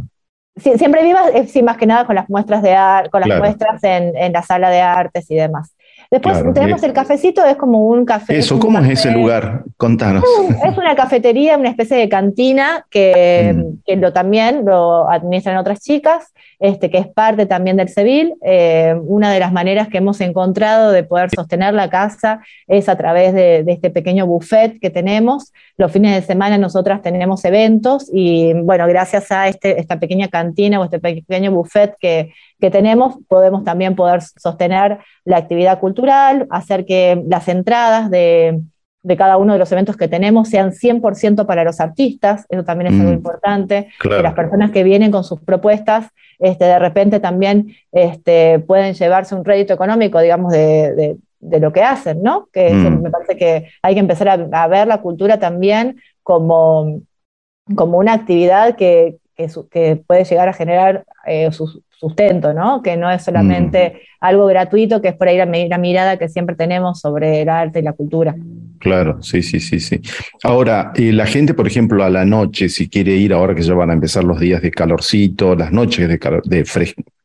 siempre 0.56 1.04
Vivas, 1.04 1.32
sí, 1.48 1.64
más 1.64 1.78
que 1.78 1.88
nada 1.88 2.06
con 2.06 2.16
las 2.16 2.30
muestras, 2.30 2.62
de 2.62 2.76
con 3.10 3.22
las 3.22 3.40
muestras 3.40 3.84
en, 3.84 4.16
en 4.16 4.34
la 4.34 4.44
sala 4.44 4.70
de 4.70 4.82
artes 4.82 5.30
y 5.32 5.36
demás. 5.36 5.77
Después 6.10 6.42
tenemos 6.54 6.82
el 6.84 6.94
cafecito, 6.94 7.44
es 7.46 7.58
como 7.58 7.88
un 7.88 8.06
café. 8.06 8.38
Eso, 8.38 8.60
¿cómo 8.60 8.80
es 8.80 8.90
ese 8.90 9.12
lugar? 9.12 9.64
Contanos. 9.78 10.24
Es 10.68 10.78
una 10.78 10.96
cafetería, 10.96 11.58
una 11.58 11.70
especie 11.70 11.98
de 11.98 12.10
cantina 12.10 12.86
que, 12.90 13.54
mm. 13.56 13.84
que 13.86 13.96
lo, 13.96 14.14
también 14.14 14.66
lo 14.66 15.10
administran 15.10 15.58
otras 15.58 15.82
chicas 15.82 16.34
este, 16.60 16.90
que 16.90 16.98
es 16.98 17.08
parte 17.08 17.46
también 17.46 17.78
del 17.78 17.90
Seville. 17.90 18.36
Eh, 18.42 18.96
una 19.04 19.32
de 19.32 19.40
las 19.40 19.52
maneras 19.52 19.90
que 19.90 20.00
hemos 20.00 20.20
encontrado 20.22 20.92
de 20.92 21.04
poder 21.04 21.30
sostener 21.30 21.74
la 21.74 21.90
casa 21.90 22.42
es 22.68 22.90
a 22.90 22.98
través 22.98 23.34
de, 23.34 23.64
este 23.68 23.90
pequeño 23.90 24.26
buffet 24.26 24.80
que 24.80 24.90
tenemos. 24.90 25.54
Los 25.78 25.92
fines 25.92 26.16
de 26.16 26.26
semana 26.26 26.58
nosotras 26.58 27.02
tenemos 27.02 27.46
eventos 27.46 28.10
y 28.12 28.54
bueno, 28.54 28.88
gracias 28.88 29.32
a 29.32 29.48
este, 29.48 29.80
esta 29.80 30.00
pequeña 30.00 30.30
cantina 30.30 30.80
o 30.80 30.84
este 30.84 31.00
pequeño 31.00 31.52
buffet 31.52 31.96
que, 32.00 32.34
que 32.60 32.72
tenemos, 32.72 33.18
podemos 33.28 33.64
también 33.64 33.96
poder 33.96 34.22
sostener 34.22 35.00
la 35.26 35.38
actividad 35.38 35.80
cultural, 35.80 36.48
hacer 36.50 36.86
que 36.86 37.24
las 37.28 37.48
entradas 37.48 38.10
de 38.10 38.62
de 39.08 39.16
cada 39.16 39.38
uno 39.38 39.54
de 39.54 39.60
los 39.60 39.72
eventos 39.72 39.96
que 39.96 40.10
tenemos 40.10 40.50
sean 40.50 40.72
100% 40.74 41.46
para 41.46 41.64
los 41.64 41.80
artistas, 41.80 42.46
eso 42.50 42.66
también 42.66 42.94
es 42.94 43.00
algo 43.00 43.12
mm. 43.12 43.16
importante, 43.16 43.88
que 44.02 44.10
las 44.10 44.34
personas 44.34 44.72
que 44.72 44.84
vienen 44.84 45.12
con 45.12 45.24
sus 45.24 45.40
propuestas, 45.40 46.10
este, 46.40 46.66
de 46.66 46.78
repente 46.78 47.22
también 47.22 47.74
este, 47.94 48.60
pueden 48.60 48.96
llevarse 48.96 49.34
un 49.34 49.46
rédito 49.46 49.74
económico, 49.74 50.20
digamos, 50.20 50.52
de, 50.52 51.16
lo 51.40 51.72
que 51.72 51.84
hacen, 51.84 52.22
¿no? 52.22 52.50
Que 52.52 52.74
mm. 52.74 53.02
me 53.02 53.10
parece 53.10 53.38
que 53.38 53.70
hay 53.82 53.94
que 53.94 54.02
empezar 54.02 54.50
a, 54.52 54.68
ver 54.68 54.88
la 54.88 55.02
cultura 55.02 55.40
también 55.40 56.02
como, 56.22 57.00
como 57.76 58.00
una 58.00 58.12
actividad 58.12 58.76
que, 58.76 59.20
que, 59.36 60.04
puede 60.06 60.26
llegar 60.26 60.50
a 60.50 60.54
generar 60.54 61.06
eh, 61.26 61.50
sustento, 61.98 62.54
¿no? 62.54 62.82
Que 62.82 62.96
no 62.96 63.10
es 63.10 63.24
solamente 63.24 63.90
mm. 63.90 64.26
algo 64.26 64.46
gratuito, 64.46 65.02
que 65.02 65.10
es 65.10 65.16
por 65.16 65.28
ahí 65.28 65.38
la, 65.38 65.46
la 65.46 65.78
mirada 65.78 66.18
que 66.18 66.30
siempre 66.30 66.56
tenemos 66.56 67.00
sobre 67.00 67.42
el 67.42 67.50
arte 67.50 67.80
y 67.80 67.84
la 67.84 67.94
cultura. 67.94 68.36
Claro, 68.80 69.22
sí, 69.22 69.42
sí, 69.42 69.60
sí, 69.60 69.80
sí. 69.80 70.00
Ahora, 70.44 70.92
eh, 70.96 71.12
la 71.12 71.26
gente, 71.26 71.54
por 71.54 71.68
ejemplo, 71.68 72.04
a 72.04 72.10
la 72.10 72.26
noche, 72.26 72.70
si 72.70 72.90
quiere 72.90 73.14
ir, 73.14 73.34
ahora 73.34 73.56
que 73.56 73.64
ya 73.64 73.74
van 73.74 73.90
a 73.90 73.94
empezar 73.94 74.24
los 74.24 74.40
días 74.40 74.62
de 74.62 74.72
calorcito, 74.72 75.56
las 75.56 75.72
noches 75.72 76.08
de, 76.08 76.20
de 76.46 76.66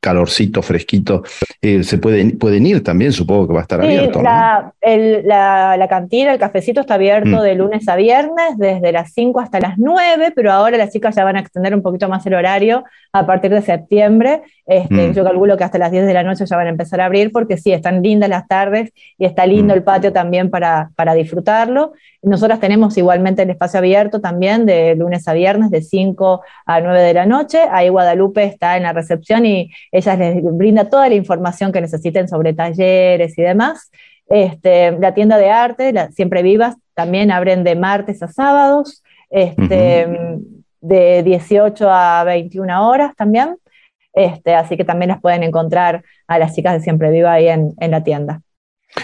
calorcito, 0.01 0.63
fresquito, 0.63 1.23
eh, 1.61 1.85
se 1.85 1.99
pueden, 1.99 2.37
pueden 2.39 2.67
ir 2.67 2.83
también, 2.83 3.13
supongo 3.13 3.47
que 3.47 3.55
va 3.55 3.61
a 3.61 3.63
estar 3.63 3.81
abierto. 3.81 4.21
La, 4.21 4.73
la, 4.83 5.77
la, 5.77 5.89
cantina, 5.89 6.33
el 6.33 6.41
cafecito 6.41 6.81
está 6.81 6.95
abierto 6.95 7.37
mm. 7.37 7.41
de 7.43 7.55
lunes 7.55 7.89
a 7.89 7.97
viernes, 7.97 8.57
desde 8.57 8.91
las 8.91 9.13
5 9.13 9.39
hasta 9.39 9.61
las 9.61 9.79
9, 9.79 10.33
pero 10.35 10.51
ahora 10.51 10.77
las 10.77 10.91
chicas 10.91 11.15
ya 11.15 11.25
van 11.25 11.37
a 11.37 11.41
extender 11.41 11.75
un 11.75 11.83
poquito 11.83 12.09
más 12.09 12.27
el 12.27 12.35
horario 12.35 12.85
a 13.13 13.27
partir 13.27 13.53
de 13.53 13.63
septiembre. 13.63 14.43
Este, 14.65 15.09
mm. 15.09 15.13
Yo 15.13 15.25
calculo 15.25 15.57
que 15.57 15.65
hasta 15.65 15.79
las 15.79 15.91
10 15.91 16.07
de 16.07 16.15
la 16.15 16.23
noche 16.23 16.47
ya 16.47 16.57
van 16.57 16.67
a 16.69 16.71
empezar 16.71 17.01
a 17.01 17.07
abrir, 17.07 17.33
porque 17.33 17.57
sí, 17.57 17.73
están 17.73 18.03
lindas 18.03 18.29
las 18.29 18.47
tardes 18.47 18.93
y 19.19 19.25
está 19.25 19.47
lindo 19.47 19.75
mm. 19.75 19.77
el 19.77 19.83
patio 19.83 20.13
también 20.13 20.51
para, 20.51 20.91
para 20.97 21.15
disfrutar 21.15 21.53
nosotras 22.23 22.61
tenemos 22.61 22.97
igualmente 22.97 23.43
el 23.43 23.51
espacio 23.51 23.79
abierto 23.79 24.21
también 24.21 24.65
de 24.65 24.95
lunes 24.95 25.27
a 25.29 25.33
viernes 25.33 25.71
de 25.71 25.83
5 25.83 26.43
a 26.67 26.81
9 26.81 27.03
de 27.03 27.15
la 27.15 27.27
noche. 27.27 27.59
Ahí 27.71 27.89
Guadalupe 27.89 28.45
está 28.45 28.77
en 28.77 28.85
la 28.85 28.93
recepción 28.93 29.45
y 29.45 29.71
ella 29.91 30.17
les 30.17 30.43
brinda 30.43 30.89
toda 30.89 31.09
la 31.09 31.15
información 31.15 31.73
que 31.73 31.81
necesiten 31.81 32.29
sobre 32.29 32.53
talleres 32.53 33.37
y 33.37 33.43
demás. 33.43 33.91
Este, 34.29 34.93
la 34.99 35.15
tienda 35.15 35.37
de 35.37 35.51
arte, 35.51 35.93
Siempre 36.13 36.43
Vivas, 36.43 36.77
también 36.95 37.31
abren 37.31 37.65
de 37.65 37.75
martes 37.75 38.23
a 38.23 38.29
sábados, 38.29 39.03
este, 39.31 40.07
de 40.81 41.23
18 41.23 41.91
a 41.91 42.25
21 42.25 42.89
horas 42.89 43.15
también. 43.17 43.57
Este, 44.15 44.55
así 44.55 44.77
que 44.77 44.85
también 44.85 45.09
las 45.09 45.21
pueden 45.21 45.43
encontrar 45.43 46.05
a 46.27 46.39
las 46.39 46.55
chicas 46.55 46.75
de 46.75 46.81
Siempre 46.81 47.11
Viva 47.11 47.33
ahí 47.33 47.49
en, 47.49 47.75
la 47.79 48.05
tienda. 48.05 48.43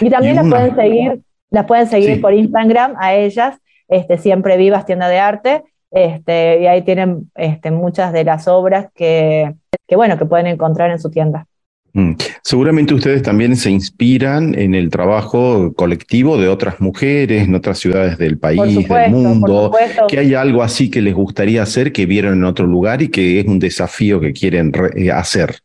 Y 0.01 0.09
también 0.09 0.35
las 0.35 0.47
pueden 0.47 0.75
seguir 0.75 1.23
las 1.49 1.65
pueden 1.65 1.87
seguir 1.87 2.21
por 2.21 2.33
Instagram 2.33 2.95
a 2.99 3.13
ellas, 3.15 3.57
este, 3.87 4.17
siempre 4.17 4.57
vivas 4.57 4.85
tienda 4.85 5.07
de 5.07 5.19
arte, 5.19 5.63
este, 5.91 6.61
y 6.61 6.67
ahí 6.67 6.83
tienen 6.83 7.31
este, 7.35 7.71
muchas 7.71 8.13
de 8.13 8.23
las 8.23 8.47
obras 8.47 8.87
que, 8.93 9.55
bueno, 9.91 10.17
que 10.17 10.25
pueden 10.25 10.47
encontrar 10.47 10.91
en 10.91 10.99
su 10.99 11.09
tienda. 11.09 11.47
Mm. 11.93 12.13
Seguramente 12.43 12.93
ustedes 12.93 13.23
también 13.23 13.55
se 13.55 13.71
inspiran 13.71 14.57
en 14.57 14.75
el 14.75 14.89
trabajo 14.89 15.73
colectivo 15.73 16.37
de 16.37 16.47
otras 16.47 16.79
mujeres 16.79 17.43
en 17.43 17.55
otras 17.55 17.79
ciudades 17.79 18.17
del 18.17 18.37
país, 18.37 18.87
del 18.87 19.11
mundo, 19.11 19.71
que 20.07 20.19
hay 20.19 20.33
algo 20.33 20.63
así 20.63 20.89
que 20.89 21.01
les 21.01 21.13
gustaría 21.13 21.63
hacer, 21.63 21.91
que 21.91 22.05
vieron 22.05 22.33
en 22.33 22.43
otro 22.43 22.67
lugar 22.67 23.01
y 23.01 23.09
que 23.09 23.39
es 23.39 23.47
un 23.47 23.59
desafío 23.59 24.19
que 24.19 24.33
quieren 24.33 24.71
eh, 24.95 25.11
hacer. 25.11 25.59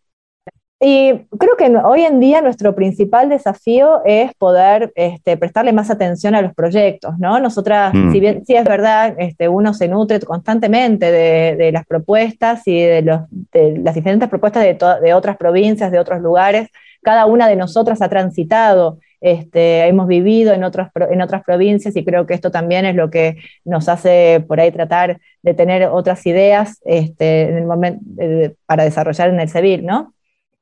Y 0.81 1.13
creo 1.39 1.57
que 1.57 1.75
hoy 1.85 2.03
en 2.03 2.21
día 2.21 2.43
nuestro 2.43 2.75
principal 2.75 3.29
desafío 3.29 4.03
es 4.05 4.35
poder 4.35 4.93
este, 4.97 5.37
prestarle 5.37 5.73
más 5.73 5.89
atención 5.89 6.35
a 6.35 6.43
los 6.43 6.53
proyectos, 6.53 7.15
¿no? 7.19 7.39
Nosotras, 7.39 7.95
mm. 7.95 8.13
si 8.13 8.21
bien 8.21 8.45
sí 8.45 8.55
es 8.55 8.65
verdad, 8.65 9.15
este, 9.19 9.49
uno 9.49 9.73
se 9.73 9.89
nutre 9.89 10.21
constantemente 10.21 11.11
de, 11.11 11.73
las 11.73 11.87
propuestas 11.87 12.67
y 12.67 12.81
de, 12.81 13.03
las 13.03 13.95
diferentes 13.95 14.29
propuestas 14.29 14.65
de, 14.65 15.15
otras 15.15 15.37
provincias, 15.37 15.93
de 15.93 15.99
otros 15.99 16.21
lugares, 16.21 16.69
cada 17.03 17.27
una 17.27 17.49
de 17.49 17.57
nosotras 17.57 18.03
ha 18.03 18.09
transitado, 18.09 18.99
este, 19.21 19.87
hemos 19.87 20.07
vivido 20.07 20.53
en, 20.53 20.65
en 20.65 21.23
otras 21.23 21.45
provincias 21.45 21.97
y 21.97 22.05
creo 22.05 22.27
que 22.27 22.35
esto 22.35 22.51
también 22.51 22.85
es 22.85 22.95
lo 22.95 23.11
que 23.11 23.37
nos 23.65 23.89
hace 23.89 24.45
por 24.47 24.61
ahí 24.61 24.71
tratar 24.71 25.19
de 25.43 25.55
tener 25.55 25.89
otras 25.89 26.27
ideas 26.27 26.81
este, 26.85 27.43
en 27.43 27.59
el 27.59 27.65
momento, 27.65 28.01
eh, 28.19 28.55
para 28.67 28.85
desarrollar 28.85 29.31
en 29.31 29.41
el 29.41 29.49
civil, 29.49 29.87
¿no? 29.87 30.14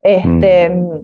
Este, 0.02 0.70
mm. 0.70 1.00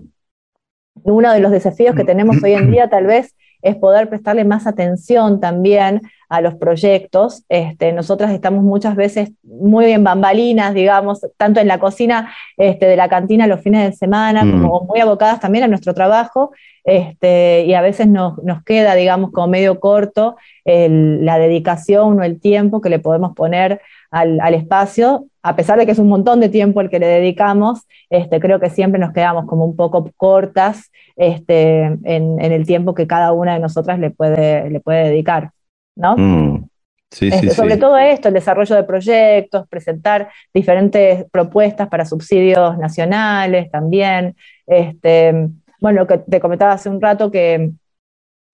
Uno 1.03 1.31
de 1.31 1.39
los 1.39 1.51
desafíos 1.51 1.95
que 1.95 2.03
tenemos 2.03 2.43
hoy 2.43 2.53
en 2.53 2.71
día 2.71 2.89
tal 2.89 3.05
vez 3.05 3.35
es 3.61 3.75
poder 3.75 4.07
prestarle 4.07 4.45
más 4.45 4.67
atención 4.67 5.39
también 5.39 6.01
a 6.29 6.41
los 6.41 6.55
proyectos. 6.55 7.43
Este, 7.49 7.91
nosotras 7.91 8.31
estamos 8.31 8.63
muchas 8.63 8.95
veces 8.95 9.31
muy 9.43 9.91
en 9.91 10.03
bambalinas, 10.03 10.73
digamos, 10.73 11.25
tanto 11.37 11.59
en 11.59 11.67
la 11.67 11.79
cocina 11.79 12.31
este, 12.55 12.85
de 12.85 12.95
la 12.95 13.09
cantina 13.09 13.47
los 13.47 13.61
fines 13.61 13.89
de 13.89 13.97
semana, 13.97 14.45
mm. 14.45 14.61
como 14.61 14.81
muy 14.81 14.99
abocadas 14.99 15.39
también 15.39 15.65
a 15.65 15.67
nuestro 15.67 15.93
trabajo, 15.93 16.51
este, 16.85 17.65
y 17.65 17.73
a 17.73 17.81
veces 17.81 18.07
nos, 18.07 18.35
queda, 18.65 18.95
digamos, 18.95 19.31
como 19.31 19.47
medio 19.47 19.79
corto 19.79 20.37
la 20.65 21.39
dedicación 21.39 22.19
o 22.19 22.23
el 22.23 22.39
tiempo 22.39 22.79
que 22.79 22.89
le 22.89 22.99
podemos 22.99 23.33
poner 23.35 23.81
al, 24.11 24.53
espacio, 24.53 25.25
a 25.43 25.55
pesar 25.55 25.77
de 25.79 25.85
que 25.85 25.91
es 25.91 25.99
un 25.99 26.07
montón 26.07 26.39
de 26.39 26.49
tiempo 26.49 26.81
el 26.81 26.89
que 26.89 26.99
le 26.99 27.07
dedicamos, 27.07 27.87
este, 28.09 28.39
creo 28.39 28.59
que 28.59 28.69
siempre 28.69 28.99
nos 28.99 29.13
quedamos 29.13 29.45
como 29.45 29.65
un 29.65 29.75
poco 29.75 30.09
cortas 30.17 30.91
este, 31.15 31.83
en, 31.83 32.39
el 32.39 32.65
tiempo 32.65 32.93
que 32.93 33.07
cada 33.07 33.31
una 33.31 33.53
de 33.53 33.59
nosotras 33.59 33.99
le 33.99 34.09
puede, 34.09 34.69
le 34.69 34.79
puede 34.79 35.09
dedicar. 35.09 35.51
¿no? 35.95 36.15
Mm. 36.17 36.69
Este, 37.11 37.49
sobre 37.51 37.77
todo 37.77 37.97
esto, 37.97 38.27
el 38.27 38.35
desarrollo 38.35 38.75
de 38.75 38.83
proyectos, 38.83 39.67
presentar 39.67 40.29
diferentes 40.53 41.25
propuestas 41.31 41.87
para 41.87 42.05
subsidios 42.05 42.77
nacionales 42.77 43.71
también. 43.71 44.35
Este, 44.67 45.49
bueno, 45.81 46.01
lo 46.01 46.07
que 46.07 46.19
te 46.19 46.39
comentaba 46.39 46.73
hace 46.73 46.89
un 46.89 47.01
rato 47.01 47.31
que 47.31 47.71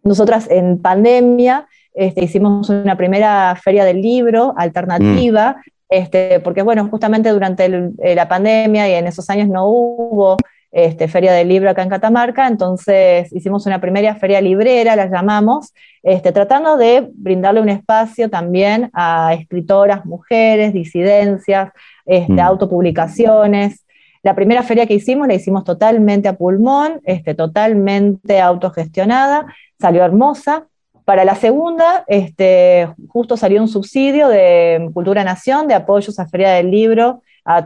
nosotras 0.05 0.47
en 0.49 0.81
pandemia 0.81 1.67
este, 1.95 2.25
hicimos 2.25 2.69
una 2.69 2.97
primera 2.97 3.55
feria 3.55 3.85
del 3.85 4.01
libro 4.01 4.53
alternativa, 4.57 5.55
mm. 5.57 5.71
este, 5.89 6.39
porque 6.41 6.61
bueno, 6.61 6.87
justamente 6.89 7.29
durante 7.29 7.65
eh, 7.65 8.15
la 8.15 8.27
pandemia 8.27 8.87
y 8.89 8.93
en 8.93 9.07
esos 9.07 9.29
años 9.29 9.47
no 9.47 9.67
hubo 9.67 10.37
este, 10.71 11.07
feria 11.07 11.31
del 11.31 11.47
libro 11.47 11.69
acá 11.69 11.83
en 11.83 11.89
Catamarca, 11.89 12.47
entonces 12.47 13.31
hicimos 13.31 13.65
una 13.65 13.79
primera 13.79 14.13
feria 14.15 14.41
librera, 14.41 14.97
la 14.97 15.07
llamamos, 15.07 15.73
este, 16.03 16.33
tratando 16.33 16.75
de 16.75 17.09
brindarle 17.13 17.61
un 17.61 17.69
espacio 17.69 18.29
también 18.29 18.89
a 18.93 19.33
escritoras, 19.33 20.05
mujeres, 20.05 20.73
disidencias, 20.73 21.71
este, 22.05 22.33
mm. 22.33 22.39
autopublicaciones. 22.39 23.84
La 24.26 24.34
primera 24.34 24.63
feria 24.63 24.88
que 24.88 24.95
hicimos 24.95 25.28
la 25.28 25.36
hicimos 25.36 25.63
totalmente 25.63 26.28
a 26.28 26.34
pulmón, 26.34 26.99
este, 27.03 27.36
totalmente 27.36 28.41
autogestionada, 28.41 29.45
salió 29.80 30.03
hermosa. 30.03 30.65
Para 31.05 31.23
la 31.26 31.36
segunda, 31.36 32.03
este, 32.07 32.89
justo 33.07 33.38
salió 33.38 33.61
un 33.61 33.67
subsidio 33.67 34.28
de 34.28 34.89
Cultura 34.95 35.23
Nación 35.23 35.67
de 35.67 35.76
apoyos 35.76 36.17
a 36.17 36.28
Feria 36.28 36.53
del 36.53 36.71
Libro 36.71 37.21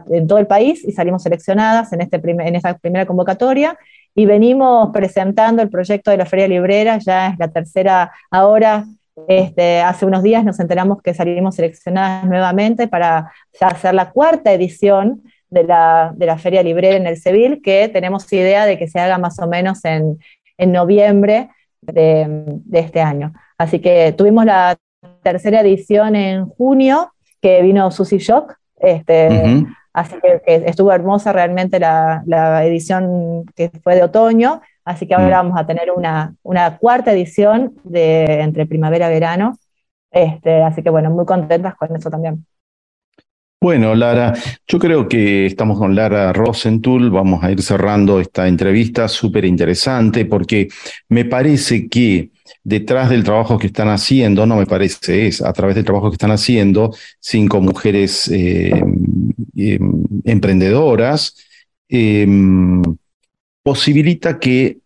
en 0.10 0.28
todo 0.28 0.38
el 0.38 0.48
país 0.48 0.84
y 0.84 0.92
salimos 0.92 1.24
seleccionadas 1.24 1.94
en, 1.94 2.02
este 2.02 2.20
en 2.22 2.56
esta 2.58 2.78
primera 2.78 3.06
convocatoria 3.06 3.78
y 4.14 4.26
venimos 4.26 4.90
presentando 4.92 5.62
el 5.62 5.70
proyecto 5.70 6.12
de 6.12 6.18
la 6.18 6.26
Feria 6.26 6.50
Librera, 6.50 6.98
ya 6.98 7.30
es 7.30 7.40
la 7.40 7.48
tercera 7.48 8.12
ahora. 8.30 8.84
Este, 9.30 9.80
hace 9.80 10.06
unos 10.06 10.24
días 10.24 10.44
nos 10.44 10.60
enteramos 10.60 11.02
que 11.02 11.14
salimos 11.14 11.56
seleccionadas 11.56 12.26
nuevamente 12.26 12.90
para 12.90 13.32
hacer 13.62 13.94
la 13.94 14.12
cuarta 14.12 14.52
edición 14.52 15.24
de 15.50 15.64
la, 15.64 16.14
de 16.16 16.26
la 16.26 16.38
Feria 16.38 16.64
Librera 16.64 16.98
en 16.98 17.08
el 17.08 17.18
Seville, 17.18 17.62
que 17.62 17.90
tenemos 17.90 18.32
idea 18.32 18.66
de 18.66 18.78
que 18.78 18.88
se 18.88 19.00
haga 19.00 19.18
más 19.18 19.40
o 19.40 19.48
menos 19.48 19.84
en, 19.86 20.20
en 20.58 20.72
noviembre 20.72 21.50
de, 21.82 22.60
este 22.72 23.02
año. 23.02 23.34
Así 23.58 23.80
que 23.80 24.14
tuvimos 24.14 24.46
la 24.46 24.78
tercera 25.24 25.62
edición 25.62 26.16
en 26.16 26.46
junio, 26.46 27.14
que 27.42 27.62
vino 27.62 27.90
Susie 27.92 28.20
Shock, 28.20 28.56
este, 28.78 29.66
así 29.94 30.16
que, 30.22 30.64
estuvo 30.66 30.92
hermosa 30.92 31.32
realmente 31.32 31.80
la, 31.80 32.64
edición 32.66 33.46
que 33.56 33.72
fue 33.84 33.96
de 33.96 34.04
otoño, 34.04 34.62
así 34.86 35.08
que 35.08 35.16
ahora 35.16 35.42
mm. 35.42 35.46
vamos 35.46 35.60
a 35.60 35.66
tener 35.66 35.92
una, 35.92 36.36
una 36.44 36.78
cuarta 36.78 37.12
edición 37.12 37.76
de 37.84 38.42
entre 38.42 38.66
primavera 38.66 39.10
y 39.10 39.14
verano, 39.14 39.58
este, 40.12 40.64
así 40.64 40.84
que 40.84 40.90
bueno, 40.90 41.10
muy 41.10 41.26
contentas 41.26 41.76
con 41.76 41.96
eso 41.96 42.10
también. 42.10 42.46
Bueno, 43.62 43.94
Lara, 43.94 44.34
yo 44.70 44.80
creo 44.80 45.10
que 45.10 45.46
estamos 45.46 45.78
con 45.78 45.94
Lara 45.94 46.32
Rosenthal, 46.32 47.10
vamos 47.10 47.44
a 47.44 47.52
ir 47.52 47.62
cerrando 47.62 48.22
esta 48.22 48.48
entrevista 48.48 49.10
súper 49.10 49.44
interesante 49.44 50.24
porque 50.24 50.70
me 51.10 51.26
parece 51.26 51.90
que 51.90 52.32
detrás 52.64 53.10
del 53.10 53.26
trabajo 53.26 53.60
que 53.60 53.68
están 53.68 53.90
haciendo, 53.90 54.46
no 54.46 54.56
me 54.56 54.66
parece, 54.66 55.28
es 55.28 55.42
a 55.42 55.52
través 55.52 55.76
del 55.76 55.84
trabajo 55.84 56.10
que 56.10 56.16
están 56.16 56.32
haciendo, 56.32 56.96
cinco 57.20 57.60
mujeres 57.60 58.30
eh, 58.30 58.72
em, 59.58 60.04
emprendedoras, 60.24 61.36
em, 61.90 62.82
posibilita 63.62 64.40
que 64.40 64.78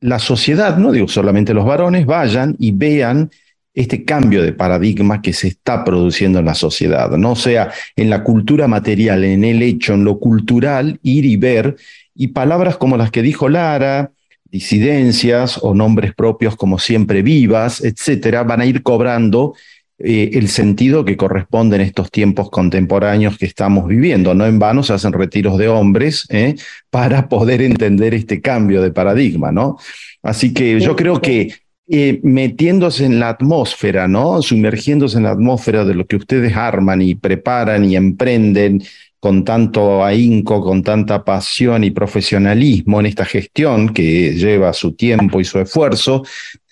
la 0.00 0.18
sociedad, 0.18 0.78
no 0.78 0.90
digo 0.90 1.06
solamente 1.08 1.52
los 1.52 1.66
varones, 1.66 2.06
vayan 2.06 2.56
y 2.58 2.72
vean 2.72 3.30
este 3.78 4.04
cambio 4.04 4.42
de 4.42 4.52
paradigma 4.52 5.22
que 5.22 5.32
se 5.32 5.46
está 5.46 5.84
produciendo 5.84 6.40
en 6.40 6.46
la 6.46 6.54
sociedad, 6.54 7.12
no 7.12 7.36
sea 7.36 7.70
en 7.94 8.10
la 8.10 8.24
cultura 8.24 8.66
material, 8.66 9.22
en 9.22 9.44
el 9.44 9.62
hecho, 9.62 9.94
en 9.94 10.02
lo 10.02 10.18
cultural, 10.18 10.98
ir 11.04 11.24
y 11.24 11.36
ver, 11.36 11.76
y 12.12 12.28
palabras 12.28 12.76
como 12.76 12.96
las 12.96 13.12
que 13.12 13.22
dijo 13.22 13.48
Lara, 13.48 14.10
disidencias 14.50 15.60
o 15.62 15.74
nombres 15.74 16.12
propios 16.12 16.56
como 16.56 16.80
siempre 16.80 17.22
vivas, 17.22 17.80
etcétera, 17.80 18.42
van 18.42 18.62
a 18.62 18.66
ir 18.66 18.82
cobrando 18.82 19.54
eh, 20.00 20.30
el 20.32 20.48
sentido 20.48 21.04
que 21.04 21.16
corresponde 21.16 21.76
en 21.76 21.82
estos 21.82 22.10
tiempos 22.10 22.50
contemporáneos 22.50 23.38
que 23.38 23.46
estamos 23.46 23.86
viviendo. 23.86 24.34
No 24.34 24.44
en 24.46 24.58
vano 24.58 24.82
se 24.82 24.92
hacen 24.94 25.12
retiros 25.12 25.56
de 25.56 25.68
hombres 25.68 26.26
¿eh? 26.30 26.56
para 26.90 27.28
poder 27.28 27.62
entender 27.62 28.12
este 28.12 28.40
cambio 28.40 28.82
de 28.82 28.90
paradigma, 28.90 29.52
¿no? 29.52 29.76
Así 30.20 30.52
que 30.52 30.80
yo 30.80 30.96
creo 30.96 31.20
que 31.20 31.52
eh, 31.90 32.20
metiéndose 32.22 33.06
en 33.06 33.18
la 33.18 33.30
atmósfera, 33.30 34.06
¿no? 34.08 34.42
Sumergiéndose 34.42 35.16
en 35.16 35.24
la 35.24 35.30
atmósfera 35.30 35.84
de 35.84 35.94
lo 35.94 36.06
que 36.06 36.16
ustedes 36.16 36.54
arman 36.54 37.00
y 37.00 37.14
preparan 37.14 37.84
y 37.84 37.96
emprenden 37.96 38.82
con 39.20 39.44
tanto 39.44 40.04
ahínco, 40.04 40.62
con 40.62 40.82
tanta 40.82 41.24
pasión 41.24 41.84
y 41.84 41.90
profesionalismo 41.90 43.00
en 43.00 43.06
esta 43.06 43.24
gestión 43.24 43.88
que 43.92 44.34
lleva 44.34 44.72
su 44.72 44.92
tiempo 44.92 45.40
y 45.40 45.44
su 45.44 45.58
esfuerzo, 45.58 46.24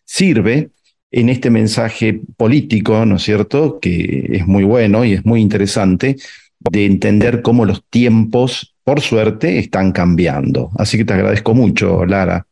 sirve 0.05 0.69
en 1.11 1.29
este 1.29 1.51
mensaje 1.51 2.21
político, 2.37 3.05
¿no 3.07 3.17
es 3.17 3.23
cierto?, 3.23 3.79
que 3.81 4.29
es 4.33 4.47
muy 4.47 4.65
bueno 4.65 5.05
y 5.05 5.15
es 5.15 5.25
muy 5.25 5.41
interesante, 5.41 6.17
de 6.61 6.85
entender 6.85 7.43
cómo 7.43 7.65
los 7.65 7.83
tiempos, 7.89 8.75
por 8.85 9.01
suerte, 9.01 9.59
están 9.59 9.93
cambiando. 9.93 10.71
Así 10.77 10.99
que 10.99 11.05
te 11.05 11.15
agradezco 11.15 11.55
mucho, 11.55 12.05
Lara. 12.05 12.46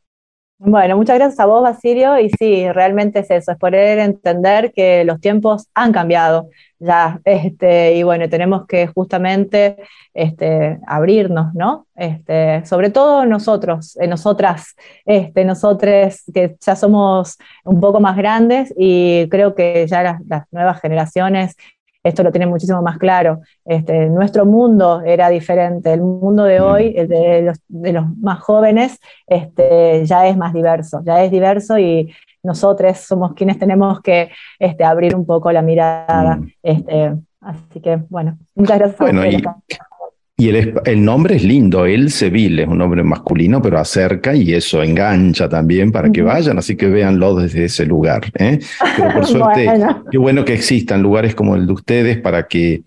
Bueno, 0.67 0.97
muchas 0.97 1.17
gracias 1.19 1.39
a 1.41 1.45
vos, 1.45 1.63
Basilio. 1.63 2.19
Y 2.19 2.31
sí, 2.39 2.73
realmente 2.73 3.19
es 3.19 3.31
eso, 3.31 3.53
es 3.53 3.59
poder 3.59 3.99
entender 3.99 4.73
que 4.73 5.05
los 5.05 5.21
tiempos 5.21 5.69
han 5.75 5.93
cambiado 5.93 6.49
ya, 6.79 7.21
este, 7.25 7.95
y 7.97 8.03
bueno, 8.03 8.31
tenemos 8.31 8.67
que 8.67 8.87
justamente 8.87 9.77
este, 10.15 10.79
abrirnos, 10.87 11.53
¿no? 11.55 11.87
Este, 11.95 12.65
sobre 12.65 12.89
todo 12.89 13.27
nosotros, 13.27 13.97
eh, 14.01 14.07
nosotras, 14.07 14.75
este, 15.05 15.45
nosotros 15.45 16.23
que 16.33 16.57
ya 16.59 16.77
somos 16.77 17.37
un 17.65 17.81
poco 17.81 18.01
más 18.01 18.17
grandes 18.17 18.73
y 18.77 19.29
creo 19.29 19.55
que 19.55 19.87
ya 19.87 20.19
las 20.27 20.45
nuevas 20.51 20.81
generaciones 20.81 21.57
esto 22.05 22.23
lo 22.23 22.31
tiene 22.31 22.47
muchísimo 22.47 22.83
más 22.83 22.99
claro. 22.99 23.41
Este, 23.65 24.07
nuestro 24.11 24.45
mundo 24.45 25.01
era 25.05 25.31
diferente, 25.31 25.93
el 25.93 26.03
mundo 26.03 26.45
de 26.45 26.61
mm. 26.61 26.63
hoy, 26.63 26.93
de 26.93 27.43
los, 27.43 27.59
de 27.67 27.93
los 27.93 28.17
más 28.19 28.41
jóvenes, 28.41 29.01
este, 29.27 30.05
ya 30.05 30.29
es 30.29 30.37
más 30.37 30.53
diverso, 30.53 31.01
ya 31.05 31.25
es 31.25 31.31
diverso 31.31 31.79
y 31.79 32.15
nosotros 32.43 32.99
somos 32.99 33.33
quienes 33.33 33.59
tenemos 33.59 34.03
que 34.03 34.31
este, 34.59 34.85
abrir 34.85 35.17
un 35.17 35.25
poco 35.25 35.51
la 35.51 35.63
mirada. 35.63 36.37
Mm. 36.37 36.49
Este, 36.63 37.15
así 37.41 37.81
que, 37.81 37.97
bueno, 38.11 38.39
muchas 38.55 38.79
gracias. 38.79 38.99
Bueno, 38.99 39.25
y, 39.25 39.43
Y 40.37 40.49
el, 40.49 40.75
el, 40.85 41.05
nombre 41.05 41.37
es 41.37 41.45
lindo, 41.45 41.87
El 41.87 42.11
Seville, 42.11 42.63
es 42.63 42.69
un 42.69 42.79
nombre 42.79 43.05
masculino, 43.05 43.63
pero 43.63 43.79
acerca 43.79 44.35
y 44.35 44.53
eso 44.53 44.83
engancha 44.83 45.49
también 45.49 45.93
para 45.93 46.11
que 46.11 46.23
vayan, 46.23 46.59
así 46.59 46.75
que 46.77 46.89
véanlo 46.89 47.37
desde 47.37 47.67
ese 47.67 47.87
lugar. 47.87 48.23
¿eh? 48.35 48.59
Pero 48.97 49.13
por 49.13 49.27
suerte, 49.29 49.71
qué 50.11 50.19
bueno 50.19 50.45
que 50.45 50.55
existan 50.55 51.03
lugares 51.03 51.37
como 51.37 51.55
el 51.55 51.67
de 51.67 51.73
ustedes 51.73 52.19
para 52.19 52.49
que 52.49 52.83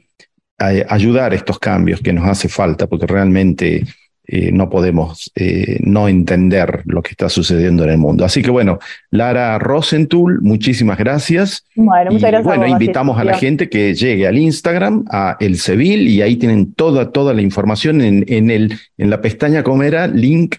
ayudar 0.58 1.32
a 1.32 1.36
estos 1.36 1.58
cambios 1.58 2.02
que 2.02 2.12
nos 2.12 2.28
hace 2.28 2.50
falta, 2.50 2.88
porque 2.88 3.08
realmente 3.08 3.86
eh, 4.30 4.52
no 4.52 4.70
podemos 4.70 5.32
eh, 5.36 5.80
no 5.82 6.10
entender 6.10 6.84
lo 6.86 7.02
que 7.02 7.12
está 7.12 7.30
sucediendo 7.30 7.86
en 7.86 7.92
el 7.92 7.98
mundo. 7.98 8.26
Así 8.26 8.42
que 8.42 8.52
bueno, 8.52 8.78
Lara 9.10 9.58
Rosentul, 9.58 10.42
muchísimas 10.42 10.98
gracias. 10.98 11.66
Bueno, 11.76 12.12
muchas 12.12 12.32
gracias. 12.32 12.44
bueno, 12.44 12.68
invitamos 12.68 13.18
a 13.18 13.24
la 13.24 13.36
gente 13.36 13.70
que 13.70 13.94
llegue 13.94 14.28
al 14.28 14.38
Instagram, 14.38 15.06
a 15.10 15.38
El 15.40 15.58
Seville, 15.58 16.10
y 16.10 16.22
ahí 16.22 16.36
tienen 16.36 16.74
toda, 16.74 17.12
toda 17.12 17.34
la 17.34 17.42
información 17.42 18.02
en, 18.02 18.26
en, 18.28 18.52
el, 18.52 18.78
en 18.98 19.10
la 19.10 19.22
pestaña, 19.22 19.64
¿cómo 19.64 19.84
era? 19.84 20.08
Link. 20.08 20.56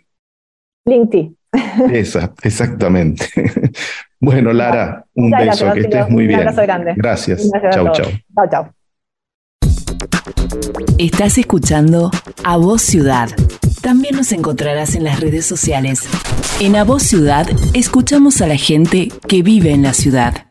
LinkedIn. 0.87 1.37
Esa, 1.93 2.33
exactamente. 2.43 3.27
bueno, 4.21 4.53
Lara, 4.53 5.05
un 5.15 5.31
beso, 5.31 5.73
que 5.73 5.81
estés 5.81 6.09
muy 6.09 6.27
bien. 6.27 6.41
Un 6.41 6.49
abrazo 6.49 6.63
grande. 6.63 6.95
Gracias. 6.97 7.51
Chau, 7.73 7.93
chau. 7.93 8.07
Chau, 8.35 8.49
chau. 8.51 8.69
Estás 10.99 11.39
escuchando 11.39 12.11
A 12.45 12.57
Voz 12.57 12.83
Ciudad. 12.83 13.29
También 13.81 14.17
nos 14.17 14.33
encontrarás 14.33 14.95
en 14.95 15.05
las 15.05 15.21
redes 15.21 15.47
sociales. 15.47 16.03
En 16.61 16.77
A 16.77 16.85
Voz 16.85 17.05
Ciudad 17.05 17.49
escuchamos 17.75 18.41
a 18.41 18.47
la 18.47 18.57
gente 18.57 19.09
que 19.29 19.43
vive 19.43 19.73
en 19.73 19.83
la 19.83 19.95
ciudad. 19.95 20.47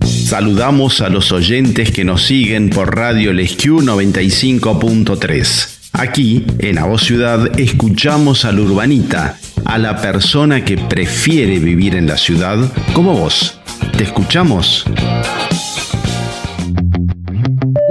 Saludamos 0.00 1.00
a 1.00 1.08
los 1.08 1.32
oyentes 1.32 1.90
que 1.90 2.04
nos 2.04 2.22
siguen 2.22 2.70
por 2.70 2.96
Radio 2.96 3.32
Lesq 3.32 3.66
95.3. 3.66 5.90
Aquí, 5.92 6.46
en 6.58 6.78
A 6.78 6.86
Voz 6.86 7.04
Ciudad, 7.04 7.58
escuchamos 7.58 8.44
al 8.44 8.60
urbanita, 8.60 9.38
a 9.64 9.78
la 9.78 10.00
persona 10.00 10.64
que 10.64 10.76
prefiere 10.76 11.58
vivir 11.58 11.94
en 11.94 12.06
la 12.06 12.16
ciudad 12.16 12.58
como 12.94 13.16
vos. 13.16 13.60
¿Te 13.96 14.04
escuchamos? 14.04 14.84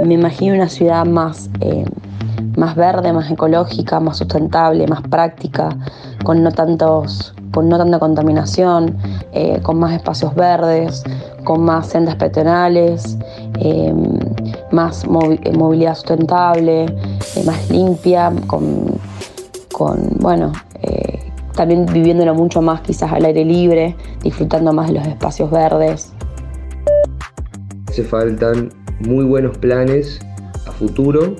me 0.04 0.14
imagino 0.14 0.54
una 0.54 0.68
ciudad 0.68 1.06
más, 1.06 1.48
eh, 1.60 1.84
más 2.64 2.76
verde, 2.76 3.12
más 3.12 3.30
ecológica, 3.30 4.00
más 4.00 4.16
sustentable, 4.16 4.86
más 4.86 5.02
práctica, 5.02 5.68
con 6.24 6.42
no, 6.42 6.50
tantos, 6.50 7.34
con 7.52 7.68
no 7.68 7.76
tanta 7.76 7.98
contaminación, 7.98 8.96
eh, 9.32 9.60
con 9.62 9.78
más 9.78 9.92
espacios 9.92 10.34
verdes, 10.34 11.04
con 11.44 11.62
más 11.62 11.88
sendas 11.88 12.16
peatonales, 12.16 13.18
em, 13.60 14.18
más 14.72 15.04
eh, 15.04 15.52
movilidad 15.52 15.94
sustentable, 15.94 16.86
más 17.44 17.70
limpia, 17.70 18.32
con, 18.46 18.98
con 19.72 20.08
bueno, 20.20 20.52
también 21.54 21.86
viviéndolo 21.86 22.34
mucho 22.34 22.62
más 22.62 22.80
quizás 22.80 23.12
al 23.12 23.24
aire 23.24 23.44
libre, 23.44 23.94
disfrutando 24.22 24.72
más 24.72 24.88
de 24.88 24.94
los 24.94 25.06
espacios 25.06 25.50
verdes. 25.50 26.12
Hace 27.88 28.02
faltan 28.02 28.70
muy 29.00 29.24
buenos 29.24 29.56
planes 29.58 30.18
a 30.66 30.72
futuro, 30.72 31.36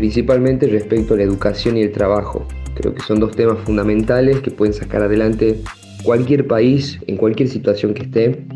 principalmente 0.00 0.66
respecto 0.66 1.12
a 1.12 1.18
la 1.18 1.24
educación 1.24 1.76
y 1.76 1.82
el 1.82 1.92
trabajo. 1.92 2.46
Creo 2.74 2.94
que 2.94 3.02
son 3.02 3.20
dos 3.20 3.36
temas 3.36 3.58
fundamentales 3.66 4.40
que 4.40 4.50
pueden 4.50 4.72
sacar 4.72 5.02
adelante 5.02 5.60
cualquier 6.02 6.46
país 6.46 6.98
en 7.06 7.18
cualquier 7.18 7.50
situación 7.50 7.92
que 7.92 8.04
esté. 8.04 8.46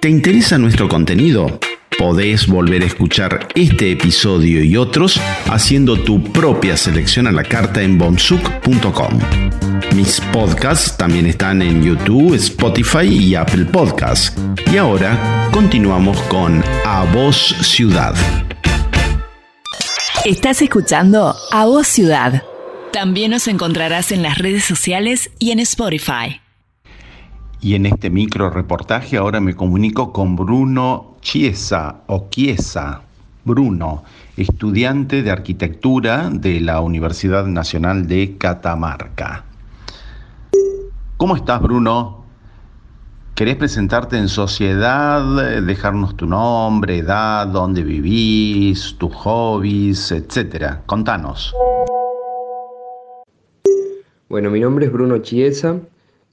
¿Te 0.00 0.08
interesa 0.08 0.58
nuestro 0.58 0.88
contenido? 0.88 1.58
Podés 2.00 2.46
volver 2.46 2.80
a 2.80 2.86
escuchar 2.86 3.46
este 3.54 3.92
episodio 3.92 4.64
y 4.64 4.74
otros 4.78 5.20
haciendo 5.50 6.02
tu 6.02 6.22
propia 6.22 6.74
selección 6.74 7.26
a 7.26 7.30
la 7.30 7.42
carta 7.42 7.82
en 7.82 7.98
bonsuk.com. 7.98 9.18
Mis 9.94 10.18
podcasts 10.32 10.96
también 10.96 11.26
están 11.26 11.60
en 11.60 11.82
YouTube, 11.82 12.32
Spotify 12.36 13.04
y 13.04 13.34
Apple 13.34 13.66
Podcasts. 13.66 14.34
Y 14.72 14.78
ahora 14.78 15.50
continuamos 15.52 16.18
con 16.22 16.64
A 16.86 17.04
Voz 17.12 17.54
Ciudad. 17.60 18.14
Estás 20.24 20.62
escuchando 20.62 21.34
A 21.52 21.66
Voz 21.66 21.86
Ciudad. 21.86 22.44
También 22.94 23.32
nos 23.32 23.46
encontrarás 23.46 24.10
en 24.10 24.22
las 24.22 24.38
redes 24.38 24.64
sociales 24.64 25.30
y 25.38 25.50
en 25.50 25.58
Spotify. 25.58 26.40
Y 27.60 27.74
en 27.74 27.84
este 27.84 28.08
micro 28.08 28.48
reportaje 28.48 29.18
ahora 29.18 29.38
me 29.40 29.54
comunico 29.54 30.14
con 30.14 30.34
Bruno 30.34 31.09
Chiesa 31.20 32.02
o 32.06 32.28
Chiesa. 32.30 33.02
Bruno, 33.44 34.04
estudiante 34.36 35.22
de 35.22 35.30
arquitectura 35.30 36.28
de 36.30 36.60
la 36.60 36.80
Universidad 36.80 37.46
Nacional 37.46 38.06
de 38.06 38.36
Catamarca. 38.36 39.44
¿Cómo 41.16 41.36
estás, 41.36 41.60
Bruno? 41.62 42.24
¿Querés 43.34 43.56
presentarte 43.56 44.18
en 44.18 44.28
sociedad, 44.28 45.62
dejarnos 45.62 46.16
tu 46.16 46.26
nombre, 46.26 46.98
edad, 46.98 47.46
dónde 47.46 47.82
vivís, 47.82 48.96
tus 48.98 49.14
hobbies, 49.14 50.12
etcétera? 50.12 50.82
Contanos. 50.84 51.54
Bueno, 54.28 54.50
mi 54.50 54.60
nombre 54.60 54.86
es 54.86 54.92
Bruno 54.92 55.18
Chiesa, 55.18 55.76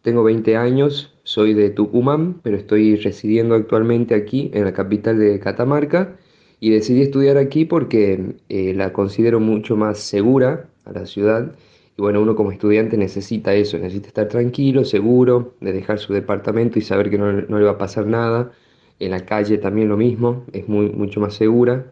tengo 0.01 0.23
20 0.23 0.57
años, 0.57 1.13
soy 1.28 1.53
de 1.53 1.69
Tucumán, 1.69 2.39
pero 2.41 2.55
estoy 2.55 2.95
residiendo 2.95 3.53
actualmente 3.55 4.15
aquí 4.15 4.49
en 4.53 4.63
la 4.63 4.71
capital 4.71 5.19
de 5.19 5.41
Catamarca 5.41 6.15
y 6.61 6.69
decidí 6.69 7.01
estudiar 7.01 7.36
aquí 7.36 7.65
porque 7.65 8.36
eh, 8.47 8.73
la 8.73 8.93
considero 8.93 9.41
mucho 9.41 9.75
más 9.75 9.99
segura 9.99 10.69
a 10.86 10.93
la 10.93 11.05
ciudad 11.05 11.51
y 11.97 12.01
bueno, 12.01 12.21
uno 12.21 12.34
como 12.34 12.53
estudiante 12.53 12.95
necesita 12.95 13.53
eso, 13.53 13.78
necesita 13.78 14.07
estar 14.07 14.30
tranquilo, 14.30 14.86
seguro, 14.86 15.55
de 15.59 15.73
dejar 15.73 15.99
su 15.99 16.13
departamento 16.13 16.80
y 16.80 16.82
saber 16.82 17.09
que 17.09 17.17
no, 17.17 17.34
le 17.34 17.65
va 17.65 17.71
a 17.71 17.78
pasar 17.78 18.05
nada. 18.05 18.53
En 18.97 19.11
la 19.11 19.25
calle 19.25 19.57
también 19.57 19.89
lo 19.89 19.97
mismo, 19.97 20.45
es 20.53 20.69
muy, 20.69 20.89
mucho 20.91 21.19
más 21.19 21.34
segura. 21.34 21.91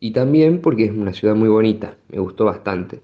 Y 0.00 0.10
también 0.10 0.60
porque 0.60 0.86
es 0.86 0.90
una 0.90 1.12
ciudad 1.12 1.36
muy 1.36 1.48
bonita, 1.48 1.96
me 2.08 2.18
gustó 2.18 2.46
bastante. 2.46 3.02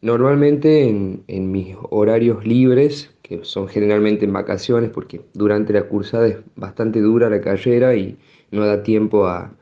Normalmente 0.00 0.88
en, 0.88 1.24
en 1.26 1.50
mis 1.50 1.74
horarios 1.90 2.46
libres, 2.46 3.10
que 3.28 3.44
son 3.44 3.68
generalmente 3.68 4.24
en 4.24 4.32
vacaciones, 4.32 4.90
porque 4.90 5.20
durante 5.34 5.72
la 5.72 5.82
cursada 5.82 6.26
es 6.28 6.38
bastante 6.56 7.00
dura 7.00 7.28
la 7.28 7.40
carrera 7.40 7.94
y 7.94 8.16
no 8.50 8.66
da 8.66 8.82
tiempo 8.82 9.26
a, 9.26 9.54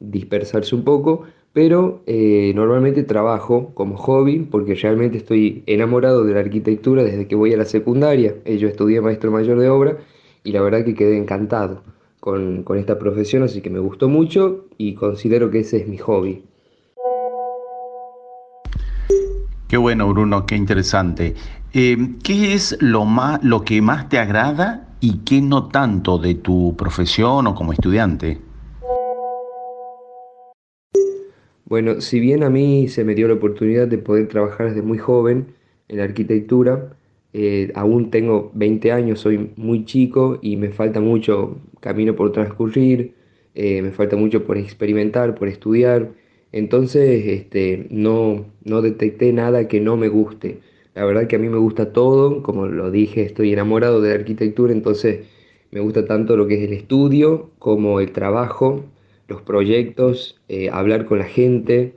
dispersarse 0.00 0.74
un 0.74 0.84
poco, 0.84 1.22
pero 1.52 2.02
eh, 2.06 2.52
normalmente 2.54 3.02
trabajo 3.04 3.72
como 3.72 3.96
hobby 3.96 4.40
porque 4.40 4.74
realmente 4.74 5.16
estoy 5.16 5.62
enamorado 5.66 6.24
de 6.24 6.34
la 6.34 6.40
arquitectura 6.40 7.04
desde 7.04 7.28
que 7.28 7.36
voy 7.36 7.54
a 7.54 7.56
la 7.56 7.64
secundaria. 7.64 8.34
Eh, 8.44 8.58
yo 8.58 8.68
estudié 8.68 9.00
maestro 9.00 9.30
mayor 9.30 9.60
de 9.60 9.68
obra 9.68 9.98
y 10.44 10.52
la 10.52 10.60
verdad 10.60 10.84
que 10.84 10.94
quedé 10.94 11.16
encantado 11.16 11.82
con, 12.20 12.64
esta 12.76 12.98
profesión, 12.98 13.44
así 13.44 13.60
que 13.60 13.70
me 13.70 13.78
gustó 13.78 14.08
mucho 14.08 14.66
y 14.76 14.94
considero 14.94 15.50
que 15.50 15.60
ese 15.60 15.76
es 15.76 15.86
mi 15.86 15.98
hobby. 15.98 16.42
Qué 19.76 19.80
bueno, 19.80 20.08
Bruno, 20.08 20.46
qué 20.46 20.56
interesante. 20.56 21.34
Eh, 21.74 21.98
¿Qué 22.24 22.54
es 22.54 22.78
lo, 22.80 23.04
más, 23.04 23.44
lo 23.44 23.60
que 23.60 23.82
más 23.82 24.08
te 24.08 24.16
agrada 24.18 24.88
y 25.02 25.18
qué 25.18 25.42
no 25.42 25.68
tanto 25.68 26.16
de 26.16 26.34
tu 26.34 26.74
profesión 26.78 27.46
o 27.46 27.54
como 27.54 27.74
estudiante? 27.74 28.38
Bueno, 31.66 32.00
si 32.00 32.20
bien 32.20 32.42
a 32.42 32.48
mí 32.48 32.88
se 32.88 33.04
me 33.04 33.14
dio 33.14 33.28
la 33.28 33.34
oportunidad 33.34 33.86
de 33.86 33.98
poder 33.98 34.28
trabajar 34.28 34.70
desde 34.70 34.80
muy 34.80 34.96
joven 34.96 35.48
en 35.88 35.98
la 35.98 36.04
arquitectura, 36.04 36.96
eh, 37.34 37.70
aún 37.74 38.10
tengo 38.10 38.50
20 38.54 38.92
años, 38.92 39.20
soy 39.20 39.52
muy 39.56 39.84
chico 39.84 40.38
y 40.40 40.56
me 40.56 40.70
falta 40.70 41.00
mucho 41.00 41.58
camino 41.80 42.16
por 42.16 42.32
transcurrir, 42.32 43.12
eh, 43.54 43.82
me 43.82 43.90
falta 43.90 44.16
mucho 44.16 44.42
por 44.46 44.56
experimentar, 44.56 45.34
por 45.34 45.48
estudiar. 45.48 46.12
Entonces 46.56 47.26
este, 47.26 47.86
no, 47.90 48.46
no 48.64 48.82
detecté 48.82 49.32
nada 49.32 49.68
que 49.68 49.80
no 49.80 49.96
me 49.96 50.08
guste. 50.08 50.60
La 50.94 51.04
verdad 51.04 51.26
que 51.26 51.36
a 51.36 51.38
mí 51.38 51.48
me 51.48 51.58
gusta 51.58 51.92
todo, 51.92 52.42
como 52.42 52.66
lo 52.66 52.90
dije, 52.90 53.22
estoy 53.22 53.52
enamorado 53.52 54.00
de 54.00 54.10
la 54.10 54.14
arquitectura, 54.14 54.72
entonces 54.72 55.26
me 55.70 55.80
gusta 55.80 56.06
tanto 56.06 56.36
lo 56.36 56.46
que 56.46 56.54
es 56.54 56.62
el 56.62 56.72
estudio 56.72 57.50
como 57.58 58.00
el 58.00 58.12
trabajo 58.12 58.84
los 59.28 59.42
proyectos, 59.42 60.40
eh, 60.48 60.70
hablar 60.70 61.06
con 61.06 61.18
la 61.18 61.24
gente, 61.24 61.94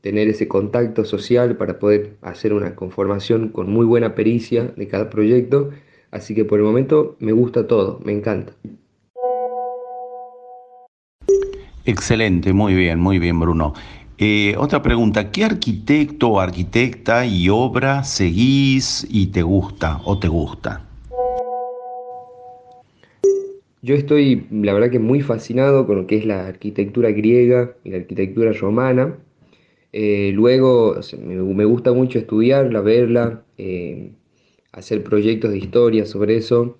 tener 0.00 0.28
ese 0.28 0.48
contacto 0.48 1.04
social 1.04 1.56
para 1.56 1.78
poder 1.78 2.16
hacer 2.22 2.52
una 2.52 2.74
conformación 2.74 3.48
con 3.48 3.70
muy 3.70 3.86
buena 3.86 4.14
pericia 4.14 4.72
de 4.76 4.88
cada 4.88 5.08
proyecto. 5.08 5.70
Así 6.10 6.34
que 6.34 6.44
por 6.44 6.58
el 6.58 6.64
momento 6.64 7.16
me 7.20 7.32
gusta 7.32 7.66
todo, 7.66 8.00
me 8.04 8.12
encanta. 8.12 8.52
Excelente, 11.84 12.52
muy 12.52 12.74
bien, 12.74 13.00
muy 13.00 13.18
bien 13.18 13.40
Bruno. 13.40 13.74
Eh, 14.24 14.54
otra 14.56 14.80
pregunta, 14.80 15.32
¿qué 15.32 15.42
arquitecto 15.42 16.28
o 16.28 16.38
arquitecta 16.38 17.26
y 17.26 17.48
obra 17.48 18.04
seguís 18.04 19.04
y 19.10 19.26
te 19.32 19.42
gusta 19.42 20.00
o 20.04 20.16
te 20.16 20.28
gusta? 20.28 20.86
Yo 23.82 23.96
estoy, 23.96 24.46
la 24.52 24.74
verdad 24.74 24.90
que 24.92 25.00
muy 25.00 25.22
fascinado 25.22 25.88
con 25.88 25.96
lo 25.96 26.06
que 26.06 26.18
es 26.18 26.24
la 26.24 26.46
arquitectura 26.46 27.10
griega 27.10 27.74
y 27.82 27.90
la 27.90 27.96
arquitectura 27.96 28.52
romana. 28.52 29.18
Eh, 29.92 30.30
luego 30.32 31.00
me, 31.20 31.64
gusta 31.64 31.92
mucho 31.92 32.20
estudiarla, 32.20 32.80
verla, 32.80 33.42
eh, 33.58 34.12
hacer 34.70 35.02
proyectos 35.02 35.50
de 35.50 35.58
historia 35.58 36.06
sobre 36.06 36.36
eso. 36.36 36.76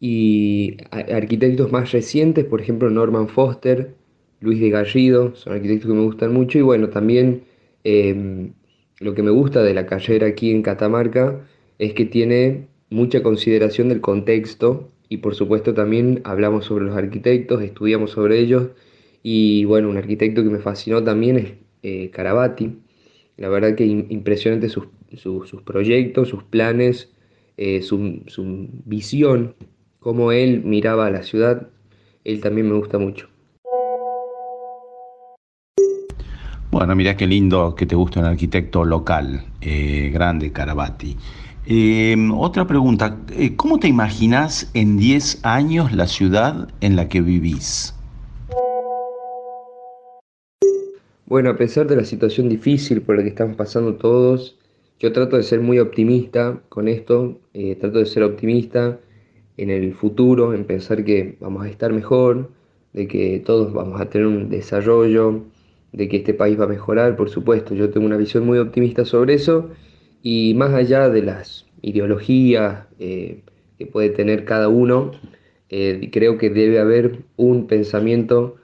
Y 0.00 0.78
arquitectos 0.90 1.70
más 1.70 1.92
recientes, 1.92 2.46
por 2.46 2.62
ejemplo 2.62 2.88
Norman 2.88 3.28
Foster, 3.28 3.94
Luis 4.42 4.60
de 4.60 4.70
Garrido, 4.70 5.34
son 5.34 5.54
arquitectos 5.54 5.88
que 5.88 5.96
me 5.96 6.02
gustan 6.02 6.34
mucho. 6.34 6.58
Y 6.58 6.62
bueno, 6.62 6.88
también 6.88 7.44
em, 7.84 8.52
lo 9.00 9.14
que 9.14 9.22
me 9.22 9.30
gusta 9.30 9.62
de 9.62 9.74
la 9.74 9.86
carrera 9.86 10.26
aquí 10.26 10.50
en 10.50 10.62
Catamarca 10.62 11.40
es 11.78 11.94
que 11.94 12.04
tiene 12.04 12.66
mucha 12.90 13.22
consideración 13.22 13.88
del 13.88 14.00
contexto 14.00 14.90
y 15.08 15.18
por 15.18 15.34
supuesto 15.34 15.74
también 15.74 16.20
hablamos 16.24 16.66
sobre 16.66 16.84
los 16.84 16.96
arquitectos, 16.96 17.62
estudiamos 17.62 18.10
sobre 18.12 18.38
ellos 18.38 18.70
y 19.22 19.64
bueno, 19.64 19.88
un 19.88 19.96
arquitecto 19.96 20.42
que 20.42 20.50
me 20.50 20.58
fascinó 20.58 21.02
también 21.02 21.36
es 21.38 21.52
eh, 21.82 22.10
Carabati. 22.10 22.78
La 23.36 23.48
verdad 23.48 23.74
que 23.74 23.84
impresionante 23.86 24.68
sus, 24.68 24.86
proyectos, 25.64 26.28
sus 26.28 26.44
planes, 26.44 27.12
eh, 27.56 27.82
su, 27.82 28.22
su 28.26 28.68
visión, 28.84 29.54
cómo 29.98 30.32
él 30.32 30.62
miraba 30.64 31.06
a 31.06 31.10
la 31.10 31.22
ciudad, 31.22 31.68
él 32.24 32.40
también 32.40 32.68
me 32.68 32.76
gusta 32.76 32.98
mucho. 32.98 33.31
Bueno, 36.72 36.96
mira 36.96 37.18
qué 37.18 37.26
lindo 37.26 37.74
que 37.74 37.84
te 37.84 37.94
guste 37.94 38.18
un 38.18 38.24
arquitecto 38.24 38.82
local, 38.82 39.44
eh, 39.60 40.10
grande, 40.10 40.52
Carabati. 40.52 41.18
Em, 41.66 42.32
otra 42.32 42.66
pregunta, 42.66 43.18
eh, 43.36 43.54
¿cómo 43.56 43.78
te 43.78 43.88
imaginas 43.88 44.70
en 44.72 44.96
10 44.96 45.38
años 45.44 45.92
la 45.92 46.06
ciudad 46.06 46.70
en 46.80 46.96
la 46.96 47.10
que 47.10 47.20
vivís? 47.20 47.94
Bueno, 51.26 51.50
a 51.50 51.56
pesar 51.58 51.86
de 51.86 51.96
la 51.96 52.04
situación 52.04 52.48
difícil 52.48 53.02
por 53.02 53.18
la 53.18 53.22
que 53.22 53.28
estamos 53.28 53.54
pasando 53.54 53.96
todos, 53.96 54.56
yo 54.98 55.12
trato 55.12 55.36
de 55.36 55.42
ser 55.42 55.60
muy 55.60 55.78
optimista 55.78 56.58
con 56.70 56.88
esto, 56.88 57.38
eh, 57.52 57.76
trato 57.76 57.98
de 57.98 58.06
ser 58.06 58.22
optimista 58.22 58.98
en 59.58 59.68
el 59.68 59.92
futuro, 59.92 60.54
en 60.54 60.64
pensar 60.64 61.04
que 61.04 61.36
vamos 61.38 61.66
a 61.66 61.68
estar 61.68 61.92
mejor, 61.92 62.50
de 62.94 63.06
que 63.06 63.42
todos 63.44 63.74
vamos 63.74 64.00
a 64.00 64.08
tener 64.08 64.26
un 64.26 64.48
desarrollo, 64.48 65.51
de 65.92 66.08
que 66.08 66.18
este 66.18 66.34
país 66.34 66.58
va 66.58 66.64
a 66.64 66.68
mejorar, 66.68 67.16
por 67.16 67.28
supuesto, 67.30 67.74
yo 67.74 67.90
tengo 67.90 68.06
una 68.06 68.16
visión 68.16 68.46
muy 68.46 68.58
optimista 68.58 69.04
sobre 69.04 69.34
eso 69.34 69.70
y 70.22 70.54
más 70.54 70.72
allá 70.72 71.08
de 71.08 71.22
las 71.22 71.66
ideologías 71.82 72.86
eh, 72.98 73.42
que 73.78 73.86
puede 73.86 74.10
tener 74.10 74.44
cada 74.44 74.68
uno, 74.68 75.12
eh, 75.68 76.10
creo 76.12 76.38
que 76.38 76.50
debe 76.50 76.78
haber 76.78 77.20
un 77.36 77.66
pensamiento 77.66 78.56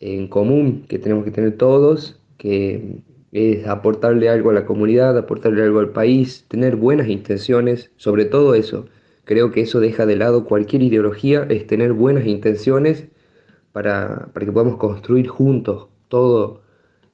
en 0.00 0.28
común 0.28 0.84
que 0.88 0.98
tenemos 0.98 1.24
que 1.24 1.30
tener 1.30 1.56
todos, 1.56 2.20
que 2.36 3.02
es 3.32 3.66
aportarle 3.66 4.28
algo 4.28 4.50
a 4.50 4.54
la 4.54 4.66
comunidad, 4.66 5.16
aportarle 5.18 5.62
algo 5.62 5.80
al 5.80 5.90
país, 5.90 6.44
tener 6.48 6.76
buenas 6.76 7.08
intenciones, 7.08 7.90
sobre 7.96 8.24
todo 8.24 8.54
eso. 8.54 8.86
Creo 9.24 9.50
que 9.50 9.62
eso 9.62 9.80
deja 9.80 10.06
de 10.06 10.16
lado 10.16 10.44
cualquier 10.44 10.82
ideología, 10.82 11.46
es 11.50 11.66
tener 11.66 11.92
buenas 11.92 12.26
intenciones 12.26 13.08
para, 13.72 14.30
que 14.34 14.52
podamos 14.52 14.78
construir 14.78 15.28
juntos, 15.28 15.88
todo, 16.08 16.62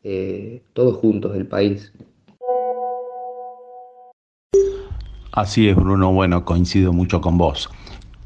eh, 0.04 0.62
todos 0.72 0.98
juntos 0.98 1.34
el 1.36 1.46
país. 1.46 1.92
Así 5.32 5.68
es, 5.68 5.74
Bruno. 5.74 6.12
Bueno, 6.12 6.44
coincido 6.44 6.92
mucho 6.92 7.20
con 7.20 7.36
vos. 7.36 7.68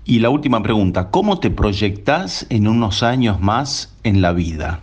Y 0.04 0.20
la 0.20 0.30
última 0.30 0.62
pregunta, 0.62 1.10
¿cómo 1.10 1.40
te 1.40 1.50
proyectás 1.50 2.46
en 2.50 2.68
unos 2.68 3.02
años 3.02 3.40
más 3.40 3.96
en 4.04 4.20
la 4.20 4.32
vida? 4.32 4.82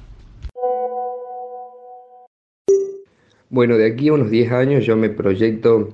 Bueno, 3.50 3.78
de 3.78 3.86
aquí 3.86 4.08
a 4.10 4.14
unos 4.14 4.32
10 4.32 4.52
años 4.52 4.86
yo 4.86 4.98
me 4.98 5.10
proyecto 5.10 5.90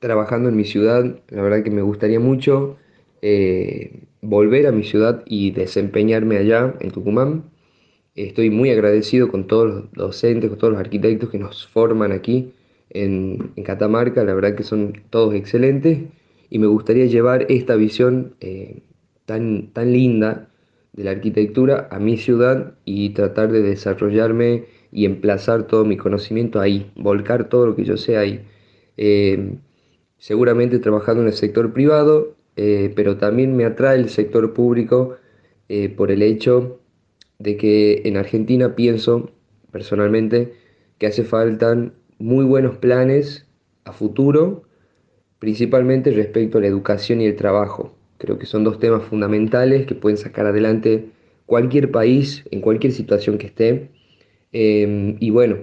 trabajando 0.00 0.48
en 0.48 0.56
mi 0.56 0.64
ciudad. 0.64 1.04
La 1.28 1.42
verdad 1.42 1.62
que 1.62 1.70
me 1.70 1.82
gustaría 1.82 2.18
mucho 2.18 2.76
eh, 3.22 4.02
volver 4.22 4.66
a 4.66 4.72
mi 4.72 4.82
ciudad 4.82 5.22
y 5.26 5.52
desempeñarme 5.52 6.38
allá, 6.38 6.74
en 6.80 6.90
Tucumán. 6.90 7.44
Estoy 8.16 8.50
muy 8.50 8.70
agradecido 8.70 9.28
con 9.28 9.46
todos 9.46 9.66
los 9.66 9.92
docentes, 9.92 10.50
con 10.50 10.58
todos 10.58 10.72
los 10.72 10.80
arquitectos 10.80 11.30
que 11.30 11.38
nos 11.38 11.66
forman 11.68 12.10
aquí 12.12 12.52
en, 12.90 13.52
Catamarca, 13.64 14.24
la 14.24 14.34
verdad 14.34 14.56
que 14.56 14.64
son 14.64 14.94
todos 15.10 15.34
excelentes 15.34 15.98
y 16.50 16.58
me 16.58 16.66
gustaría 16.66 17.06
llevar 17.06 17.46
esta 17.48 17.76
visión 17.76 18.34
eh, 18.40 18.82
tan, 19.26 19.68
tan 19.72 19.92
linda 19.92 20.48
de 20.92 21.04
la 21.04 21.12
arquitectura 21.12 21.88
a 21.92 22.00
mi 22.00 22.16
ciudad 22.16 22.74
y 22.84 23.10
tratar 23.10 23.52
de 23.52 23.62
desarrollarme 23.62 24.64
y 24.90 25.04
emplazar 25.04 25.68
todo 25.68 25.84
mi 25.84 25.96
conocimiento 25.96 26.60
ahí, 26.60 26.90
volcar 26.96 27.48
todo 27.48 27.66
lo 27.66 27.76
que 27.76 27.84
yo 27.84 27.96
sé 27.96 28.16
ahí. 28.16 28.40
Eh, 28.96 29.54
seguramente 30.18 30.80
trabajando 30.80 31.22
en 31.22 31.28
el 31.28 31.34
sector 31.34 31.72
privado, 31.72 32.34
eh, 32.56 32.92
pero 32.96 33.18
también 33.18 33.56
me 33.56 33.64
atrae 33.64 33.98
el 33.98 34.08
sector 34.08 34.52
público 34.52 35.16
por 35.96 36.10
el 36.10 36.22
hecho 36.22 36.79
de 37.40 37.56
que 37.56 38.02
en 38.04 38.16
Argentina 38.16 38.76
pienso 38.76 39.30
personalmente 39.72 40.52
que 40.98 41.06
hace 41.06 41.24
falta 41.24 41.90
muy 42.18 42.44
buenos 42.44 42.76
planes 42.76 43.46
a 43.84 43.92
futuro, 43.92 44.62
principalmente 45.38 46.10
respecto 46.10 46.58
a 46.58 46.60
la 46.60 46.66
educación 46.66 47.20
y 47.20 47.26
el 47.26 47.34
trabajo. 47.34 47.96
Creo 48.18 48.38
que 48.38 48.46
son 48.46 48.62
dos 48.62 48.78
temas 48.78 49.02
fundamentales 49.04 49.86
que 49.86 49.94
pueden 49.94 50.18
sacar 50.18 50.46
adelante 50.46 51.08
cualquier 51.46 51.90
país 51.90 52.44
en 52.50 52.60
cualquier 52.60 52.92
situación 52.92 53.38
que 53.38 53.46
esté. 53.46 53.90
Em, 54.52 55.16
y 55.18 55.30
bueno, 55.30 55.56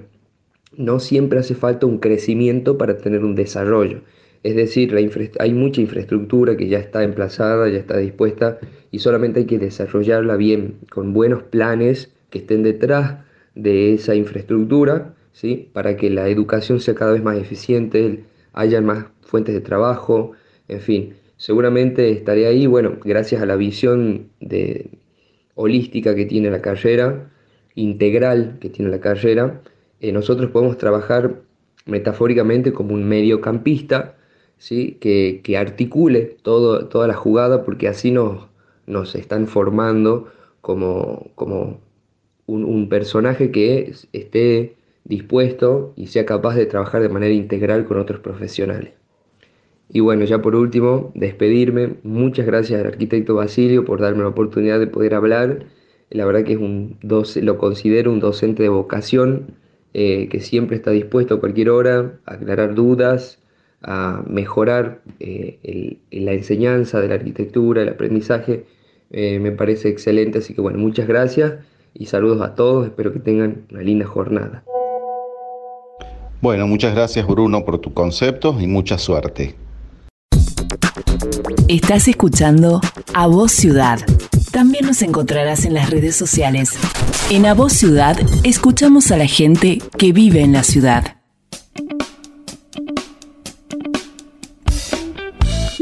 no 0.75 0.99
siempre 0.99 1.39
hace 1.39 1.53
falta 1.53 1.85
un 1.85 1.99
crecimiento 1.99 2.77
para 2.77 2.97
tener 2.97 3.23
un 3.23 3.35
desarrollo. 3.35 4.01
Es 4.43 4.55
decir, 4.55 4.95
hay 5.39 5.53
mucha 5.53 5.81
infraestructura 5.81 6.55
que 6.55 6.67
ya 6.67 6.79
está 6.79 7.03
emplazada, 7.03 7.69
ya 7.69 7.77
está 7.77 7.97
dispuesta 7.97 8.59
y 8.91 8.99
solamente 8.99 9.41
hay 9.41 9.45
que 9.45 9.59
desarrollarla 9.59 10.35
bien, 10.35 10.75
con 10.89 11.13
buenos 11.13 11.43
planes 11.43 12.13
que 12.29 12.39
estén 12.39 12.63
detrás 12.63 13.19
de 13.55 13.93
esa 13.93 14.15
infraestructura 14.15 15.15
para 15.73 15.97
que 15.97 16.09
la 16.09 16.27
educación 16.29 16.79
sea 16.79 16.95
cada 16.95 17.11
vez 17.11 17.23
más 17.23 17.37
eficiente, 17.37 18.23
haya 18.53 18.81
más 18.81 19.05
fuentes 19.21 19.53
de 19.53 19.61
trabajo, 19.61 20.31
en 20.67 20.79
fin, 20.79 21.13
seguramente 21.35 22.09
estaré 22.09 22.47
ahí, 22.47 22.65
bueno, 22.65 22.97
gracias 23.03 23.41
a 23.41 23.45
la 23.45 23.55
visión 23.55 24.29
de, 24.39 24.89
holística 25.57 26.15
que 26.15 26.25
tiene 26.25 26.49
la 26.49 26.61
carrera, 26.61 27.31
integral 27.75 28.57
que 28.59 28.69
tiene 28.69 28.89
la 28.91 28.99
carrera, 28.99 29.61
eh, 29.99 30.11
nosotros 30.11 30.51
podemos 30.51 30.77
trabajar 30.77 31.41
metafóricamente 31.85 32.73
como 32.73 32.93
un 32.93 33.07
mediocampista, 33.07 34.16
¿sí? 34.57 34.97
que, 34.99 35.41
que 35.43 35.57
articule 35.57 36.37
toda 36.41 37.07
la 37.07 37.13
jugada, 37.13 37.63
porque 37.63 37.87
así 37.87 38.11
nos, 38.11 38.47
nos 38.85 39.15
están 39.15 39.47
formando 39.47 40.29
como, 40.61 41.31
como 41.35 41.79
un, 42.45 42.63
un 42.65 42.89
personaje 42.89 43.51
que 43.51 43.93
esté 44.13 44.75
dispuesto 45.03 45.93
y 45.95 46.07
sea 46.07 46.25
capaz 46.25 46.55
de 46.55 46.65
trabajar 46.65 47.01
de 47.01 47.09
manera 47.09 47.33
integral 47.33 47.85
con 47.85 47.99
otros 47.99 48.19
profesionales. 48.19 48.93
Y 49.89 50.01
bueno, 50.01 50.25
ya 50.25 50.41
por 50.41 50.55
último, 50.55 51.11
despedirme. 51.15 51.95
Muchas 52.03 52.45
gracias 52.45 52.79
al 52.79 52.87
arquitecto 52.87 53.35
Basilio 53.35 53.85
por 53.85 54.01
darme 54.01 54.23
la 54.23 54.29
oportunidad 54.29 54.79
de 54.79 54.87
poder 54.87 55.13
hablar. 55.13 55.65
La 56.09 56.25
verdad 56.25 56.43
que 56.43 56.53
es 56.53 56.59
un 56.59 56.97
lo 57.01 57.57
considero 57.57 58.11
un 58.11 58.19
docente 58.19 58.63
de 58.63 58.69
vocación 58.69 59.55
eh, 59.93 60.27
que 60.29 60.41
siempre 60.41 60.75
está 60.75 60.91
dispuesto 60.91 61.35
a 61.35 61.39
cualquier 61.39 61.69
hora 61.69 62.19
a 62.25 62.33
aclarar 62.35 62.75
dudas, 62.75 63.41
a 63.81 64.23
mejorar 64.27 65.01
eh, 65.19 65.97
la 66.11 66.33
enseñanza 66.33 66.99
de 66.99 67.07
la 67.07 67.15
arquitectura, 67.15 67.81
el 67.81 67.89
aprendizaje. 67.89 68.65
Eh, 69.11 69.39
me 69.39 69.51
parece 69.51 69.89
excelente, 69.89 70.39
así 70.39 70.53
que 70.53 70.61
bueno, 70.61 70.79
muchas 70.79 71.07
gracias 71.07 71.53
y 71.93 72.05
saludos 72.05 72.41
a 72.41 72.55
todos. 72.55 72.85
Espero 72.87 73.13
que 73.13 73.19
tengan 73.19 73.65
una 73.71 73.81
linda 73.81 74.05
jornada. 74.05 74.63
Bueno, 76.41 76.67
muchas 76.67 76.93
gracias 76.93 77.25
Bruno 77.25 77.65
por 77.65 77.79
tu 77.79 77.93
concepto 77.93 78.55
y 78.59 78.67
mucha 78.67 78.97
suerte. 78.97 79.55
Estás 81.67 82.07
escuchando 82.07 82.79
A 83.13 83.27
Voz 83.27 83.51
Ciudad. 83.51 83.99
También 84.51 84.85
nos 84.85 85.01
encontrarás 85.01 85.65
en 85.65 85.73
las 85.73 85.89
redes 85.89 86.15
sociales. 86.15 86.77
En 87.31 87.45
A 87.45 87.53
Voz 87.53 87.73
Ciudad 87.73 88.17
escuchamos 88.43 89.11
a 89.11 89.17
la 89.17 89.27
gente 89.27 89.79
que 89.97 90.13
vive 90.13 90.41
en 90.41 90.53
la 90.53 90.63
ciudad. 90.63 91.16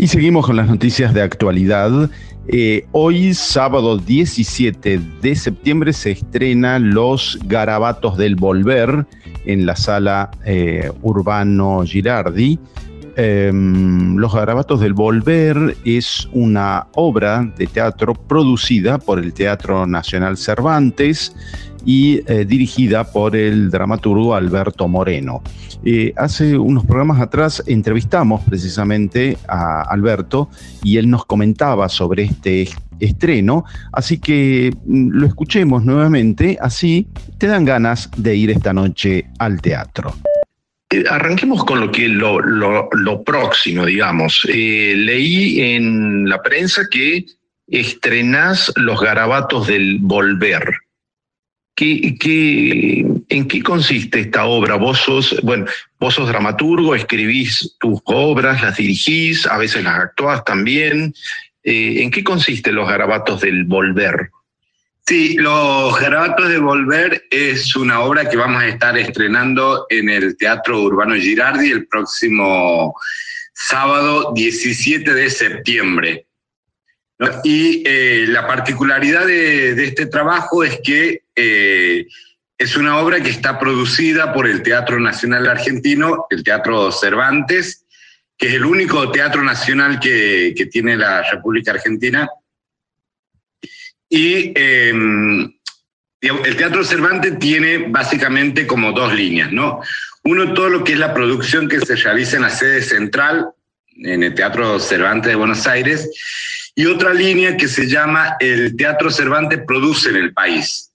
Y 0.06 0.08
seguimos 0.08 0.46
con 0.46 0.56
las 0.56 0.68
noticias 0.68 1.16
de 1.16 1.24
actualidad. 1.24 2.12
Eh, 2.48 2.86
hoy, 2.92 3.34
sábado 3.34 3.98
17 3.98 5.02
de 5.20 5.36
septiembre, 5.36 5.94
se 5.94 6.12
estrena 6.12 6.78
Los 6.78 7.40
Garabatos 7.46 8.16
del 8.16 8.36
Volver 8.36 9.08
en 9.48 9.66
la 9.66 9.76
sala 9.76 10.30
eh, 10.46 10.92
Urbano 11.02 11.82
Girardi. 11.84 12.60
Em, 13.16 14.16
Los 14.18 14.34
Garabatos 14.34 14.80
del 14.80 14.94
Volver 14.94 15.78
es 15.86 16.28
una 16.34 16.88
obra 16.94 17.50
de 17.58 17.68
teatro 17.68 18.14
producida 18.14 18.98
por 18.98 19.20
el 19.20 19.34
Teatro 19.34 19.86
Nacional 19.86 20.38
Cervantes 20.38 21.36
y 21.86 22.22
eh, 22.26 22.46
dirigida 22.46 23.04
por 23.04 23.36
el 23.36 23.70
dramaturgo 23.70 24.34
Alberto 24.36 24.88
Moreno. 24.88 25.42
Eh, 25.84 26.14
hace 26.18 26.58
unos 26.58 26.84
programas 26.86 27.22
atrás 27.22 27.64
entrevistamos 27.68 28.42
precisamente 28.44 29.38
a 29.48 29.84
Alberto 29.84 30.50
y 30.84 30.98
él 30.98 31.10
nos 31.10 31.26
comentaba 31.26 31.88
sobre 31.90 32.24
este 32.24 32.68
estreno, 33.00 33.66
así 33.92 34.18
que 34.18 34.76
mm, 34.86 35.10
lo 35.12 35.28
escuchemos 35.28 35.86
nuevamente, 35.86 36.58
así 36.60 37.08
te 37.38 37.48
dan 37.48 37.66
ganas 37.66 38.10
de 38.18 38.36
ir 38.36 38.50
esta 38.50 38.74
noche 38.74 39.28
al 39.38 39.62
teatro. 39.62 40.14
Eh, 40.96 41.04
arranquemos 41.10 41.66
con 41.66 41.82
lo 41.82 41.92
que 41.92 42.08
lo, 42.08 42.40
lo, 42.40 43.24
próximo, 43.24 43.86
digamos. 43.86 44.46
leí 44.46 45.60
en 45.62 46.30
la 46.30 46.42
prensa 46.42 46.84
que 46.90 47.26
estrenás 47.68 48.72
los 48.76 49.02
garabatos 49.02 49.68
del 49.68 50.00
volver. 50.00 50.64
¿Qué, 51.76 52.16
en 53.28 53.48
qué 53.50 53.62
consiste 53.62 54.22
esta 54.22 54.46
obra? 54.46 54.76
Vos 54.76 55.00
sos, 55.00 55.38
bueno, 55.44 55.66
dramaturgo, 56.00 56.96
escribís 56.96 57.76
tus 57.80 58.00
obras, 58.06 58.62
las 58.62 58.78
dirigís, 58.78 59.46
a 59.46 59.58
veces 59.58 59.84
las 59.84 60.00
actuás 60.00 60.46
también. 60.46 61.14
Eh, 61.64 62.04
¿En 62.04 62.12
qué 62.12 62.24
consiste 62.24 62.72
Los 62.72 62.88
Garabatos 62.88 63.42
del 63.42 63.66
Volver? 63.66 64.30
Sí, 65.08 65.36
Los 65.36 66.00
Garabatos 66.00 66.50
del 66.50 66.62
Volver 66.62 67.26
es 67.30 67.76
una 67.76 68.02
obra 68.02 68.28
que 68.28 68.38
vamos 68.38 68.64
a 68.64 68.68
estar 68.68 68.98
estrenando 68.98 69.86
en 69.90 70.10
el 70.10 70.36
Teatro 70.36 70.82
Urbano 70.82 71.14
Girardi 71.14 71.72
el 71.72 71.86
próximo 71.86 72.96
sábado 73.54 74.34
17 74.34 75.14
de 75.14 75.30
septiembre. 75.30 76.26
Y 77.44 77.84
eh, 77.86 78.26
la 78.28 78.48
particularidad 78.48 79.28
de, 79.28 79.84
este 79.84 80.08
trabajo 80.08 80.64
es 80.64 80.80
que 80.84 81.22
eh, 81.36 82.08
es 82.58 82.76
una 82.76 82.98
obra 82.98 83.22
que 83.22 83.30
está 83.30 83.60
producida 83.60 84.34
por 84.34 84.48
el 84.48 84.64
Teatro 84.64 85.00
Nacional 85.00 85.48
Argentino, 85.48 86.26
el 86.32 86.44
Teatro 86.44 86.92
Cervantes, 86.92 87.86
que 88.38 88.48
es 88.48 88.54
el 88.56 88.66
único 88.66 89.12
teatro 89.12 89.44
nacional 89.44 90.00
que, 90.00 90.54
tiene 90.72 90.98
la 90.98 91.22
República 91.30 91.72
Argentina. 91.72 92.28
Y 94.10 94.52
em, 94.56 95.52
el 96.22 96.56
Teatro 96.56 96.84
Cervantes 96.84 97.38
tiene 97.40 97.86
básicamente 97.90 98.66
como 98.66 98.92
dos 98.92 99.14
líneas, 99.14 99.52
¿no? 99.52 99.82
Uno, 100.24 100.54
todo 100.54 100.70
lo 100.70 100.84
que 100.84 100.94
es 100.94 101.00
la 101.00 101.14
producción 101.14 101.68
que 101.68 101.80
se 101.80 101.96
realiza 101.96 102.38
en 102.38 102.44
la 102.44 102.50
sede 102.50 102.82
central, 102.82 103.50
en 103.98 104.24
el 104.24 104.34
Teatro 104.34 104.80
Cervantes 104.80 105.30
de 105.30 105.36
Buenos 105.36 105.68
Aires, 105.68 106.10
y 106.76 106.86
otra 106.88 107.14
línea 107.14 107.56
que 107.56 107.68
se 107.68 107.88
llama 107.88 108.36
el 108.40 108.76
Teatro 108.76 109.10
Cervantes 109.10 109.62
produce 109.66 110.10
en 110.10 110.18
el 110.18 110.34
país, 110.34 110.92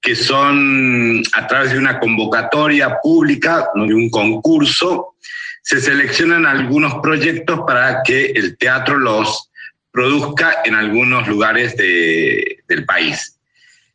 que 0.00 0.16
son 0.16 1.22
a 1.34 1.46
través 1.46 1.72
de 1.72 1.78
una 1.78 2.00
convocatoria 2.00 2.98
pública, 3.00 3.68
de 3.74 3.94
un 3.94 4.10
concurso, 4.10 5.14
se 5.62 5.80
seleccionan 5.80 6.44
algunos 6.44 6.94
proyectos 7.00 7.60
para 7.66 8.02
que 8.02 8.32
el 8.32 8.58
teatro 8.58 8.98
los 8.98 9.51
produzca 9.92 10.62
en 10.64 10.74
algunos 10.74 11.28
lugares 11.28 11.76
del 11.76 12.84
país. 12.86 13.38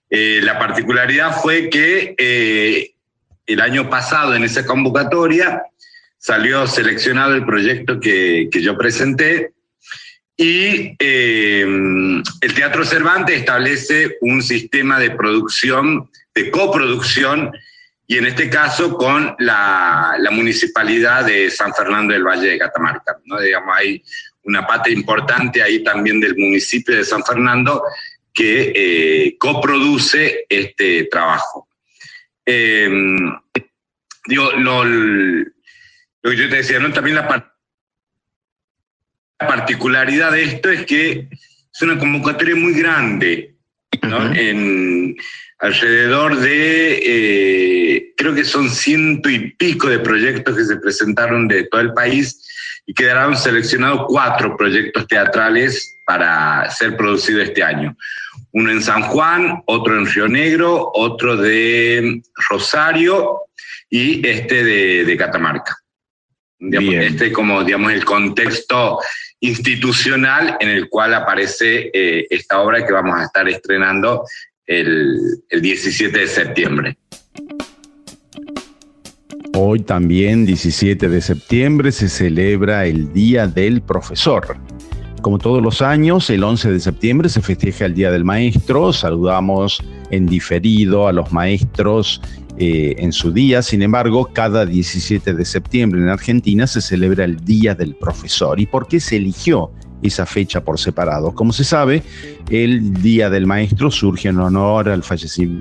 Eh, 0.09 0.39
la 0.43 0.57
particularidad 0.57 1.41
fue 1.41 1.69
que 1.69 2.15
eh, 2.17 2.91
el 3.45 3.61
año 3.61 3.89
pasado 3.89 4.35
en 4.35 4.43
esa 4.43 4.65
convocatoria 4.65 5.63
salió 6.17 6.65
seleccionado 6.67 7.35
el 7.35 7.45
proyecto 7.45 7.99
que, 7.99 8.47
que 8.51 8.61
yo 8.61 8.77
presenté 8.77 9.51
y 10.37 10.95
eh, 10.99 11.61
el 11.61 12.53
Teatro 12.53 12.85
Cervantes 12.85 13.39
establece 13.39 14.17
un 14.21 14.43
sistema 14.43 14.99
de 14.99 15.09
producción, 15.09 16.11
de 16.35 16.51
coproducción, 16.51 17.51
y 18.05 18.17
en 18.17 18.27
este 18.27 18.47
caso 18.47 18.95
con 18.95 19.35
la, 19.39 20.15
municipalidad 20.31 21.25
de 21.25 21.49
San 21.49 21.73
Fernando 21.73 22.13
del 22.13 22.23
Valle 22.23 22.51
de 22.51 22.59
Catamarca. 22.59 23.17
¿no? 23.25 23.39
Digamos, 23.39 23.75
hay 23.75 24.03
una 24.47 24.65
parte 24.65 24.91
importante 24.91 25.61
ahí 25.61 25.83
también 25.83 26.19
del 26.19 26.35
municipio 26.35 26.95
de 26.95 27.03
San 27.03 27.23
Fernando 27.23 27.83
que 28.33 28.71
eh, 28.73 29.37
coproduce 29.37 30.45
este 30.47 31.05
trabajo. 31.05 31.67
Eh, 32.45 32.89
digo, 34.25 34.51
lo, 34.53 34.85
lo, 34.85 35.45
que 36.23 36.37
yo 36.37 36.49
te 36.49 36.57
decía, 36.57 36.79
¿no? 36.79 36.93
también 36.93 37.17
la 37.17 37.51
particularidad 39.37 40.31
de 40.31 40.43
esto 40.43 40.69
es 40.69 40.85
que 40.85 41.27
es 41.29 41.81
una 41.81 41.99
convocatoria 41.99 42.55
muy 42.55 42.73
grande, 42.73 43.55
¿no? 44.03 44.33
en 44.33 45.17
alrededor 45.59 46.37
de, 46.37 46.99
eh, 47.03 48.13
creo 48.15 48.33
que 48.33 48.45
son 48.45 48.69
ciento 48.69 49.29
y 49.29 49.51
pico 49.51 49.89
de 49.89 49.99
proyectos 49.99 50.55
que 50.55 50.63
se 50.63 50.77
presentaron 50.77 51.47
de 51.47 51.63
todo 51.65 51.81
el 51.81 51.93
país 51.93 52.43
y 52.87 52.93
quedaron 52.93 53.35
seleccionados 53.35 54.05
cuatro 54.07 54.55
proyectos 54.55 55.05
teatrales 55.07 55.99
para 56.05 56.71
ser 56.71 56.95
producidos 56.95 57.49
este 57.49 57.61
año. 57.61 57.95
Uno 58.53 58.71
en 58.71 58.81
San 58.81 59.03
Juan, 59.03 59.61
otro 59.65 59.97
en 59.97 60.05
Río 60.05 60.29
Negro, 60.29 60.89
otro 60.93 61.35
de 61.35 62.21
Rosario 62.49 63.41
y 63.89 64.25
este 64.25 64.63
de, 64.63 65.05
de 65.05 65.17
Catamarca. 65.17 65.75
Digamos, 66.59 66.93
este 66.95 67.31
como 67.31 67.63
digamos 67.63 67.91
el 67.91 68.05
contexto 68.05 68.99
institucional 69.41 70.57
en 70.59 70.69
el 70.69 70.89
cual 70.89 71.13
aparece 71.13 71.91
eh, 71.93 72.25
esta 72.29 72.61
obra 72.61 72.85
que 72.85 72.93
vamos 72.93 73.19
a 73.19 73.25
estar 73.25 73.47
estrenando 73.49 74.23
el, 74.65 75.43
el 75.49 75.61
17 75.61 76.17
de 76.17 76.27
septiembre. 76.27 76.97
Hoy 79.59 79.79
también, 79.79 80.45
17 80.45 81.09
de 81.09 81.19
septiembre, 81.19 81.91
se 81.91 82.09
celebra 82.09 82.85
el 82.85 83.11
Día 83.11 83.47
del 83.47 83.81
Profesor. 83.81 84.55
Como 85.23 85.39
todos 85.39 85.63
los 85.63 85.81
años, 85.81 86.29
el 86.29 86.43
11 86.43 86.73
de 86.73 86.79
septiembre 86.79 87.27
se 87.27 87.41
festeja 87.41 87.85
el 87.85 87.95
Día 87.95 88.11
del 88.11 88.23
Maestro. 88.23 88.93
Saludamos 88.93 89.83
en 90.11 90.27
diferido 90.27 91.07
a 91.07 91.11
los 91.11 91.31
maestros 91.31 92.21
eh, 92.59 92.97
en 92.99 93.11
su 93.11 93.31
día. 93.31 93.63
Sin 93.63 93.81
embargo, 93.81 94.29
cada 94.31 94.63
17 94.63 95.33
de 95.33 95.43
septiembre 95.43 96.01
en 96.01 96.09
Argentina 96.09 96.67
se 96.67 96.79
celebra 96.79 97.25
el 97.25 97.43
Día 97.43 97.73
del 97.73 97.95
Profesor. 97.95 98.59
¿Y 98.59 98.67
por 98.67 98.87
qué 98.87 98.99
se 98.99 99.17
eligió 99.17 99.71
esa 100.01 100.25
fecha 100.25 100.63
por 100.63 100.79
separado? 100.79 101.33
Como 101.33 101.53
se 101.53 101.63
sabe, 101.63 102.03
el 102.49 103.01
Día 103.01 103.29
del 103.29 103.47
Maestro 103.47 103.91
surge 103.91 104.29
en 104.29 104.39
honor 104.39 104.89
al, 104.89 105.03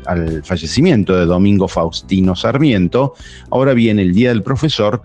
al 0.07 0.45
fallecimiento 0.45 1.17
de 1.17 1.27
Domingo 1.27 1.69
Faustino 1.69 2.37
Sarmiento. 2.37 3.15
Ahora 3.51 3.75
bien, 3.75 3.99
el 3.99 4.13
Día 4.13 4.31
del 4.31 4.43
Profesor 4.43 5.03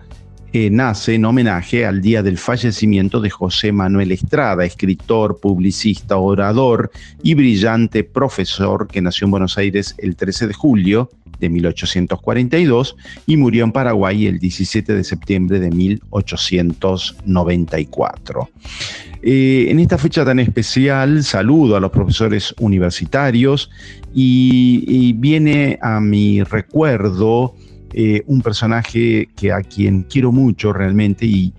nace 0.52 1.14
en 1.14 1.24
homenaje 1.24 1.86
al 1.86 2.02
día 2.02 2.22
del 2.22 2.36
fallecimiento 2.36 3.20
de 3.20 3.30
José 3.30 3.72
Manuel 3.72 4.12
Estrada, 4.12 4.64
escritor, 4.64 5.40
publicista, 5.40 6.18
orador 6.18 6.90
y 7.22 7.34
brillante 7.34 8.04
profesor 8.04 8.86
que 8.86 9.00
nació 9.00 9.24
en 9.26 9.30
Buenos 9.30 9.56
Aires 9.56 9.94
el 9.98 10.14
13 10.14 10.48
de 10.48 10.54
julio 10.54 11.10
de 11.46 11.50
1842 11.50 12.96
y 13.26 13.36
murió 13.36 13.64
en 13.64 13.72
Paraguay 13.72 14.26
el 14.26 14.38
17 14.38 14.94
de 14.94 15.04
septiembre 15.04 15.60
de 15.60 15.70
1894. 15.70 18.48
Eh, 19.24 19.66
en 19.68 19.78
esta 19.78 19.98
fecha 19.98 20.24
tan 20.24 20.40
especial 20.40 21.22
saludo 21.22 21.76
a 21.76 21.80
los 21.80 21.90
profesores 21.90 22.54
universitarios 22.58 23.70
y 24.14 25.12
viene 25.14 25.78
a 25.80 26.00
mi 26.00 26.42
recuerdo 26.42 27.54
eh, 27.94 28.22
un 28.26 28.40
personaje 28.40 29.28
que 29.36 29.52
a 29.52 29.60
quien 29.60 30.04
quiero 30.04 30.32
mucho 30.32 30.72
realmente 30.72 31.26
y, 31.26 31.52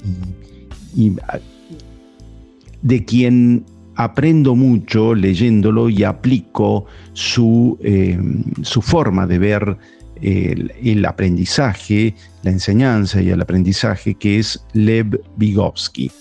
de 2.81 3.05
quien 3.05 3.65
aprendo 3.95 4.55
mucho 4.55 5.13
leyéndolo 5.13 5.89
y 5.89 6.03
aplico 6.03 6.85
su, 7.13 7.77
eh, 7.81 8.19
su 8.61 8.81
forma 8.81 9.27
de 9.27 9.39
ver 9.39 9.77
el, 10.21 11.05
aprendizaje, 11.05 12.15
la 12.43 12.51
enseñanza 12.51 13.21
y 13.21 13.29
el 13.29 13.41
aprendizaje, 13.41 14.15
que 14.15 14.39
es 14.39 14.63
Lev 14.73 15.19
Vygotsky. 15.37 16.11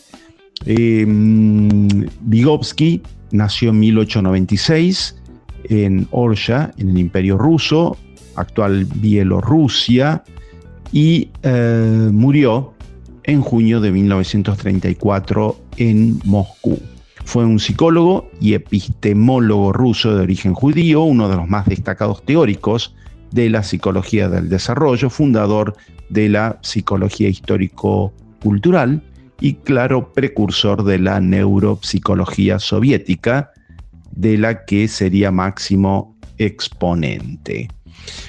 Eh, 0.66 1.04
Vygotsky 2.22 3.02
nació 3.30 3.70
en 3.70 3.80
1896 3.80 5.16
en 5.68 6.08
Orsha, 6.10 6.72
en 6.76 6.90
el 6.90 6.98
Imperio 6.98 7.38
Ruso, 7.38 7.96
actual 8.34 8.86
Bielorrusia, 8.96 10.24
y 10.92 11.30
eh, 11.42 12.08
murió 12.12 12.74
en 13.24 13.40
junio 13.40 13.80
de 13.80 13.92
1934 13.92 15.56
en 15.76 16.18
Moscú. 16.24 16.78
Fue 17.24 17.44
un 17.44 17.58
psicólogo 17.58 18.30
y 18.40 18.54
epistemólogo 18.54 19.72
ruso 19.72 20.14
de 20.14 20.22
origen 20.22 20.54
judío, 20.54 21.02
uno 21.02 21.28
de 21.28 21.36
los 21.36 21.48
más 21.48 21.66
destacados 21.66 22.22
teóricos 22.24 22.94
de 23.30 23.48
la 23.48 23.62
psicología 23.62 24.28
del 24.28 24.48
desarrollo, 24.48 25.08
fundador 25.08 25.74
de 26.10 26.28
la 26.28 26.58
psicología 26.62 27.28
histórico-cultural 27.28 29.02
y 29.40 29.54
claro 29.54 30.12
precursor 30.12 30.84
de 30.84 30.98
la 30.98 31.20
neuropsicología 31.20 32.58
soviética, 32.58 33.50
de 34.10 34.36
la 34.36 34.64
que 34.64 34.86
sería 34.88 35.30
máximo 35.30 36.16
exponente. 36.36 37.68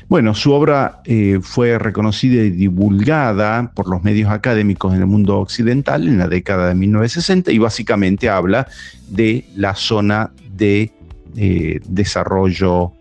Bueno, 0.09 0.34
su 0.36 0.51
obra 0.51 1.01
eh, 1.05 1.39
fue 1.41 1.80
reconocida 1.80 2.43
y 2.43 2.49
divulgada 2.49 3.71
por 3.74 3.89
los 3.89 4.03
medios 4.03 4.30
académicos 4.32 4.93
en 4.93 4.99
el 4.99 5.07
mundo 5.07 5.39
occidental 5.39 6.07
en 6.07 6.19
la 6.19 6.28
década 6.28 6.67
de 6.67 6.76
1960 6.76 7.51
y 7.51 7.57
básicamente 7.57 8.30
habla 8.30 8.67
de 9.09 9.45
la 9.55 9.76
zona 9.76 10.32
de 10.55 10.91
eh, 11.36 11.80
desarrollo 11.88 12.93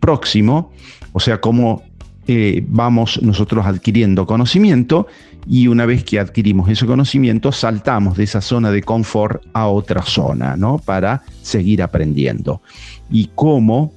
próximo, 0.00 0.72
o 1.12 1.20
sea, 1.20 1.40
cómo 1.40 1.82
eh, 2.26 2.64
vamos 2.66 3.20
nosotros 3.22 3.66
adquiriendo 3.66 4.26
conocimiento 4.26 5.06
y 5.46 5.68
una 5.68 5.84
vez 5.84 6.04
que 6.04 6.18
adquirimos 6.18 6.70
ese 6.70 6.86
conocimiento 6.86 7.52
saltamos 7.52 8.16
de 8.16 8.24
esa 8.24 8.40
zona 8.40 8.70
de 8.70 8.82
confort 8.82 9.42
a 9.52 9.66
otra 9.66 10.02
zona, 10.02 10.56
¿no? 10.56 10.78
Para 10.78 11.22
seguir 11.42 11.82
aprendiendo. 11.82 12.62
Y 13.10 13.30
cómo 13.34 13.92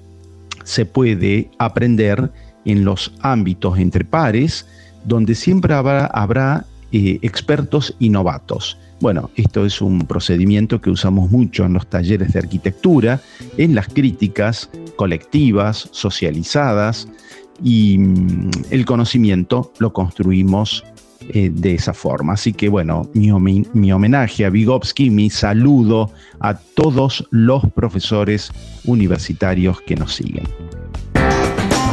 se 0.68 0.86
puede 0.86 1.49
aprender 1.59 2.30
en 2.65 2.84
los 2.84 3.13
ámbitos 3.22 3.80
entre 3.80 4.03
pares, 4.03 4.68
donde 5.05 5.34
siempre 5.34 5.74
habrá, 5.74 6.65
eh, 6.91 7.20
expertos 7.22 7.95
y 7.99 8.09
novatos. 8.09 8.78
Bueno, 8.99 9.30
esto 9.38 9.65
es 9.65 9.82
un 9.82 9.99
procedimiento 9.99 10.82
que 10.82 10.89
usamos 10.89 11.32
mucho 11.32 11.65
en 11.65 11.74
los 11.74 11.88
talleres 11.88 12.34
de 12.34 12.39
arquitectura, 12.39 13.22
en 13.57 13.76
las 13.76 13.88
críticas 13.88 14.70
colectivas, 14.97 15.88
socializadas, 15.91 17.07
y 17.63 17.97
mm, 17.97 18.51
el 18.70 18.86
conocimiento 18.86 19.72
lo 19.80 19.93
construimos 19.93 20.84
eh, 21.30 21.49
de 21.53 21.73
esa 21.75 21.93
forma. 21.93 22.34
Así 22.34 22.53
que 22.53 22.69
bueno, 22.69 23.09
mi, 23.13 23.65
mi, 23.73 23.91
homenaje 23.91 24.45
a 24.45 24.49
Vygotsky, 24.49 25.09
mi 25.09 25.30
saludo 25.30 26.11
a 26.39 26.55
todos 26.55 27.28
los 27.32 27.63
profesores 27.73 28.51
universitarios 28.86 29.82
que 29.82 29.95
nos 29.95 30.15
siguen. 30.15 30.45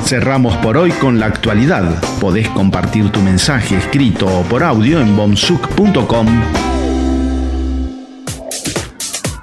Cerramos 0.05 0.55
por 0.59 0.77
hoy 0.77 0.91
con 0.93 1.19
la 1.19 1.27
actualidad. 1.27 2.01
Podés 2.21 2.49
compartir 2.51 3.11
tu 3.11 3.21
mensaje 3.21 3.77
escrito 3.77 4.27
o 4.27 4.43
por 4.43 4.63
audio 4.63 5.01
en 5.01 5.17
bomsuk.com. 5.17 6.27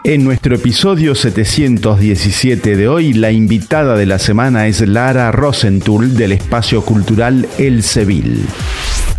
En 0.03 0.23
nuestro 0.23 0.55
episodio 0.55 1.13
717 1.13 2.75
de 2.75 2.87
hoy, 2.87 3.13
la 3.13 3.31
invitada 3.31 3.95
de 3.95 4.07
la 4.07 4.17
semana 4.17 4.67
es 4.67 4.81
Lara 4.81 5.31
Rosenthal 5.31 6.15
del 6.15 6.31
espacio 6.31 6.83
cultural 6.83 7.47
El 7.59 7.83
Seville. 7.83 8.41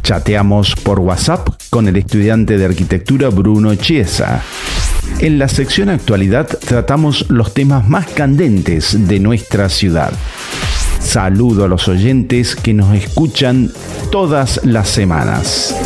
Chateamos 0.03 0.75
por 0.77 1.01
WhatsApp 1.01 1.49
con 1.71 1.89
el 1.89 1.97
estudiante 1.97 2.59
de 2.59 2.65
arquitectura 2.65 3.29
Bruno 3.29 3.75
Chiesa. 3.75 4.43
En 5.21 5.39
la 5.39 5.49
sección 5.49 5.89
actualidad 5.89 6.47
tratamos 6.47 7.31
los 7.31 7.55
temas 7.55 7.89
más 7.89 8.07
candentes 8.09 9.09
de 9.09 9.21
nuestra 9.21 9.69
ciudad. 9.69 10.13
Saludo 10.99 11.65
a 11.65 11.69
los 11.69 11.89
oyentes 11.89 12.57
que 12.57 12.75
nos 12.75 12.95
escuchan 12.95 13.71
todas 14.11 14.61
las 14.65 14.89
semanas. 14.89 15.77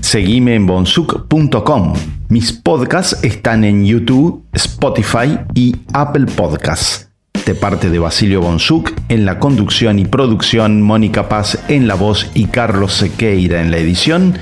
Seguime 0.00 0.54
en 0.54 0.66
bonsuk.com. 0.66 1.94
Mis 2.28 2.52
podcasts 2.52 3.18
están 3.22 3.64
en 3.64 3.84
YouTube, 3.84 4.44
Spotify 4.52 5.38
y 5.54 5.74
Apple 5.92 6.26
Podcasts. 6.26 7.09
De 7.50 7.56
parte 7.56 7.90
de 7.90 7.98
Basilio 7.98 8.40
Bonsuk 8.42 8.92
en 9.08 9.26
la 9.26 9.40
conducción 9.40 9.98
y 9.98 10.04
producción, 10.04 10.82
Mónica 10.82 11.28
Paz 11.28 11.58
en 11.66 11.88
la 11.88 11.96
voz 11.96 12.30
y 12.32 12.44
Carlos 12.46 12.92
Sequeira 12.92 13.60
en 13.60 13.72
la 13.72 13.78
edición, 13.78 14.38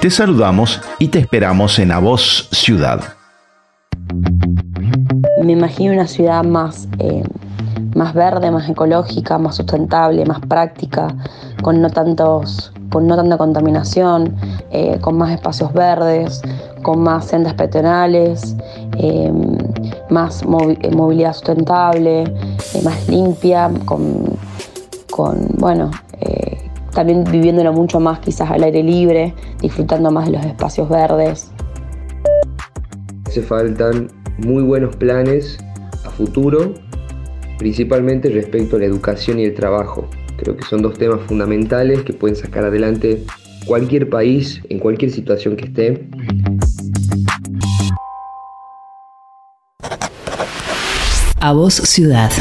te 0.00 0.10
saludamos 0.10 0.80
y 0.98 1.06
te 1.06 1.20
esperamos 1.20 1.78
en 1.78 1.92
A 1.92 2.00
Voz 2.00 2.48
Ciudad. 2.50 3.00
Me 5.40 5.52
imagino 5.52 5.92
una 5.92 6.08
ciudad 6.08 6.42
más, 6.42 6.88
eh, 6.98 7.22
más 7.94 8.12
verde, 8.12 8.50
más 8.50 8.68
ecológica, 8.68 9.38
más 9.38 9.54
sustentable, 9.54 10.26
más 10.26 10.40
práctica, 10.40 11.14
con 11.62 11.80
no, 11.80 11.90
tantos, 11.90 12.72
con 12.90 13.06
no 13.06 13.14
tanta 13.14 13.38
contaminación, 13.38 14.34
eh, 14.72 14.98
con 15.00 15.16
más 15.16 15.30
espacios 15.30 15.72
verdes, 15.72 16.42
con 16.82 17.04
más 17.04 17.26
sendas 17.26 17.54
peatonales, 17.54 18.56
eh, 18.98 19.32
más 20.10 20.44
movilidad 20.44 21.32
sustentable, 21.32 22.24
más 22.84 23.08
limpia, 23.08 23.70
con, 23.84 24.24
con 25.10 25.48
bueno, 25.58 25.90
también 26.96 27.24
viviéndolo 27.30 27.74
mucho 27.74 28.00
más 28.00 28.20
quizás 28.20 28.50
al 28.50 28.62
aire 28.64 28.82
libre, 28.82 29.34
disfrutando 29.60 30.10
más 30.10 30.26
de 30.26 30.32
los 30.32 30.46
espacios 30.46 30.88
verdes. 30.88 31.52
Hace 33.26 33.42
faltan 33.42 34.08
muy 34.38 34.62
buenos 34.62 34.96
planes 34.96 35.58
a 36.06 36.10
futuro, 36.10 36.72
principalmente 37.58 38.30
respecto 38.30 38.76
a 38.76 38.78
la 38.78 38.86
educación 38.86 39.38
y 39.38 39.44
el 39.44 39.54
trabajo. 39.54 40.08
Creo 40.38 40.56
que 40.56 40.62
son 40.62 40.80
dos 40.80 40.96
temas 40.96 41.20
fundamentales 41.26 42.02
que 42.02 42.14
pueden 42.14 42.34
sacar 42.34 42.64
adelante 42.64 43.22
cualquier 43.66 44.08
país 44.08 44.62
en 44.70 44.78
cualquier 44.78 45.10
situación 45.10 45.54
que 45.56 45.66
esté. 45.66 46.08
A 51.46 51.52
vos 51.52 51.74
ciudad. 51.74 52.32